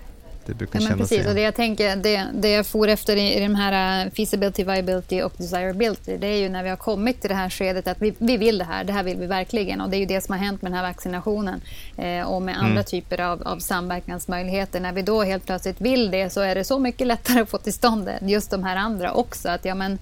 [0.49, 1.27] det brukar ja, kännas precis.
[1.27, 4.65] Och det jag tänker, det, det jag for efter i, i de här uh, feasibility,
[4.65, 8.03] viability och desirability, det är ju när vi har kommit till det här skedet att
[8.03, 9.81] vi, vi vill det här, det här vill vi verkligen.
[9.81, 11.61] Och det är ju det som har hänt med den här vaccinationen
[11.97, 12.85] eh, och med andra mm.
[12.85, 14.81] typer av, av samverkansmöjligheter.
[14.81, 17.59] När vi då helt plötsligt vill det så är det så mycket lättare att få
[17.59, 19.49] till stånd just de här andra också.
[19.49, 19.99] Att ja, men, eh,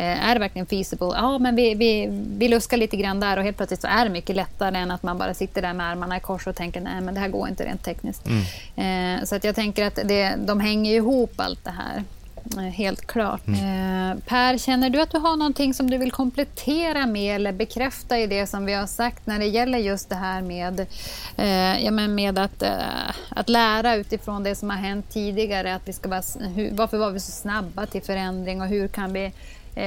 [0.00, 1.06] är det verkligen feasible?
[1.14, 2.08] Ja, men vi, vi,
[2.38, 5.02] vi luskar lite grann där och helt plötsligt så är det mycket lättare än att
[5.02, 7.48] man bara sitter där med armarna i kors och tänker nej, men det här går
[7.48, 8.26] inte rent tekniskt.
[8.26, 9.18] Mm.
[9.18, 12.02] Eh, så att jag tänker att det, de hänger ihop allt det här.
[12.56, 13.46] Eh, helt klart.
[13.46, 14.10] Mm.
[14.10, 18.18] Eh, per, känner du att du har någonting som du vill komplettera med eller bekräfta
[18.18, 20.80] i det som vi har sagt när det gäller just det här med,
[21.36, 22.70] eh, ja, men med att, eh,
[23.28, 25.74] att lära utifrån det som har hänt tidigare?
[25.74, 26.22] Att vi ska vara,
[26.70, 29.32] varför var vi så snabba till förändring och hur kan vi eh,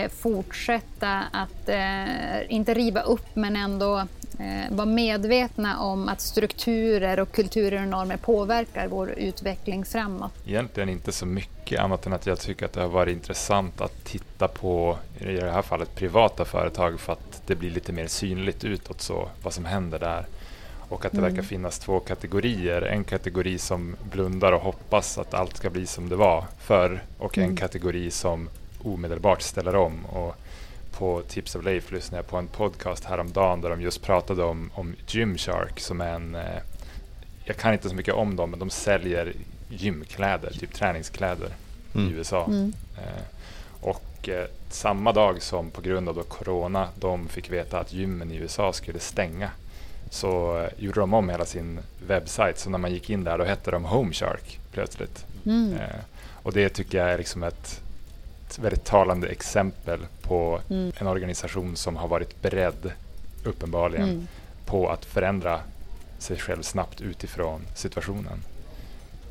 [0.10, 3.98] fortsätta att eh, inte riva upp men ändå
[4.40, 10.32] eh, vara medvetna om att strukturer och kulturer och normer påverkar vår utveckling framåt?
[10.46, 14.06] Egentligen inte så mycket annat än att jag tycker att det har varit intressant att
[14.06, 18.64] titta på, i det här fallet privata företag för att det blir lite mer synligt
[18.64, 20.26] utåt så vad som händer där.
[20.90, 21.34] Och att det mm.
[21.34, 22.82] verkar finnas två kategorier.
[22.82, 27.38] En kategori som blundar och hoppas att allt ska bli som det var förr och
[27.38, 27.50] mm.
[27.50, 28.50] en kategori som
[28.84, 30.06] omedelbart ställer om.
[30.06, 30.36] Och
[30.92, 34.72] på Tips of Leif lyssnade jag på en podcast häromdagen där de just pratade om,
[34.74, 36.62] om Gymshark som är en, eh,
[37.44, 39.34] jag kan inte så mycket om dem, men de säljer
[39.70, 41.50] gymkläder, typ träningskläder
[41.96, 42.10] mm.
[42.10, 42.46] i USA.
[42.46, 42.74] Mm.
[42.98, 43.24] Eh,
[43.82, 48.32] och eh, samma dag som på grund av då corona de fick veta att gymmen
[48.32, 49.50] i USA skulle stänga
[50.10, 52.60] så eh, gjorde de om hela sin webbsajt.
[52.60, 55.26] Så när man gick in där då hette de Homeshark plötsligt.
[55.46, 55.74] Mm.
[55.74, 56.00] Eh,
[56.44, 57.82] och det tycker jag är liksom ett
[58.50, 60.92] ett väldigt talande exempel på mm.
[60.98, 62.92] en organisation som har varit beredd,
[63.44, 64.28] uppenbarligen, mm.
[64.66, 65.60] på att förändra
[66.18, 68.44] sig själv snabbt utifrån situationen.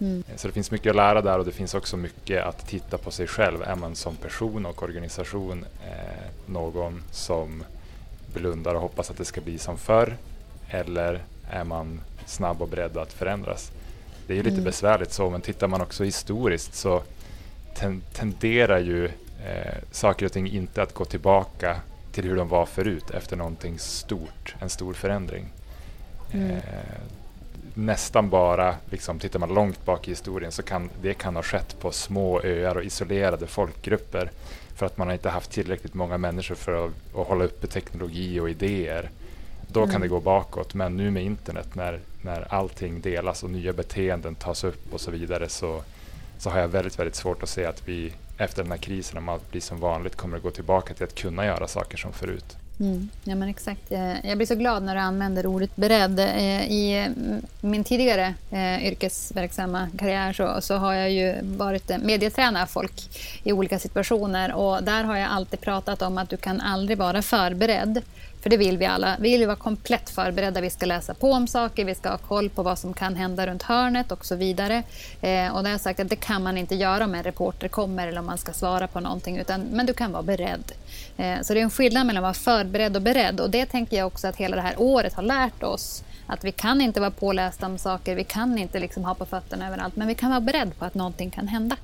[0.01, 0.25] Mm.
[0.37, 3.11] Så det finns mycket att lära där och det finns också mycket att titta på
[3.11, 3.63] sig själv.
[3.63, 7.63] Är man som person och organisation eh, någon som
[8.35, 10.17] blundar och hoppas att det ska bli som förr?
[10.69, 13.73] Eller är man snabb och beredd att förändras?
[14.27, 14.65] Det är ju lite mm.
[14.65, 17.03] besvärligt så, men tittar man också historiskt så
[17.79, 19.05] ten tenderar ju
[19.47, 21.81] eh, saker och ting inte att gå tillbaka
[22.13, 25.47] till hur de var förut efter någonting stort, en stor förändring.
[26.33, 26.51] Mm.
[26.51, 26.63] Eh,
[27.75, 31.81] nästan bara, liksom, tittar man långt bak i historien, så kan det kan ha skett
[31.81, 34.31] på små öar och isolerade folkgrupper
[34.75, 38.41] för att man har inte haft tillräckligt många människor för att, att hålla uppe teknologi
[38.41, 39.11] och idéer.
[39.69, 39.93] Då mm.
[39.93, 44.35] kan det gå bakåt, men nu med internet när, när allting delas och nya beteenden
[44.35, 45.83] tas upp och så vidare så,
[46.39, 49.29] så har jag väldigt, väldigt svårt att se att vi efter den här krisen, om
[49.29, 52.57] allt blir som vanligt, kommer att gå tillbaka till att kunna göra saker som förut.
[52.81, 53.09] Mm.
[53.25, 53.93] Ja, men exakt.
[53.93, 56.19] Eh, jag blir så glad när du använder ordet beredd.
[56.19, 57.13] Eh, I eh,
[57.61, 58.35] min tidigare
[58.81, 62.93] yrkesverksamma karriär så, så har jag ju varit medietränare folk
[63.43, 67.23] i olika situationer och där har jag alltid pratat om att du kan aldrig vara
[67.23, 68.03] förberedd.
[68.43, 69.17] För det vill vi alla.
[69.21, 70.61] Vi vill vara komplett förberedda.
[70.61, 73.47] Vi ska läsa på om saker, vi ska ha koll på vad som kan hända
[73.47, 74.83] runt hörnet och så vidare.
[75.21, 77.69] Eh, och det har jag sagt att det kan man inte göra om en reporter
[77.69, 79.39] kommer eller om man ska svara på någonting.
[79.39, 80.73] Utan, men du kan vara beredd.
[81.17, 83.41] Eh, så det är en skillnad mellan att vara förberedd och beredd.
[83.41, 86.05] Och det tänker jag också att hela det här året har lärt oss.
[86.27, 89.67] Att vi kan inte vara pålästa om saker, vi kan inte liksom ha på fötterna
[89.67, 89.97] överallt.
[89.97, 91.77] Men vi kan vara beredd på att någonting kan hända.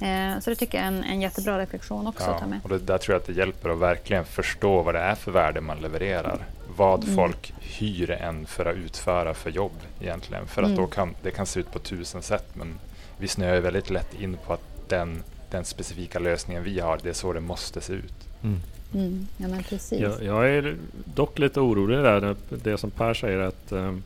[0.00, 2.60] Eh, så det tycker jag är en, en jättebra reflektion också ja, att ta med.
[2.62, 5.30] Och det, där tror jag att det hjälper att verkligen förstå vad det är för
[5.30, 6.46] värde man levererar.
[6.76, 7.16] Vad mm.
[7.16, 10.46] folk hyr en för att utföra för jobb egentligen.
[10.46, 10.80] För att mm.
[10.80, 12.78] då kan, det kan se ut på tusen sätt men
[13.18, 17.12] vi snöar väldigt lätt in på att den, den specifika lösningen vi har, det är
[17.12, 18.14] så det måste se ut.
[18.42, 18.60] Mm.
[18.94, 20.00] Mm, ja, men precis.
[20.00, 20.76] Jag, jag, är
[21.14, 24.02] dock lite orolig där, det som Per säger att um,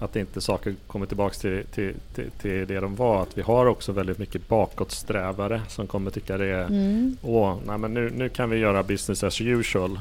[0.00, 3.22] att inte saker kommer tillbaka till, till, till, till, det de var.
[3.22, 7.16] Att vi har också väldigt mycket bakåtsträvare som kommer tycka det är mm.
[7.22, 10.00] Åh, nej, men nu, nu kan vi göra business as usual.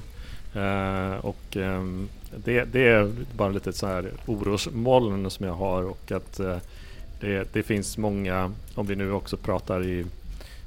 [0.56, 6.12] Uh, och um, det, det, är bara lite så här orosmoln som jag har och
[6.12, 6.58] att uh,
[7.20, 10.06] det, det, finns många, om vi nu också pratar i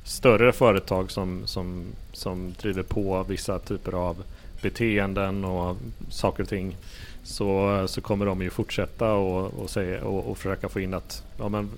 [0.04, 4.22] större företag som, som, som driver på vissa typer av
[4.62, 5.76] beteenden och
[6.09, 6.76] saker och ting
[7.23, 11.24] så, så kommer de ju fortsätta och, och, säga, och, och försöka få in att
[11.39, 11.70] ja, men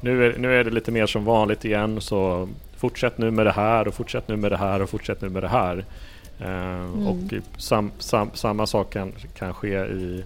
[0.00, 3.52] nu, är, nu är det lite mer som vanligt igen så fortsätt nu med det
[3.52, 5.84] här och fortsätt nu med det här och fortsätt nu med det här.
[6.38, 7.06] Eh, mm.
[7.06, 10.24] Och sam, sam, samma sak kan, kan ske i,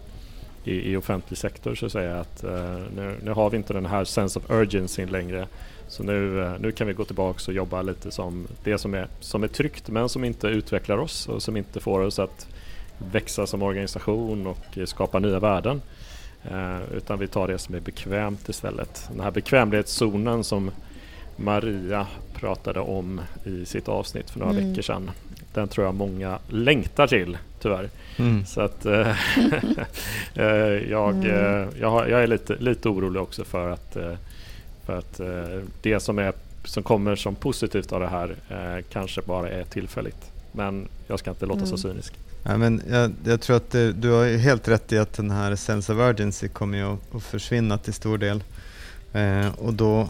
[0.65, 2.20] i, i offentlig sektor så att säga.
[2.20, 5.47] Att, uh, nu, nu, har vi inte den här sense of urgency längre.
[5.89, 9.09] Så nu, uh, nu kan vi gå tillbaka och jobba lite som det som är,
[9.20, 12.47] som är tryggt men som inte utvecklar oss och som inte får oss att
[12.98, 15.82] växa som organisation och skapa nya värden.
[16.50, 19.08] Eh, utan vi tar det som är bekvämt istället.
[19.10, 20.70] Den här bekvämlighetszonen som
[21.36, 24.68] Maria pratade om i sitt avsnitt för några mm.
[24.68, 25.10] veckor sedan.
[25.54, 27.90] Den tror jag många längtar till tyvärr.
[28.18, 28.46] Mm.
[28.46, 29.16] Så att äh,
[30.90, 31.68] jag, mm.
[31.80, 33.96] jag, jag, är lite, lite orolig också för att,
[34.84, 35.20] för att
[35.82, 36.32] det som, är,
[36.64, 38.36] som kommer som positivt av det här
[38.92, 40.30] kanske bara är tillfälligt.
[40.52, 41.70] Men jag ska inte låta mm.
[41.70, 42.14] så cynisk.
[42.46, 45.56] Ja, men jag, jag tror att det, du har helt rätt i att den här
[45.56, 48.44] sense of urgency kommer att, att försvinna till stor del.
[49.12, 50.00] Eh, och då,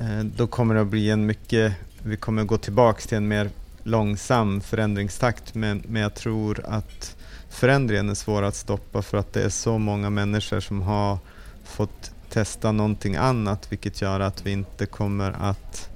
[0.00, 3.28] eh, då kommer det att bli en mycket, vi kommer att gå tillbaka till en
[3.28, 3.50] mer
[3.82, 7.16] långsam förändringstakt men, men jag tror att
[7.50, 11.18] förändringen är svår att stoppa för att det är så många människor som har
[11.64, 15.90] fått testa någonting annat vilket gör att vi inte kommer att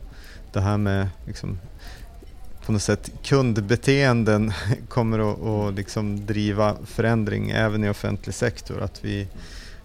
[0.52, 1.58] det här med liksom
[2.66, 4.52] på något sätt kundbeteenden
[4.88, 8.82] kommer att, att liksom driva förändring även i offentlig sektor.
[8.82, 9.26] Att vi,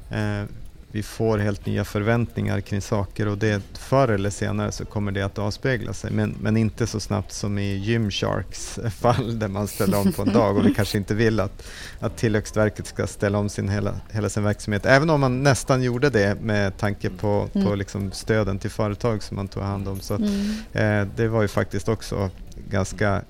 [0.09, 0.43] eh,
[0.91, 5.21] vi får helt nya förväntningar kring saker och det förr eller senare så kommer det
[5.21, 6.11] att avspegla sig.
[6.11, 10.33] Men, men inte så snabbt som i Gymsharks fall där man ställer om på en
[10.33, 11.67] dag och vi kanske inte vill att,
[11.99, 14.85] att Tillväxtverket ska ställa om sin hela, hela sin verksamhet.
[14.85, 17.67] Även om man nästan gjorde det med tanke på, mm.
[17.67, 19.99] på liksom stöden till företag som man tog hand om.
[19.99, 20.55] Så mm.
[20.73, 22.29] eh, det var ju faktiskt också
[22.69, 23.21] ganska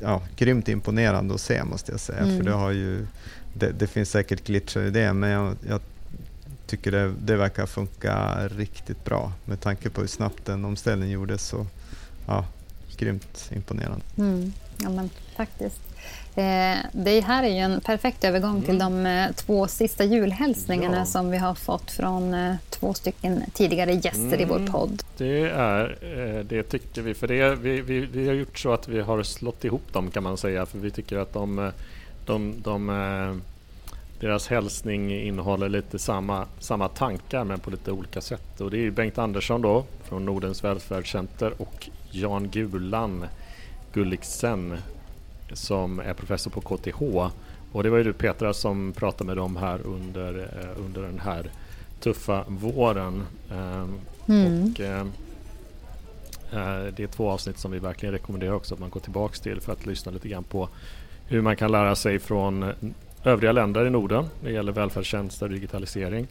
[0.00, 2.18] ja, grymt imponerande att se måste jag säga.
[2.18, 2.36] Mm.
[2.36, 3.06] För det, har ju,
[3.54, 5.80] det, det, finns säkert glitchar i det men jag, jag
[6.66, 11.46] tycker det, det verkar funka riktigt bra med tanke på hur snabbt den omställningen gjordes.
[11.46, 11.66] Så,
[12.26, 12.46] ja,
[12.96, 14.04] grymt imponerande.
[14.18, 14.52] Mm.
[14.78, 15.80] Ja, men faktiskt.
[16.34, 18.62] Eh, det här är ju en perfekt övergång mm.
[18.62, 21.04] till de eh, två sista julhälsningarna ja.
[21.04, 24.40] som vi har fått från eh, två stycken tidigare gäster mm.
[24.40, 24.72] i vår mm.
[24.72, 25.02] podd.
[25.16, 25.98] Det är,
[26.48, 29.64] det tycker vi, för det, vi, vi, vi har gjort så att vi har slått
[29.64, 31.72] ihop dem kan man säga, för vi tycker att de,
[32.26, 32.90] de, de
[34.20, 38.60] deras hälsning innehåller lite samma, samma tankar men på lite olika sätt.
[38.60, 43.26] Och det är Bengt Andersson då från Nordens välfärdscenter och Jan Gulan
[43.92, 44.78] Gulliksen
[45.52, 47.02] som är professor på KTH.
[47.72, 51.18] Och det var ju du Petra som pratade med dem här under, eh, under den
[51.18, 51.50] här
[52.00, 53.26] tuffa våren.
[53.50, 54.72] Ehm, mm.
[54.72, 55.00] Och, eh,
[56.52, 59.60] eh, det är två avsnitt som vi verkligen rekommenderar också att man går tillbaks till
[59.60, 60.68] för att lyssna lite grann på
[61.26, 62.72] hur man kan lära sig från
[63.24, 64.28] övriga länder i Norden.
[64.44, 66.26] Det gäller välfärdstjänster och digitalisering.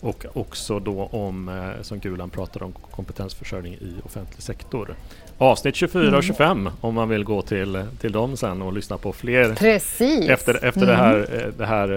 [0.00, 4.94] Och också då om, eh, som Gulan pratade om, kompetensförsörjning i offentlig sektor.
[5.42, 6.72] Avsnitt 24 och 25 mm.
[6.80, 10.28] om man vill gå till, till dem sen och lyssna på fler Precis.
[10.28, 10.88] efter, efter mm.
[10.88, 11.90] det här, eh, det här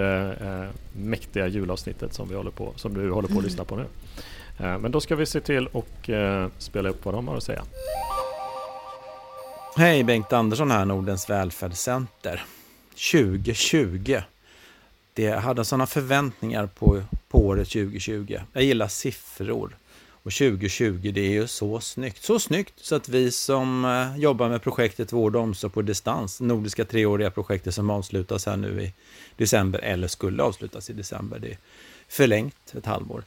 [0.63, 3.85] äh, mäktiga julavsnittet som, vi håller på, som du håller på att lyssna på nu.
[4.59, 7.43] Äh, men då ska vi se till och äh, spela upp vad de har att
[7.43, 7.63] säga.
[9.77, 12.43] Hej, Bengt Andersson här, Nordens välfärdscenter.
[13.11, 14.21] 2020
[15.13, 18.37] det hade sådana förväntningar på, på året 2020.
[18.53, 19.75] Jag gillar siffror.
[20.23, 22.23] Och 2020, det är ju så snyggt.
[22.23, 26.41] Så snyggt så att vi som eh, jobbar med projektet Vård och omsorg på distans,
[26.41, 28.93] nordiska treåriga projektet som avslutas här nu i
[29.37, 31.57] december, eller skulle avslutas i december, det är
[32.07, 33.23] förlängt ett halvår.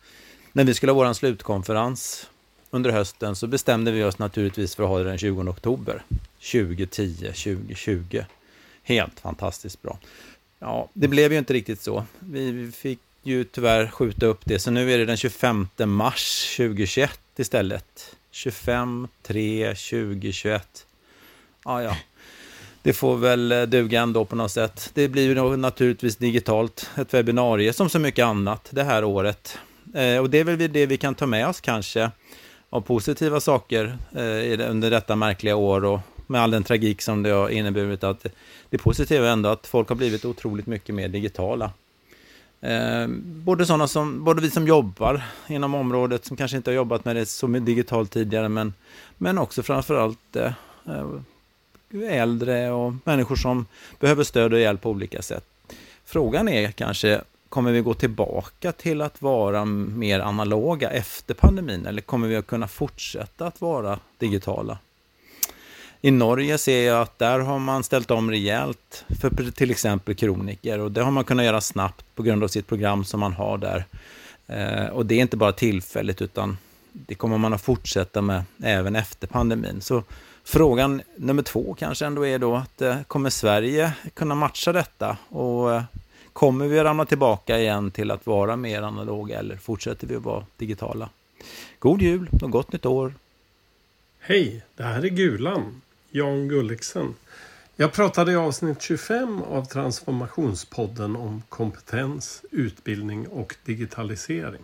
[0.52, 2.30] När vi skulle ha vår slutkonferens
[2.70, 6.02] under hösten så bestämde vi oss naturligtvis för att ha det den 20 oktober
[6.52, 8.24] 2010, 2020.
[8.82, 9.98] Helt fantastiskt bra.
[10.58, 12.04] Ja, det blev ju inte riktigt så.
[12.18, 17.20] Vi fick ju tyvärr skjuta upp det, så nu är det den 25 mars 2021
[17.36, 18.16] istället.
[18.30, 20.86] 25, 3, 2021.
[21.64, 21.96] Ja, ja.
[22.82, 24.90] Det får väl eh, duga ändå på något sätt.
[24.94, 29.58] Det blir ju naturligtvis digitalt, ett webbinarie som så mycket annat det här året.
[29.94, 32.10] Eh, och det är väl det vi kan ta med oss kanske
[32.70, 37.30] av positiva saker eh, under detta märkliga år och med all den tragik som det
[37.30, 38.26] har inneburit att
[38.70, 41.70] det positiva är ändå att folk har blivit otroligt mycket mer digitala.
[42.60, 47.04] Eh, både sådana som, både vi som jobbar inom området som kanske inte har jobbat
[47.04, 48.74] med det så digitalt tidigare men,
[49.18, 50.52] men också framförallt eh,
[52.10, 53.66] äldre och människor som
[54.00, 55.44] behöver stöd och hjälp på olika sätt.
[56.04, 62.02] Frågan är kanske, kommer vi gå tillbaka till att vara mer analoga efter pandemin eller
[62.02, 64.78] kommer vi att kunna fortsätta att vara digitala?
[66.00, 70.78] I Norge ser jag att där har man ställt om rejält för till exempel kroniker
[70.78, 73.58] och det har man kunnat göra snabbt på grund av sitt program som man har
[73.58, 73.84] där.
[74.46, 76.58] Eh, och det är inte bara tillfälligt utan
[76.92, 79.80] det kommer man att fortsätta med även efter pandemin.
[79.80, 80.02] Så
[80.44, 85.74] frågan nummer två kanske ändå är då att eh, kommer Sverige kunna matcha detta och
[85.74, 85.82] eh,
[86.32, 90.46] kommer vi ramla tillbaka igen till att vara mer analoga eller fortsätter vi att vara
[90.56, 91.08] digitala?
[91.78, 93.14] God jul och gott nytt år!
[94.20, 95.82] Hej, det här är Gulan.
[96.10, 97.14] Jan Gulliksen.
[97.76, 104.62] Jag pratade i avsnitt 25 av Transformationspodden om kompetens, utbildning och digitalisering.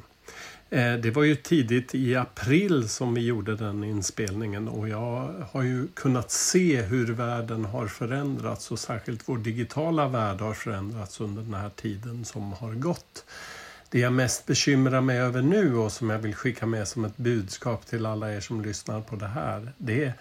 [0.70, 5.62] Eh, det var ju tidigt i april som vi gjorde den inspelningen och jag har
[5.62, 11.42] ju kunnat se hur världen har förändrats och särskilt vår digitala värld har förändrats under
[11.42, 13.24] den här tiden som har gått.
[13.90, 17.16] Det jag mest bekymrar mig över nu och som jag vill skicka med som ett
[17.16, 20.12] budskap till alla er som lyssnar på det här, det är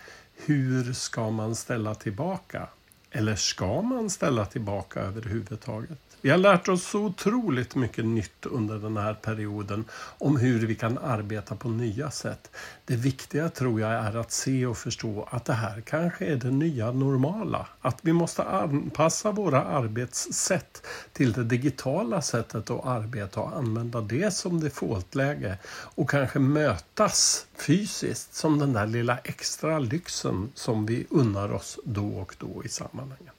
[0.45, 2.67] hur ska man ställa tillbaka?
[3.11, 6.10] Eller ska man ställa tillbaka överhuvudtaget?
[6.23, 9.85] Vi har lärt oss så otroligt mycket nytt under den här perioden
[10.17, 12.51] om hur vi kan arbeta på nya sätt.
[12.85, 16.51] Det viktiga tror jag är att se och förstå att det här kanske är det
[16.51, 17.67] nya normala.
[17.81, 24.33] Att vi måste anpassa våra arbetssätt till det digitala sättet att arbeta och använda det
[24.33, 31.51] som defaultläge och kanske mötas fysiskt som den där lilla extra lyxen som vi unnar
[31.51, 33.33] oss då och då i sammanhanget.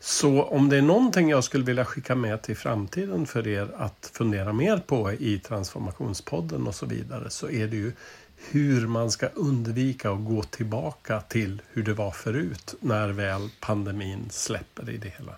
[0.00, 4.10] Så om det är någonting jag skulle vilja skicka med till framtiden för er att
[4.12, 7.92] fundera mer på i Transformationspodden och så vidare så är det ju
[8.36, 14.28] hur man ska undvika att gå tillbaka till hur det var förut när väl pandemin
[14.30, 15.32] släpper i det hela.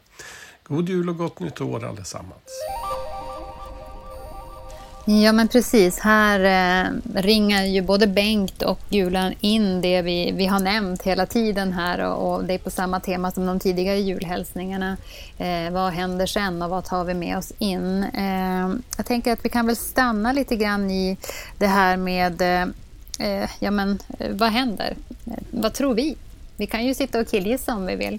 [0.63, 2.61] God jul och gott nytt år allesammans!
[5.11, 10.47] Ja men precis, här eh, ringar ju både Bengt och Julan in det vi, vi
[10.47, 13.99] har nämnt hela tiden här och, och det är på samma tema som de tidigare
[13.99, 14.97] julhälsningarna.
[15.39, 18.05] Eh, vad händer sen och vad tar vi med oss in?
[18.05, 21.17] Eh, jag tänker att vi kan väl stanna lite grann i
[21.59, 22.63] det här med, eh,
[23.29, 24.97] eh ja men eh, vad händer?
[25.27, 26.17] Eh, vad tror vi?
[26.61, 28.19] Vi kan ju sitta och killgissa om vi vill.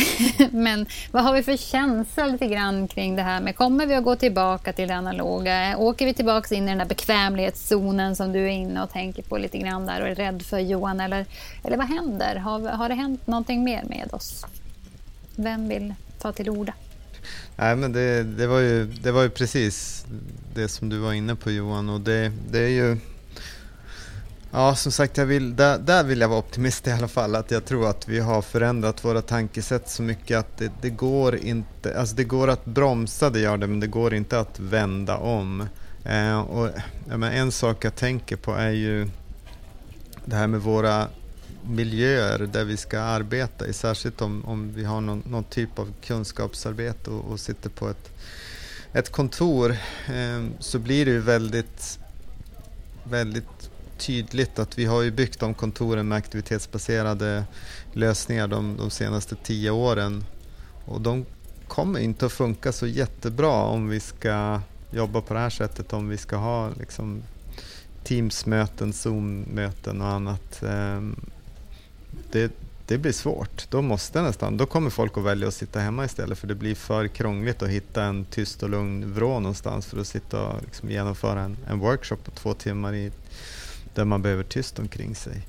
[0.50, 4.04] Men vad har vi för känsla lite grann kring det här med kommer vi att
[4.04, 5.76] gå tillbaka till det analoga?
[5.78, 9.38] Åker vi tillbaka in i den där bekvämlighetszonen som du är inne och tänker på
[9.38, 11.00] lite grann där och är rädd för Johan?
[11.00, 11.26] Eller,
[11.64, 12.36] eller vad händer?
[12.36, 14.46] Har, har det hänt någonting mer med oss?
[15.36, 16.72] Vem vill ta till orda?
[17.56, 20.04] Nej, men det, det, var ju, det var ju precis
[20.54, 22.96] det som du var inne på Johan och det, det är ju
[24.52, 27.34] Ja, som sagt, jag vill, där, där vill jag vara optimist i alla fall.
[27.34, 31.36] Att jag tror att vi har förändrat våra tankesätt så mycket att det, det går
[31.36, 35.16] inte, alltså det går att bromsa, det gör det, men det går inte att vända
[35.16, 35.68] om.
[36.04, 36.68] Eh, och,
[37.10, 39.08] ja, en sak jag tänker på är ju
[40.24, 41.08] det här med våra
[41.62, 45.92] miljöer där vi ska arbeta i, särskilt om, om vi har någon, någon typ av
[46.04, 48.10] kunskapsarbete och, och sitter på ett,
[48.92, 51.98] ett kontor eh, så blir det ju väldigt,
[53.04, 53.59] väldigt
[54.00, 57.44] tydligt att vi har ju byggt de kontoren med aktivitetsbaserade
[57.92, 60.24] lösningar de, de senaste tio åren
[60.84, 61.24] och de
[61.68, 64.60] kommer inte att funka så jättebra om vi ska
[64.90, 67.22] jobba på det här sättet, om vi ska ha liksom,
[68.04, 70.62] Teams-möten, Zoom-möten och annat.
[70.62, 71.16] Ehm,
[72.32, 72.52] det,
[72.86, 73.66] det blir svårt.
[73.70, 76.74] Då måste nästan, då kommer folk att välja att sitta hemma istället för det blir
[76.74, 80.90] för krångligt att hitta en tyst och lugn vrå någonstans för att sitta och liksom
[80.90, 83.12] genomföra en, en workshop på två timmar i,
[83.94, 85.42] där man behöver tyst omkring sig.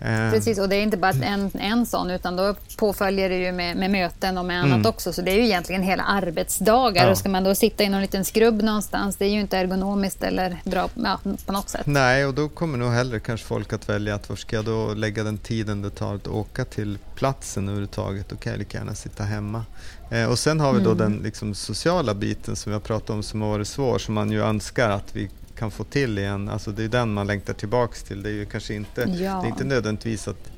[0.00, 0.30] Eh.
[0.30, 3.76] Precis, och det är inte bara en, en sån utan då påföljer det ju med,
[3.76, 4.86] med möten och med annat mm.
[4.86, 5.12] också.
[5.12, 7.04] Så det är ju egentligen hela arbetsdagar.
[7.04, 7.10] Ja.
[7.10, 10.22] Och ska man då sitta i någon liten skrubb någonstans, det är ju inte ergonomiskt
[10.22, 11.86] eller bra ja, på något sätt.
[11.86, 14.94] Nej, och då kommer nog hellre kanske folk att välja att var ska jag då
[14.94, 18.28] lägga den tiden det tar att åka till platsen överhuvudtaget.
[18.28, 19.64] Då kan jag lika gärna sitta hemma.
[20.10, 20.98] Eh, och sen har vi då mm.
[20.98, 24.42] den liksom, sociala biten som har pratat om som har varit svår, som man ju
[24.42, 26.48] önskar att vi kan få till igen.
[26.48, 28.22] Alltså det är den man längtar tillbaks till.
[28.22, 29.06] Det är ju kanske inte, ja.
[29.16, 30.50] det är inte nödvändigtvis att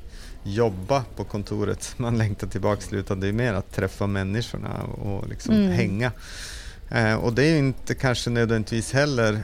[0.43, 5.29] jobba på kontoret man längtar tillbaks till utan det är mer att träffa människorna och
[5.29, 5.71] liksom mm.
[5.71, 6.11] hänga.
[6.89, 9.43] Eh, och det är inte kanske nödvändigtvis heller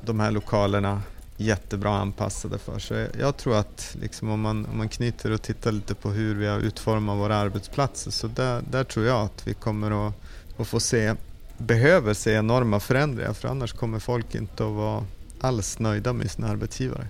[0.00, 1.02] de här lokalerna
[1.36, 2.78] jättebra anpassade för.
[2.78, 6.34] Så jag tror att liksom om, man, om man knyter och tittar lite på hur
[6.34, 10.14] vi har utformat våra arbetsplatser så där, där tror jag att vi kommer att,
[10.56, 11.14] att få se
[11.58, 15.04] behöver se enorma förändringar för annars kommer folk inte att vara
[15.40, 17.06] alls nöjda med sina arbetsgivare.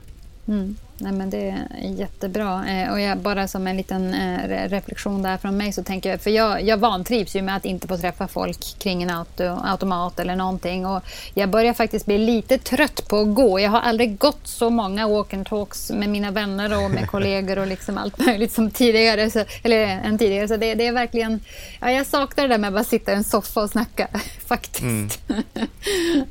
[0.47, 0.77] Mm.
[0.98, 2.68] Nej, men det är jättebra.
[2.68, 6.20] Eh, och jag, bara som en liten eh, reflektion där från mig så tänker jag,
[6.20, 10.18] för jag, jag vantrivs ju med att inte få träffa folk kring en auto, automat
[10.20, 10.86] eller någonting.
[10.86, 11.02] Och
[11.35, 13.60] jag börjar faktiskt bli lite trött på att gå.
[13.60, 17.59] Jag har aldrig gått så många walk and talks med mina vänner och med kollegor
[17.59, 19.31] och liksom allt möjligt som tidigare.
[19.31, 20.48] Så, eller än tidigare.
[20.48, 21.40] Så det, det, är verkligen,
[21.81, 24.09] ja, jag saknar det där med att bara sitta i en soffa och snacka
[24.47, 24.82] faktiskt.
[24.82, 25.09] Mm.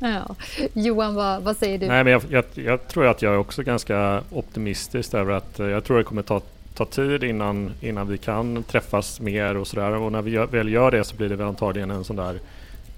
[0.00, 0.34] ja.
[0.72, 1.86] Johan, vad, vad säger du?
[1.86, 5.60] Nej, men jag, jag, jag tror att jag är också ganska optimistisk optimistiskt över att
[5.60, 6.40] eh, jag tror det kommer ta,
[6.74, 9.94] ta tid innan, innan vi kan träffas mer och sådär.
[9.94, 12.34] Och när vi gör, väl gör det så blir det väl antagligen en sån där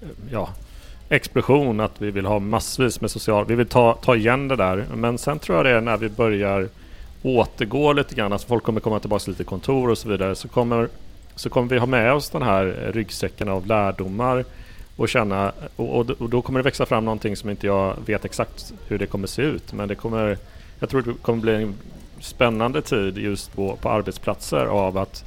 [0.02, 0.48] eh, ja,
[1.08, 3.44] explosion att vi vill ha massvis med social...
[3.46, 4.86] Vi vill ta, ta igen det där.
[4.94, 6.68] Men sen tror jag det är när vi börjar
[7.22, 10.48] återgå lite grann, alltså folk kommer komma tillbaka till lite kontor och så vidare, så
[10.48, 10.88] kommer,
[11.34, 14.44] så kommer vi ha med oss den här eh, ryggsäcken av lärdomar
[14.96, 18.24] och känna och, och, och, då kommer det växa fram någonting som inte jag vet
[18.24, 20.38] exakt hur det kommer se ut men det kommer
[20.80, 21.74] jag tror det kommer bli en
[22.20, 25.24] spännande tid just på, på arbetsplatser av att,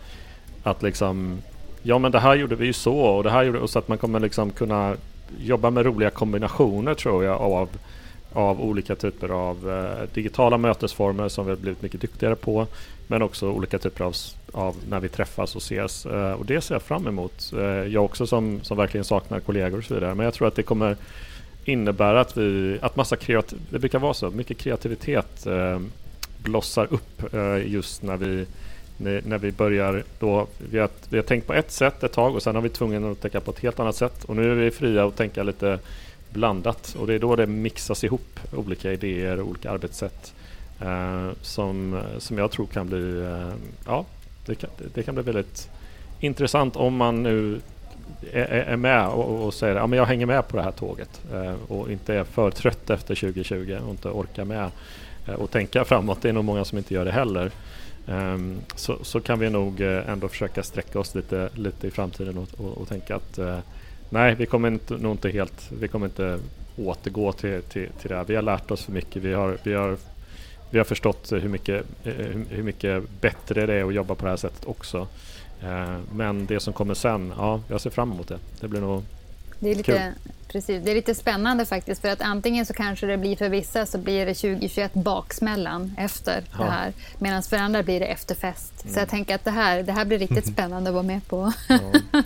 [0.64, 1.42] att liksom
[1.84, 3.88] Ja men det här gjorde vi ju så och det här gjorde och så att
[3.88, 4.96] man kommer liksom kunna
[5.40, 7.70] jobba med roliga kombinationer tror jag av,
[8.34, 12.68] av olika typer av eh, digitala mötesformer som vi har blivit mycket duktigare på
[13.08, 14.16] men också olika typer av,
[14.52, 17.52] av när vi träffas och ses eh, och det ser jag fram emot.
[17.58, 20.56] Eh, jag också som, som verkligen saknar kollegor och så vidare men jag tror att
[20.56, 20.98] det kommer
[21.66, 25.80] innebär att vi, att massa kreativ, det brukar vara så, mycket kreativitet eh,
[26.38, 28.46] blossar upp eh, just när vi
[29.04, 32.44] när vi börjar då, vi har, vi har tänkt på ett sätt ett tag och
[32.44, 34.24] sen har vi tvungen att tänka på ett helt annat sätt.
[34.24, 35.80] Och nu är vi fria att tänka lite
[36.30, 36.96] blandat.
[37.00, 40.34] Och det är då det mixas ihop olika idéer och olika arbetssätt
[40.82, 43.54] eh, som, som jag tror kan bli, eh,
[43.86, 44.06] ja,
[44.46, 45.70] det kan, det kan bli väldigt
[46.20, 47.62] intressant om man nu
[48.34, 51.54] är, med och, och säger att ja, jag hänger med på det här tåget eh,
[51.68, 54.72] och inte är för trött efter 2020 och inte orkar med
[55.28, 56.22] eh, och tänka framåt.
[56.22, 57.52] Det är nog många som inte gör det heller.
[58.08, 62.38] Ehm, så, så, kan vi nog eh, ändå försöka sträcka oss lite, lite i framtiden
[62.38, 63.40] och, och, och tänka att
[64.10, 66.40] nej, vi kommer inte, nog inte helt, vi kommer inte
[66.78, 68.24] återgå till, till, till det här.
[68.24, 69.24] Vi har lärt oss för mycket.
[69.24, 69.98] Vi har, vi har,
[70.70, 71.86] vi har förstått hur mycket,
[72.50, 75.08] hur mycket bättre det är att jobba på det här sättet också.
[75.64, 78.40] Eh, men det som kommer sen, ja, jag ser fram emot det.
[78.60, 79.04] Det blir nog
[79.60, 80.14] Det är lite,
[80.48, 83.86] precis, det är lite spännande faktiskt för att antingen så kanske det blir för vissa
[83.86, 86.64] så blir det 2021 baksmällan efter ja.
[86.64, 88.84] det här medan för andra blir det efterfest.
[88.84, 88.94] Mm.
[88.94, 91.54] Så jag tänker att det här, det här blir riktigt spännande att vara med på.
[91.70, 91.80] Ja.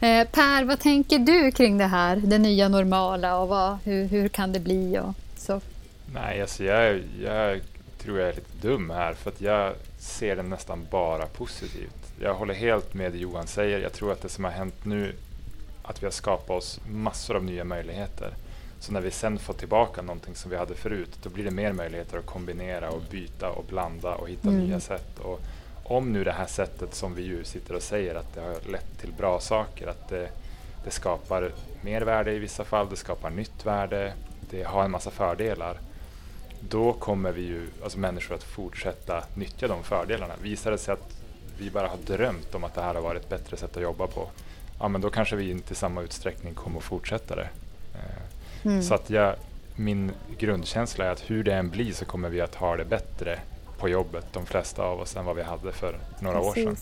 [0.00, 4.28] Eh, per, vad tänker du kring det här, det nya normala och vad, hur, hur
[4.28, 4.98] kan det bli?
[4.98, 5.60] Och så?
[6.14, 7.60] Nej, alltså jag, jag
[7.98, 12.05] tror jag är lite dum här för att jag ser det nästan bara positivt.
[12.20, 13.78] Jag håller helt med det Johan säger.
[13.78, 15.14] Jag tror att det som har hänt nu
[15.82, 18.34] att vi har skapat oss massor av nya möjligheter.
[18.80, 21.72] Så när vi sen får tillbaka någonting som vi hade förut, då blir det mer
[21.72, 24.60] möjligheter att kombinera och byta och blanda och hitta mm.
[24.60, 25.18] nya sätt.
[25.18, 25.40] Och
[25.84, 28.98] om nu det här sättet som vi ju sitter och säger att det har lett
[29.00, 30.28] till bra saker, att det,
[30.84, 34.12] det skapar mer värde i vissa fall, det skapar nytt värde,
[34.50, 35.78] det har en massa fördelar.
[36.60, 40.34] Då kommer vi ju, alltså människor att fortsätta nyttja de fördelarna.
[40.42, 41.15] Visar det sig att
[41.58, 44.06] vi bara har drömt om att det här har varit ett bättre sätt att jobba
[44.06, 44.28] på,
[44.78, 47.48] ja men då kanske vi inte i samma utsträckning kommer att fortsätta det.
[47.94, 48.82] Eh, mm.
[48.82, 49.34] Så att jag,
[49.76, 53.38] min grundkänsla är att hur det än blir så kommer vi att ha det bättre
[53.78, 56.66] på jobbet, de flesta av oss, än vad vi hade för några Precis.
[56.66, 56.76] år sedan.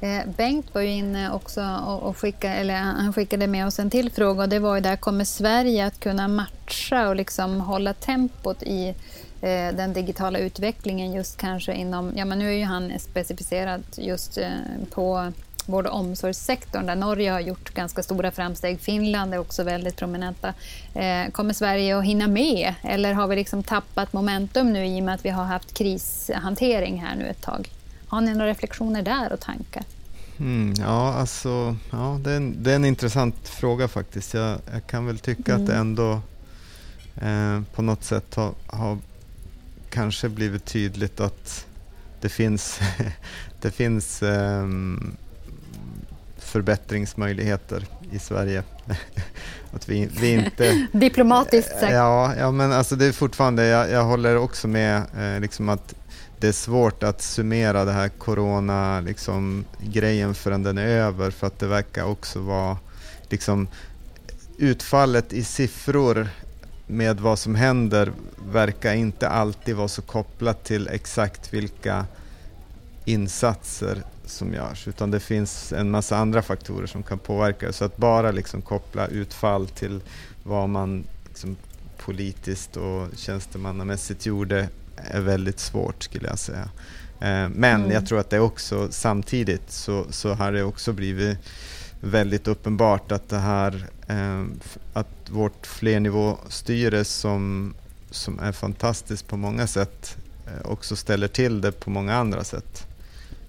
[0.00, 1.62] Eh, Bengt var ju inne också
[2.02, 4.96] och, skickade, eller han skickade med oss en till fråga och det var ju där,
[4.96, 8.94] kommer Sverige att kunna matcha och liksom hålla tempot i
[9.72, 14.38] den digitala utvecklingen just kanske inom, ja men nu är ju han specificerad just
[14.90, 15.32] på
[15.66, 18.80] vård och omsorgssektorn där Norge har gjort ganska stora framsteg.
[18.80, 20.54] Finland är också väldigt prominenta.
[20.94, 25.04] Eh, kommer Sverige att hinna med eller har vi liksom tappat momentum nu i och
[25.04, 27.68] med att vi har haft krishantering här nu ett tag?
[28.06, 29.84] Har ni några reflektioner där och tankar?
[30.38, 34.34] Mm, ja, alltså, ja, det, är en, det är en intressant fråga faktiskt.
[34.34, 35.62] Jag, jag kan väl tycka mm.
[35.62, 36.20] att det ändå
[37.16, 38.98] eh, på något sätt har, har
[39.94, 41.66] kanske blivit tydligt att
[42.20, 42.80] det finns,
[43.60, 45.16] det finns um,
[46.38, 48.62] förbättringsmöjligheter i Sverige.
[49.72, 50.86] att vi, vi inte...
[50.92, 51.92] Diplomatiskt sagt.
[51.92, 55.94] Ja, ja, men alltså det är fortfarande, jag, jag håller också med eh, liksom att
[56.38, 61.46] det är svårt att summera det här corona liksom, grejen förrän den är över för
[61.46, 62.76] att det verkar också vara
[63.28, 63.68] liksom,
[64.58, 66.28] utfallet i siffror
[66.86, 68.12] med vad som händer
[68.52, 72.06] verkar inte alltid vara så kopplat till exakt vilka
[73.04, 77.96] insatser som görs, utan det finns en massa andra faktorer som kan påverka Så att
[77.96, 80.00] bara liksom koppla utfall till
[80.42, 81.56] vad man liksom
[81.98, 86.70] politiskt och tjänstemannamässigt gjorde är väldigt svårt skulle jag säga.
[87.20, 87.90] Eh, men mm.
[87.90, 91.38] jag tror att det också samtidigt så, så har det också blivit
[92.04, 94.44] väldigt uppenbart att det här eh,
[94.92, 97.74] att vårt flernivåstyre som,
[98.10, 100.16] som är fantastiskt på många sätt
[100.46, 102.86] eh, också ställer till det på många andra sätt.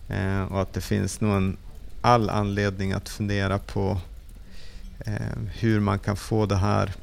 [0.09, 1.57] Eh, och att det finns nog en
[2.01, 3.97] all anledning att fundera på
[4.99, 5.13] eh,
[5.53, 6.93] hur man kan få det här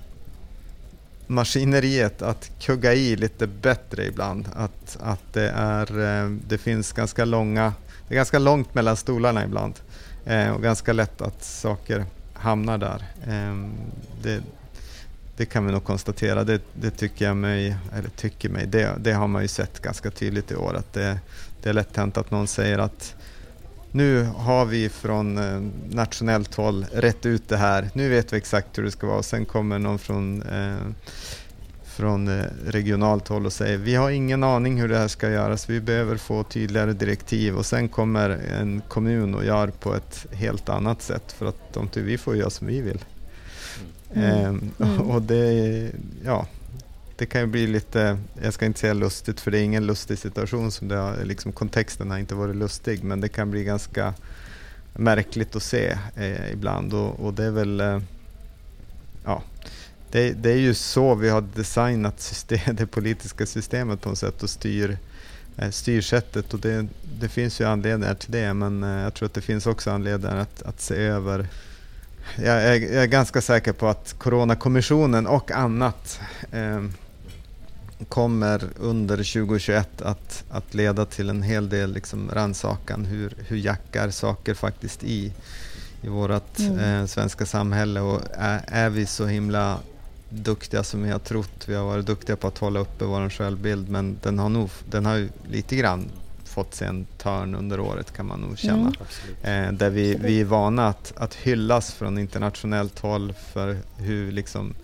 [1.27, 4.49] maskineriet att kugga i lite bättre ibland.
[4.57, 7.73] Att, att det, är, eh, det finns ganska långa,
[8.09, 9.75] det är ganska långt mellan stolarna ibland
[10.25, 13.05] eh, och ganska lätt att saker hamnar där.
[13.27, 13.69] Eh,
[14.23, 14.43] det,
[15.37, 16.45] det kan vi nog konstatera.
[16.45, 20.11] Det, det, tycker jag mig, eller tycker mig, det, det har man ju sett ganska
[20.11, 21.19] tydligt i år att det,
[21.63, 23.15] det är lätt hänt att någon säger att
[23.95, 27.91] nu har vi från eh, nationellt håll rätt ut det här.
[27.95, 29.23] Nu vet vi exakt hur det ska vara.
[29.23, 30.77] Sen kommer någon från, eh,
[31.93, 35.71] från eh, regionalt håll och säger vi har ingen aning hur det här ska göras.
[35.71, 40.69] Vi behöver få tydligare direktiv och sen kommer en kommun och gör på ett helt
[40.69, 43.05] annat sätt för att de tycker vi får göra som vi vill.
[44.15, 44.47] Mm.
[44.47, 45.01] Ehm, mm.
[45.11, 45.91] Och det,
[46.25, 46.47] ja,
[47.17, 50.19] det kan ju bli lite, jag ska inte säga lustigt för det är ingen lustig
[50.19, 54.15] situation, som det har, liksom kontexten har inte varit lustig, men det kan bli ganska
[54.93, 58.01] märkligt att se eh, ibland och, och, det är väl, eh,
[60.13, 64.43] det, det, är ju så vi har designat system, det politiska systemet på något sätt
[64.43, 64.99] och styr
[65.57, 66.87] eh, styrsättet och det,
[67.21, 70.37] det finns ju anledningar till det men eh, jag tror att det finns också anledningar
[70.37, 71.47] att, att se över
[72.37, 76.21] jag är, jag är, ganska säker på att Coronakommissionen och annat
[76.53, 76.83] eh,
[78.09, 83.05] kommer under 2021 att, att leda till en hel del liksom rannsakan.
[83.05, 85.33] Hur, hur jackar saker faktiskt i,
[86.03, 86.79] i vårt mm.
[86.79, 89.79] eh, svenska samhälle och är, är, vi så himla
[90.33, 91.65] duktiga som vi har trott.
[91.67, 95.07] Vi har varit duktiga på att hålla uppe vår självbild men den har nog den
[95.07, 96.11] har lite grann
[96.45, 98.93] fått sig en törn under året kan man nog känna.
[99.43, 99.67] Mm.
[99.67, 104.75] Eh, där vi, vi är vana att, att hyllas från internationellt håll för hur liksom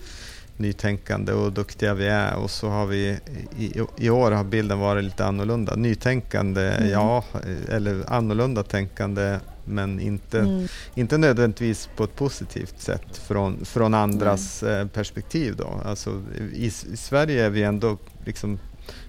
[0.57, 3.19] nytänkande och duktiga vi är och så har vi
[3.59, 5.77] i, i år har bilden varit lite annorlunda.
[5.77, 6.91] Nytänkande, mm.
[6.91, 7.25] ja,
[7.69, 9.39] eller annorlunda tänkande
[9.69, 10.69] men inte, mm.
[10.95, 14.89] inte nödvändigtvis på ett positivt sätt från, från andras mm.
[14.89, 15.57] perspektiv.
[15.57, 15.81] Då.
[15.85, 16.23] Alltså,
[16.55, 18.59] i, I Sverige är vi ändå liksom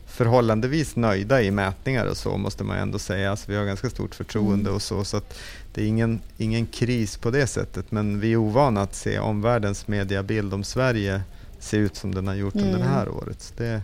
[0.05, 3.31] förhållandevis nöjda i mätningar och så måste man ändå säga.
[3.31, 4.75] Alltså, vi har ganska stort förtroende mm.
[4.75, 5.03] och så.
[5.03, 5.21] så
[5.73, 9.87] det är ingen, ingen kris på det sättet men vi är ovana att se omvärldens
[9.87, 11.21] mediabild om Sverige
[11.59, 12.67] se ut som den har gjort mm.
[12.67, 13.41] under det här året.
[13.41, 13.81] Så det,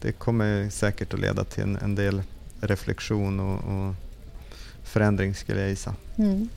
[0.00, 2.22] det kommer säkert att leda till en, en del
[2.60, 3.94] reflektion och, och,
[4.90, 5.94] förändring skulle jag gissa.
[6.18, 6.48] Mm.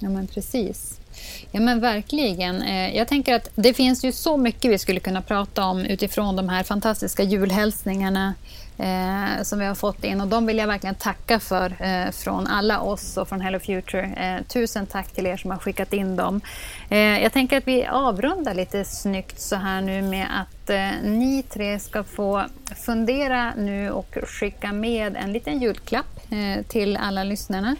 [0.00, 1.00] Ja men precis.
[1.50, 2.62] Ja men verkligen.
[2.62, 6.36] Eh, jag tänker att det finns ju så mycket vi skulle kunna prata om utifrån
[6.36, 8.34] de här fantastiska julhälsningarna
[8.78, 12.46] eh, som vi har fått in och de vill jag verkligen tacka för eh, från
[12.46, 14.04] alla oss och från Hello Future.
[14.04, 16.40] Eh, tusen tack till er som har skickat in dem.
[16.88, 21.42] Eh, jag tänker att vi avrundar lite snyggt så här nu med att eh, ni
[21.42, 22.44] tre ska få
[22.84, 26.11] fundera nu och skicka med en liten julklapp
[26.68, 27.76] till alla lyssnarna.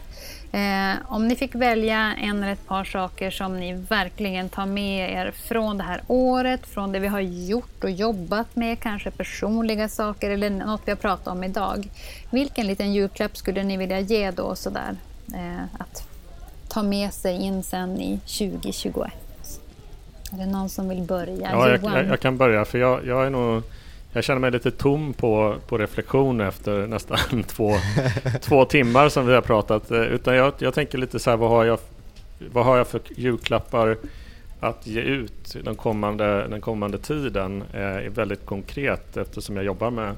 [0.53, 5.13] Eh, om ni fick välja en eller ett par saker som ni verkligen tar med
[5.13, 9.89] er från det här året, från det vi har gjort och jobbat med, kanske personliga
[9.89, 11.89] saker eller något vi har pratat om idag.
[12.31, 14.97] Vilken liten julklapp skulle ni vilja ge då sådär
[15.35, 16.09] eh, att
[16.69, 19.13] ta med sig in sen i 2021?
[20.33, 21.51] Är det någon som vill börja?
[21.51, 23.63] Ja, jag, jag, jag kan börja för jag, jag är nog
[24.13, 27.73] jag känner mig lite tom på, på reflektion efter nästan två,
[28.41, 29.91] två timmar som vi har pratat.
[29.91, 31.79] Eh, utan jag, jag tänker lite så här, vad har jag,
[32.53, 33.97] vad har jag för julklappar
[34.61, 39.91] att ge ut den kommande, den kommande tiden eh, är väldigt konkret eftersom jag jobbar
[39.91, 40.15] med,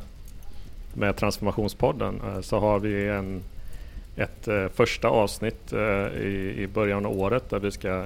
[0.95, 2.21] med Transformationspodden.
[2.27, 3.43] Eh, så har vi en,
[4.17, 5.73] ett första avsnitt
[6.21, 8.05] i, i början av året där vi ska,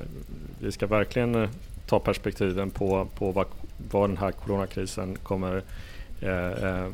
[0.60, 1.48] vi ska verkligen
[1.88, 3.46] ta perspektiven på, på vad,
[3.90, 5.62] vad den här coronakrisen kommer
[6.20, 6.88] eh, eh,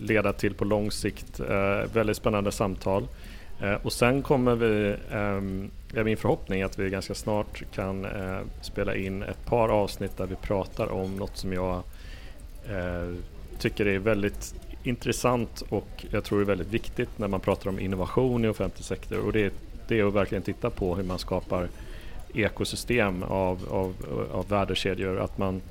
[0.00, 1.40] leda till på lång sikt.
[1.40, 3.08] Eh, väldigt spännande samtal.
[3.60, 8.38] Eh, och sen kommer vi, eh, är min förhoppning att vi ganska snart kan eh,
[8.60, 11.82] spela in ett par avsnitt där vi pratar om något som jag
[12.68, 13.14] eh,
[13.58, 18.44] tycker är väldigt intressant och jag tror är väldigt viktigt när man pratar om innovation
[18.44, 19.18] i offentlig sektor.
[19.18, 19.52] Och det,
[19.88, 21.68] det är att verkligen titta på hur man skapar
[22.34, 23.94] ekosystem av, av,
[24.32, 25.20] av värdekedjor.
[25.20, 25.62] Att man,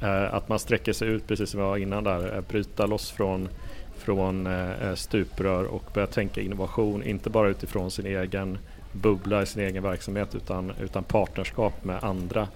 [0.00, 3.10] eh, att man sträcker sig ut, precis som jag var innan där, eh, bryta loss
[3.10, 3.48] från,
[3.96, 8.58] från eh, eh, stuprör och börja tänka innovation, inte bara utifrån sin egen
[8.92, 12.48] bubbla i sin egen verksamhet utan, utan partnerskap med andra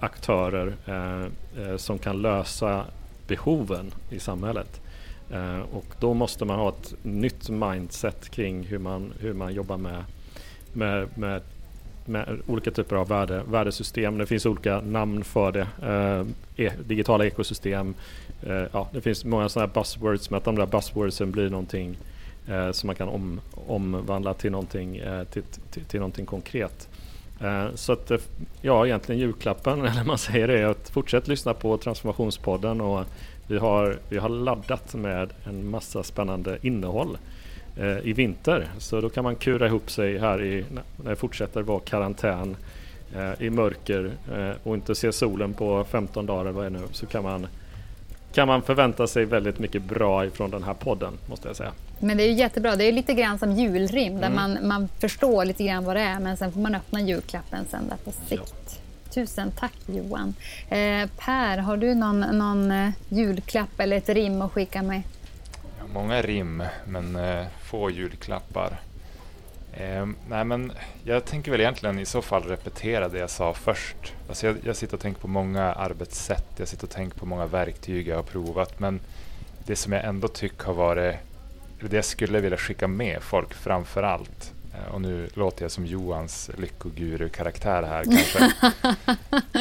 [0.00, 1.26] aktörer eh,
[1.64, 2.84] eh, som kan lösa
[3.26, 4.80] behoven i samhället.
[5.30, 9.76] Eh, och då måste man ha ett nytt mindset kring hur man, hur man jobbar
[9.76, 10.04] med,
[10.72, 11.42] med, med
[12.04, 14.18] med olika typer av värde, värdesystem.
[14.18, 15.66] Det finns olika namn för det.
[15.82, 17.94] Eh, e, digitala ekosystem.
[18.42, 21.98] Eh, ja, det finns många sådana här buzzwords, men att de där buzzwordsen blir någonting
[22.48, 26.88] eh, som man kan om, omvandla till någonting, eh, till, till, till någonting konkret.
[27.40, 28.18] Eh, så att, eh,
[28.60, 33.04] ja, egentligen julklappen, eller man säger det, är att fortsätt lyssna på Transformationspodden och
[33.46, 37.33] vi har, vi har laddat med en massa spännande innehåll Eh,
[38.02, 38.68] i vinter.
[38.78, 40.64] Så då kan man kura ihop sig här i,
[41.04, 42.56] när det fortsätter vara karantän
[43.16, 46.80] eh, i mörker eh, och inte se solen på 15 dagar eller vad det är
[46.80, 47.46] nu så kan man
[48.32, 51.72] kan man förvänta sig väldigt mycket bra ifrån den här podden måste jag säga.
[51.98, 52.76] Men det är jättebra.
[52.76, 54.34] Det är lite grann som julrim där mm.
[54.34, 57.88] man, man förstår lite grann vad det är men sen får man öppna julklappen sen
[57.88, 58.54] där på sikt.
[58.66, 59.12] Ja.
[59.14, 60.34] Tusen tack Johan.
[60.68, 65.02] Eh, per, har du någon, någon julklapp eller ett rim att skicka med?
[65.94, 68.80] Många rim men eh, få julklappar.
[69.72, 70.72] Eh, nej men
[71.04, 73.96] jag tänker väl egentligen i så fall repetera det jag sa först.
[74.28, 77.46] Alltså jag, jag sitter och tänker på många arbetssätt, jag sitter och tänker på många
[77.46, 79.00] verktyg jag har provat men
[79.66, 81.16] det som jag ändå tycker har varit,
[81.80, 85.86] det jag skulle vilja skicka med folk framför allt eh, och nu låter jag som
[85.86, 88.52] Johans lyckoguru-karaktär här kanske.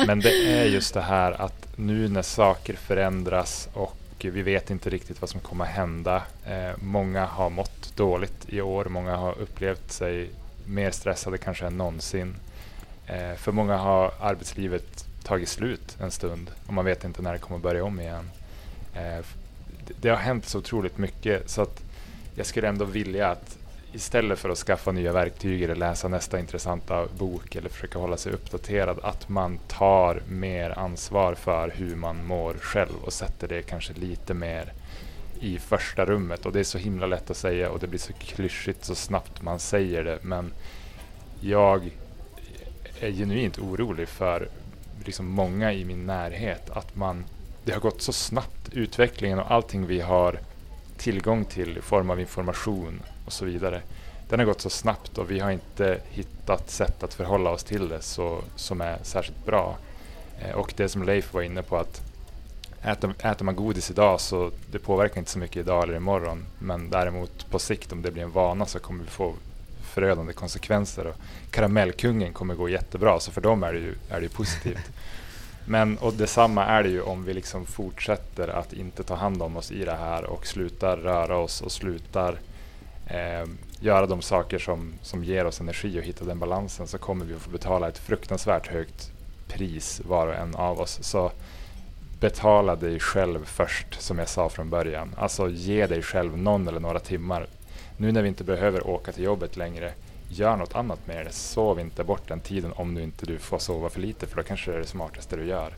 [0.07, 3.97] Men det är just det här att nu när saker förändras och
[4.29, 6.23] vi vet inte riktigt vad som kommer hända.
[6.45, 10.29] Eh, många har mått dåligt i år, många har upplevt sig
[10.65, 12.35] mer stressade kanske än någonsin.
[13.07, 17.39] Eh, för många har arbetslivet tagit slut en stund och man vet inte när det
[17.39, 18.29] kommer börja om igen.
[18.95, 19.25] Eh,
[20.01, 21.81] det har hänt så otroligt mycket så att
[22.35, 23.57] jag skulle ändå vilja att
[23.93, 28.33] istället för att skaffa nya verktyg eller läsa nästa intressanta bok eller försöka hålla sig
[28.33, 33.93] uppdaterad, att man tar mer ansvar för hur man mår själv och sätter det kanske
[33.93, 34.73] lite mer
[35.39, 36.45] i första rummet.
[36.45, 39.41] Och det är så himla lätt att säga och det blir så klyschigt så snabbt
[39.41, 40.19] man säger det.
[40.21, 40.53] Men
[41.39, 41.91] jag
[42.99, 44.47] är genuint orolig för
[45.05, 47.23] liksom många i min närhet att man,
[47.63, 50.39] det har gått så snabbt utvecklingen och allting vi har
[50.97, 53.81] tillgång till i form av information och så vidare.
[54.29, 57.89] den har gått så snabbt och vi har inte hittat sätt att förhålla oss till
[57.89, 59.77] det så, som är särskilt bra.
[60.39, 62.01] Eh, och det som Leif var inne på att
[62.83, 66.45] äter, äter man godis idag så det påverkar inte så mycket idag eller imorgon.
[66.59, 69.33] Men däremot på sikt om det blir en vana så kommer vi få
[69.93, 71.07] förödande konsekvenser.
[71.07, 71.15] Och
[71.51, 74.91] karamellkungen kommer gå jättebra så för dem är det ju, är det ju positivt.
[75.65, 79.57] Men och detsamma är det ju om vi liksom fortsätter att inte ta hand om
[79.57, 82.37] oss i det här och slutar röra oss och slutar
[83.07, 83.49] eh,
[83.80, 87.34] göra de saker som, som ger oss energi och hitta den balansen så kommer vi
[87.34, 89.11] att få betala ett fruktansvärt högt
[89.47, 91.03] pris var och en av oss.
[91.03, 91.31] Så
[92.19, 95.15] betala dig själv först som jag sa från början.
[95.17, 97.47] Alltså ge dig själv någon eller några timmar.
[97.97, 99.93] Nu när vi inte behöver åka till jobbet längre,
[100.30, 101.31] gör något annat med det.
[101.31, 104.43] Sov inte bort den tiden om du inte du får sova för lite för då
[104.43, 105.73] kanske det är det smartaste du gör.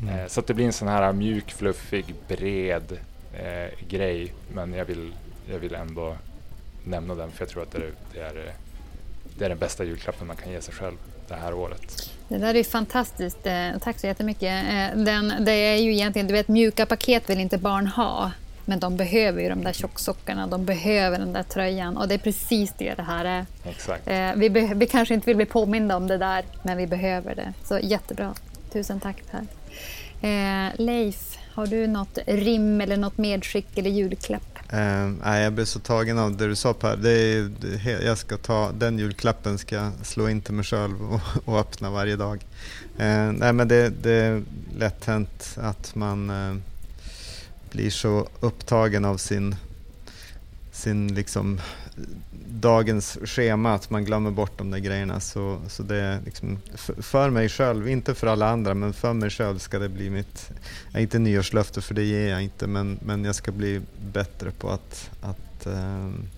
[0.00, 0.18] Mm.
[0.18, 2.98] Eh, så att det blir en sån här mjuk, fluffig, bred
[3.34, 4.32] eh, grej.
[4.54, 5.12] Men jag vill,
[5.50, 6.16] jag vill ändå
[6.86, 8.52] nämna den för jag tror att det är, det är,
[9.38, 10.96] det är den bästa julklappen man kan ge sig själv
[11.28, 12.10] det här året.
[12.28, 13.46] Det där är fantastiskt.
[13.46, 14.64] Eh, tack så jättemycket.
[14.64, 18.32] Eh, den, det är ju egentligen, du vet mjuka paket vill inte barn ha.
[18.68, 22.18] Men de behöver ju de där tjocksockorna, de behöver den där tröjan och det är
[22.18, 23.46] precis det det här är.
[23.64, 24.08] Exakt.
[24.08, 27.52] Eh, vi, vi kanske inte vill bli påminda om det där, men vi behöver det.
[27.64, 28.34] Så jättebra.
[28.72, 29.46] Tusen tack Per.
[30.76, 34.55] Leif, har du något rim eller något medskick eller julklapp?
[34.72, 36.96] Uh, nej, jag blev så tagen av det du sa Per.
[36.96, 41.12] Det är, det, jag ska ta, den julklappen ska jag slå in till mig själv
[41.12, 42.44] och, och öppna varje dag.
[43.00, 44.42] Uh, nej, men det, det, är
[44.78, 46.56] lätt hänt att man uh,
[47.70, 49.56] blir så upptagen av sin,
[50.72, 51.60] sin liksom,
[52.60, 55.20] dagens schema att man glömmer bort de där grejerna.
[55.20, 56.58] Så, så det är liksom,
[56.98, 60.50] för, mig själv, inte för alla andra, men för mig själv ska det bli mitt,
[60.94, 63.80] eh, inte nyårslöfte för det ger jag inte, men, men jag ska bli
[64.12, 66.28] bättre på att, att um,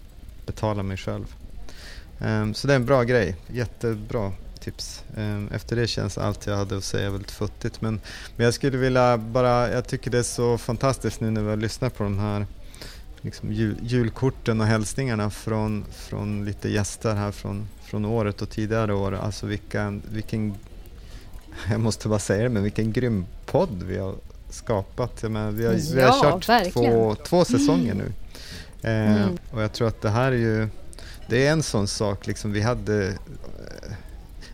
[0.47, 1.35] betala mig själv.
[2.19, 5.03] Um, så det är en bra grej, jättebra tips.
[5.17, 7.81] Um, efter det känns allt jag hade att säga väldigt futtigt.
[7.81, 8.01] Men,
[8.37, 11.57] men jag skulle vilja bara, jag tycker det är så fantastiskt nu när vi har
[11.57, 12.47] lyssnat på de här
[13.29, 18.95] liksom jul, julkorten och hälsningarna från, från lite gäster här från, från året och tidigare
[18.95, 19.15] år.
[19.15, 20.55] Alltså vilken, vilken,
[21.71, 24.15] jag måste bara säga det, men vilken grym podd vi har
[24.51, 25.23] skapat.
[25.23, 28.13] Menar, vi, har, vi har kört två, två säsonger nu.
[28.83, 29.39] Eh, mm.
[29.51, 30.69] Och jag tror att det här är ju,
[31.29, 33.15] det är en sån sak, liksom vi hade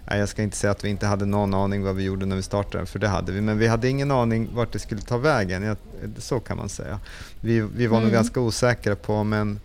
[0.07, 2.37] Nej, jag ska inte säga att vi inte hade någon aning vad vi gjorde när
[2.37, 3.41] vi startade, för det hade vi.
[3.41, 5.77] Men vi hade ingen aning vart det skulle ta vägen,
[6.19, 7.01] så kan man säga.
[7.41, 8.05] Vi, vi var mm.
[8.05, 9.61] nog ganska osäkra på om en,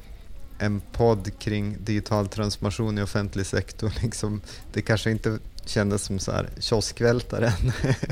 [0.60, 4.42] en podd kring digital transformation i offentlig sektor, liksom,
[4.74, 7.54] det kanske inte kändes som så här kioskvältare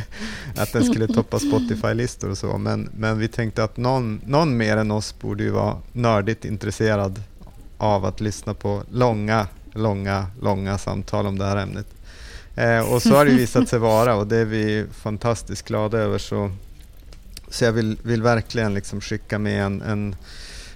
[0.56, 2.58] att den skulle toppa Spotify-listor och så.
[2.58, 7.22] Men, men vi tänkte att någon, någon mer än oss borde ju vara nördigt intresserad
[7.78, 11.97] av att lyssna på långa, långa, långa samtal om det här ämnet.
[12.58, 16.18] Eh, och så har det visat sig vara och det är vi fantastiskt glada över.
[16.18, 16.52] Så,
[17.50, 20.16] så jag vill, vill verkligen liksom skicka med en, en,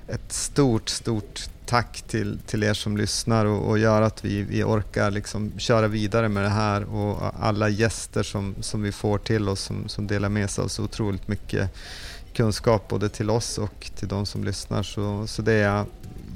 [0.07, 4.63] ett stort, stort tack till, till er som lyssnar och, och gör att vi, vi
[4.63, 9.49] orkar liksom köra vidare med det här och alla gäster som, som vi får till
[9.49, 11.69] oss som, som delar med sig av så otroligt mycket
[12.33, 14.83] kunskap både till oss och till de som lyssnar.
[14.83, 15.85] Så, så det är jag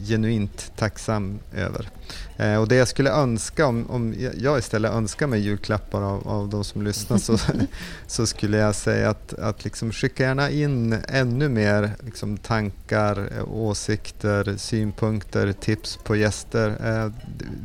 [0.07, 1.89] genuint tacksam över.
[2.37, 6.49] Eh, och det jag skulle önska, om, om jag istället önskar mig julklappar av, av
[6.49, 7.37] de som lyssnar, så,
[8.07, 14.57] så skulle jag säga att, att liksom skicka gärna in ännu mer liksom, tankar, åsikter,
[14.57, 16.69] synpunkter, tips på gäster.
[16.83, 17.11] Eh,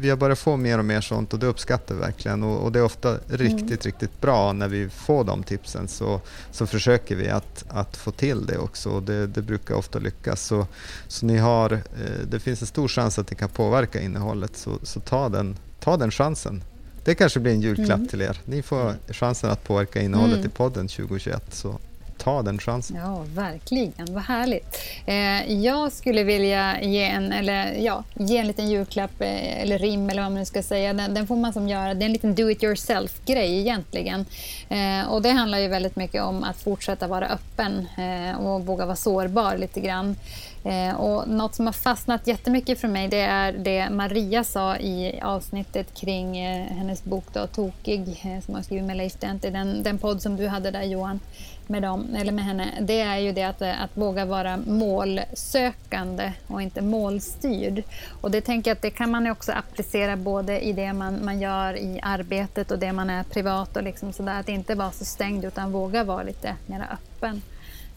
[0.01, 2.43] vi har börjat få mer och mer sånt och det uppskattar vi verkligen.
[2.43, 3.79] Och, och, det är ofta riktigt, mm.
[3.83, 6.21] riktigt bra när vi får de tipsen så,
[6.51, 8.91] så försöker vi att, att få till det också.
[8.91, 10.43] Och det, det brukar ofta lyckas.
[10.43, 10.67] Så,
[11.09, 14.79] så ni har, eh, det finns en stor chans att ni kan påverka innehållet så,
[14.83, 16.63] så ta, den, ta den chansen.
[17.05, 18.09] Det kanske blir en julklapp mm.
[18.09, 18.41] till er.
[18.45, 20.47] Ni får chansen att påverka innehållet mm.
[20.47, 21.55] i podden 2021.
[21.55, 21.79] Så
[22.23, 22.97] ta den chansen.
[22.97, 24.15] Ja, verkligen.
[24.15, 24.77] Vad härligt.
[25.07, 30.11] Eh, jag skulle vilja ge en, eller, ja, ge en liten julklapp, eh, eller rim
[30.11, 30.93] eller vad man nu ska säga.
[30.93, 31.95] Den, den, får man som göra.
[31.95, 34.25] Det är en liten do it yourself-grej egentligen.
[34.69, 38.87] Eh, och det handlar ju väldigt mycket om att fortsätta vara öppen eh, och våga
[38.87, 40.17] vara sårbar lite grann.
[40.65, 45.21] Eh, och något som har fastnat jättemycket för mig det är det Maria sa i
[45.23, 49.51] avsnittet kring eh, hennes bok då, Tokig, eh, som har skrivit med Leif Dent i
[49.51, 51.21] den, den podd som du hade där Johan,
[51.67, 52.69] med, dem, eller med henne.
[52.81, 57.83] Det är ju det att, eh, att våga vara målsökande och inte målstyrd.
[58.21, 61.41] Och det tänker jag att det kan man också applicera både i det man, man
[61.41, 64.41] gör i arbetet och det man är privat och liksom sådär.
[64.41, 67.43] Att inte vara så stängd utan våga vara lite mer öppen.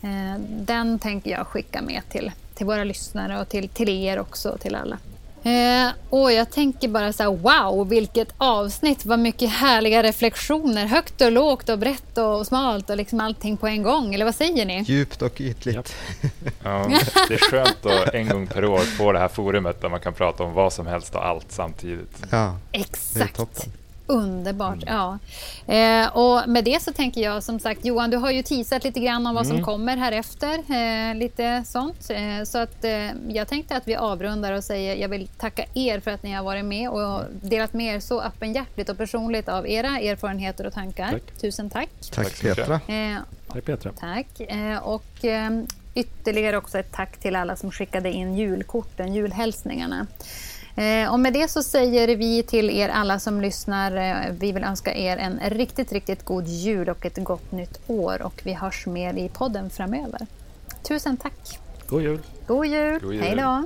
[0.01, 4.57] Eh, den tänker jag skicka med till till våra lyssnare och till, till er också,
[4.57, 4.97] till alla.
[5.43, 11.21] Eh, och jag tänker bara så här, wow, vilket avsnitt, vad mycket härliga reflektioner, högt
[11.21, 14.65] och lågt och brett och smalt och liksom allting på en gång, eller vad säger
[14.65, 14.81] ni?
[14.81, 15.95] Djupt och ytligt.
[16.63, 16.91] Ja,
[17.27, 20.13] det är skönt att en gång per år få det här forumet där man kan
[20.13, 22.17] prata om vad som helst och allt samtidigt.
[22.29, 23.67] Ja, Exakt.
[24.07, 25.17] Underbart, ja.
[25.73, 28.99] Eh, och med det så tänker jag som sagt, Johan, du har ju teasat lite
[28.99, 30.53] grann om vad som kommer här efter.
[30.57, 32.09] Eh, lite sånt.
[32.09, 35.99] Eh, så att eh, jag tänkte att vi avrundar och säger jag vill tacka er
[35.99, 39.67] för att ni har varit med och delat med er så öppenhjärtligt och personligt av
[39.67, 41.11] era erfarenheter och tankar.
[41.11, 41.41] Tack.
[41.41, 41.89] Tusen tack.
[42.11, 42.41] Tack.
[42.41, 42.75] Petra.
[42.87, 43.17] Eh,
[43.47, 43.91] Tack Petra.
[43.99, 44.39] Tack.
[44.39, 45.49] Eh, Och eh,
[45.95, 50.07] ytterligare också ett tack till alla som skickade in julkorten, julhälsningarna.
[50.75, 54.63] Eh, Och med det så säger vi till er alla som lyssnar, eh, vi vill
[54.63, 58.85] önska er en riktigt, riktigt god jul och ett gott nytt år och vi hörs
[58.85, 60.27] mer i podden framöver.
[60.87, 61.59] Tusen tack.
[61.87, 62.19] God jul!
[62.47, 62.99] God jul.
[62.99, 63.23] God jul.
[63.23, 63.63] Hej då.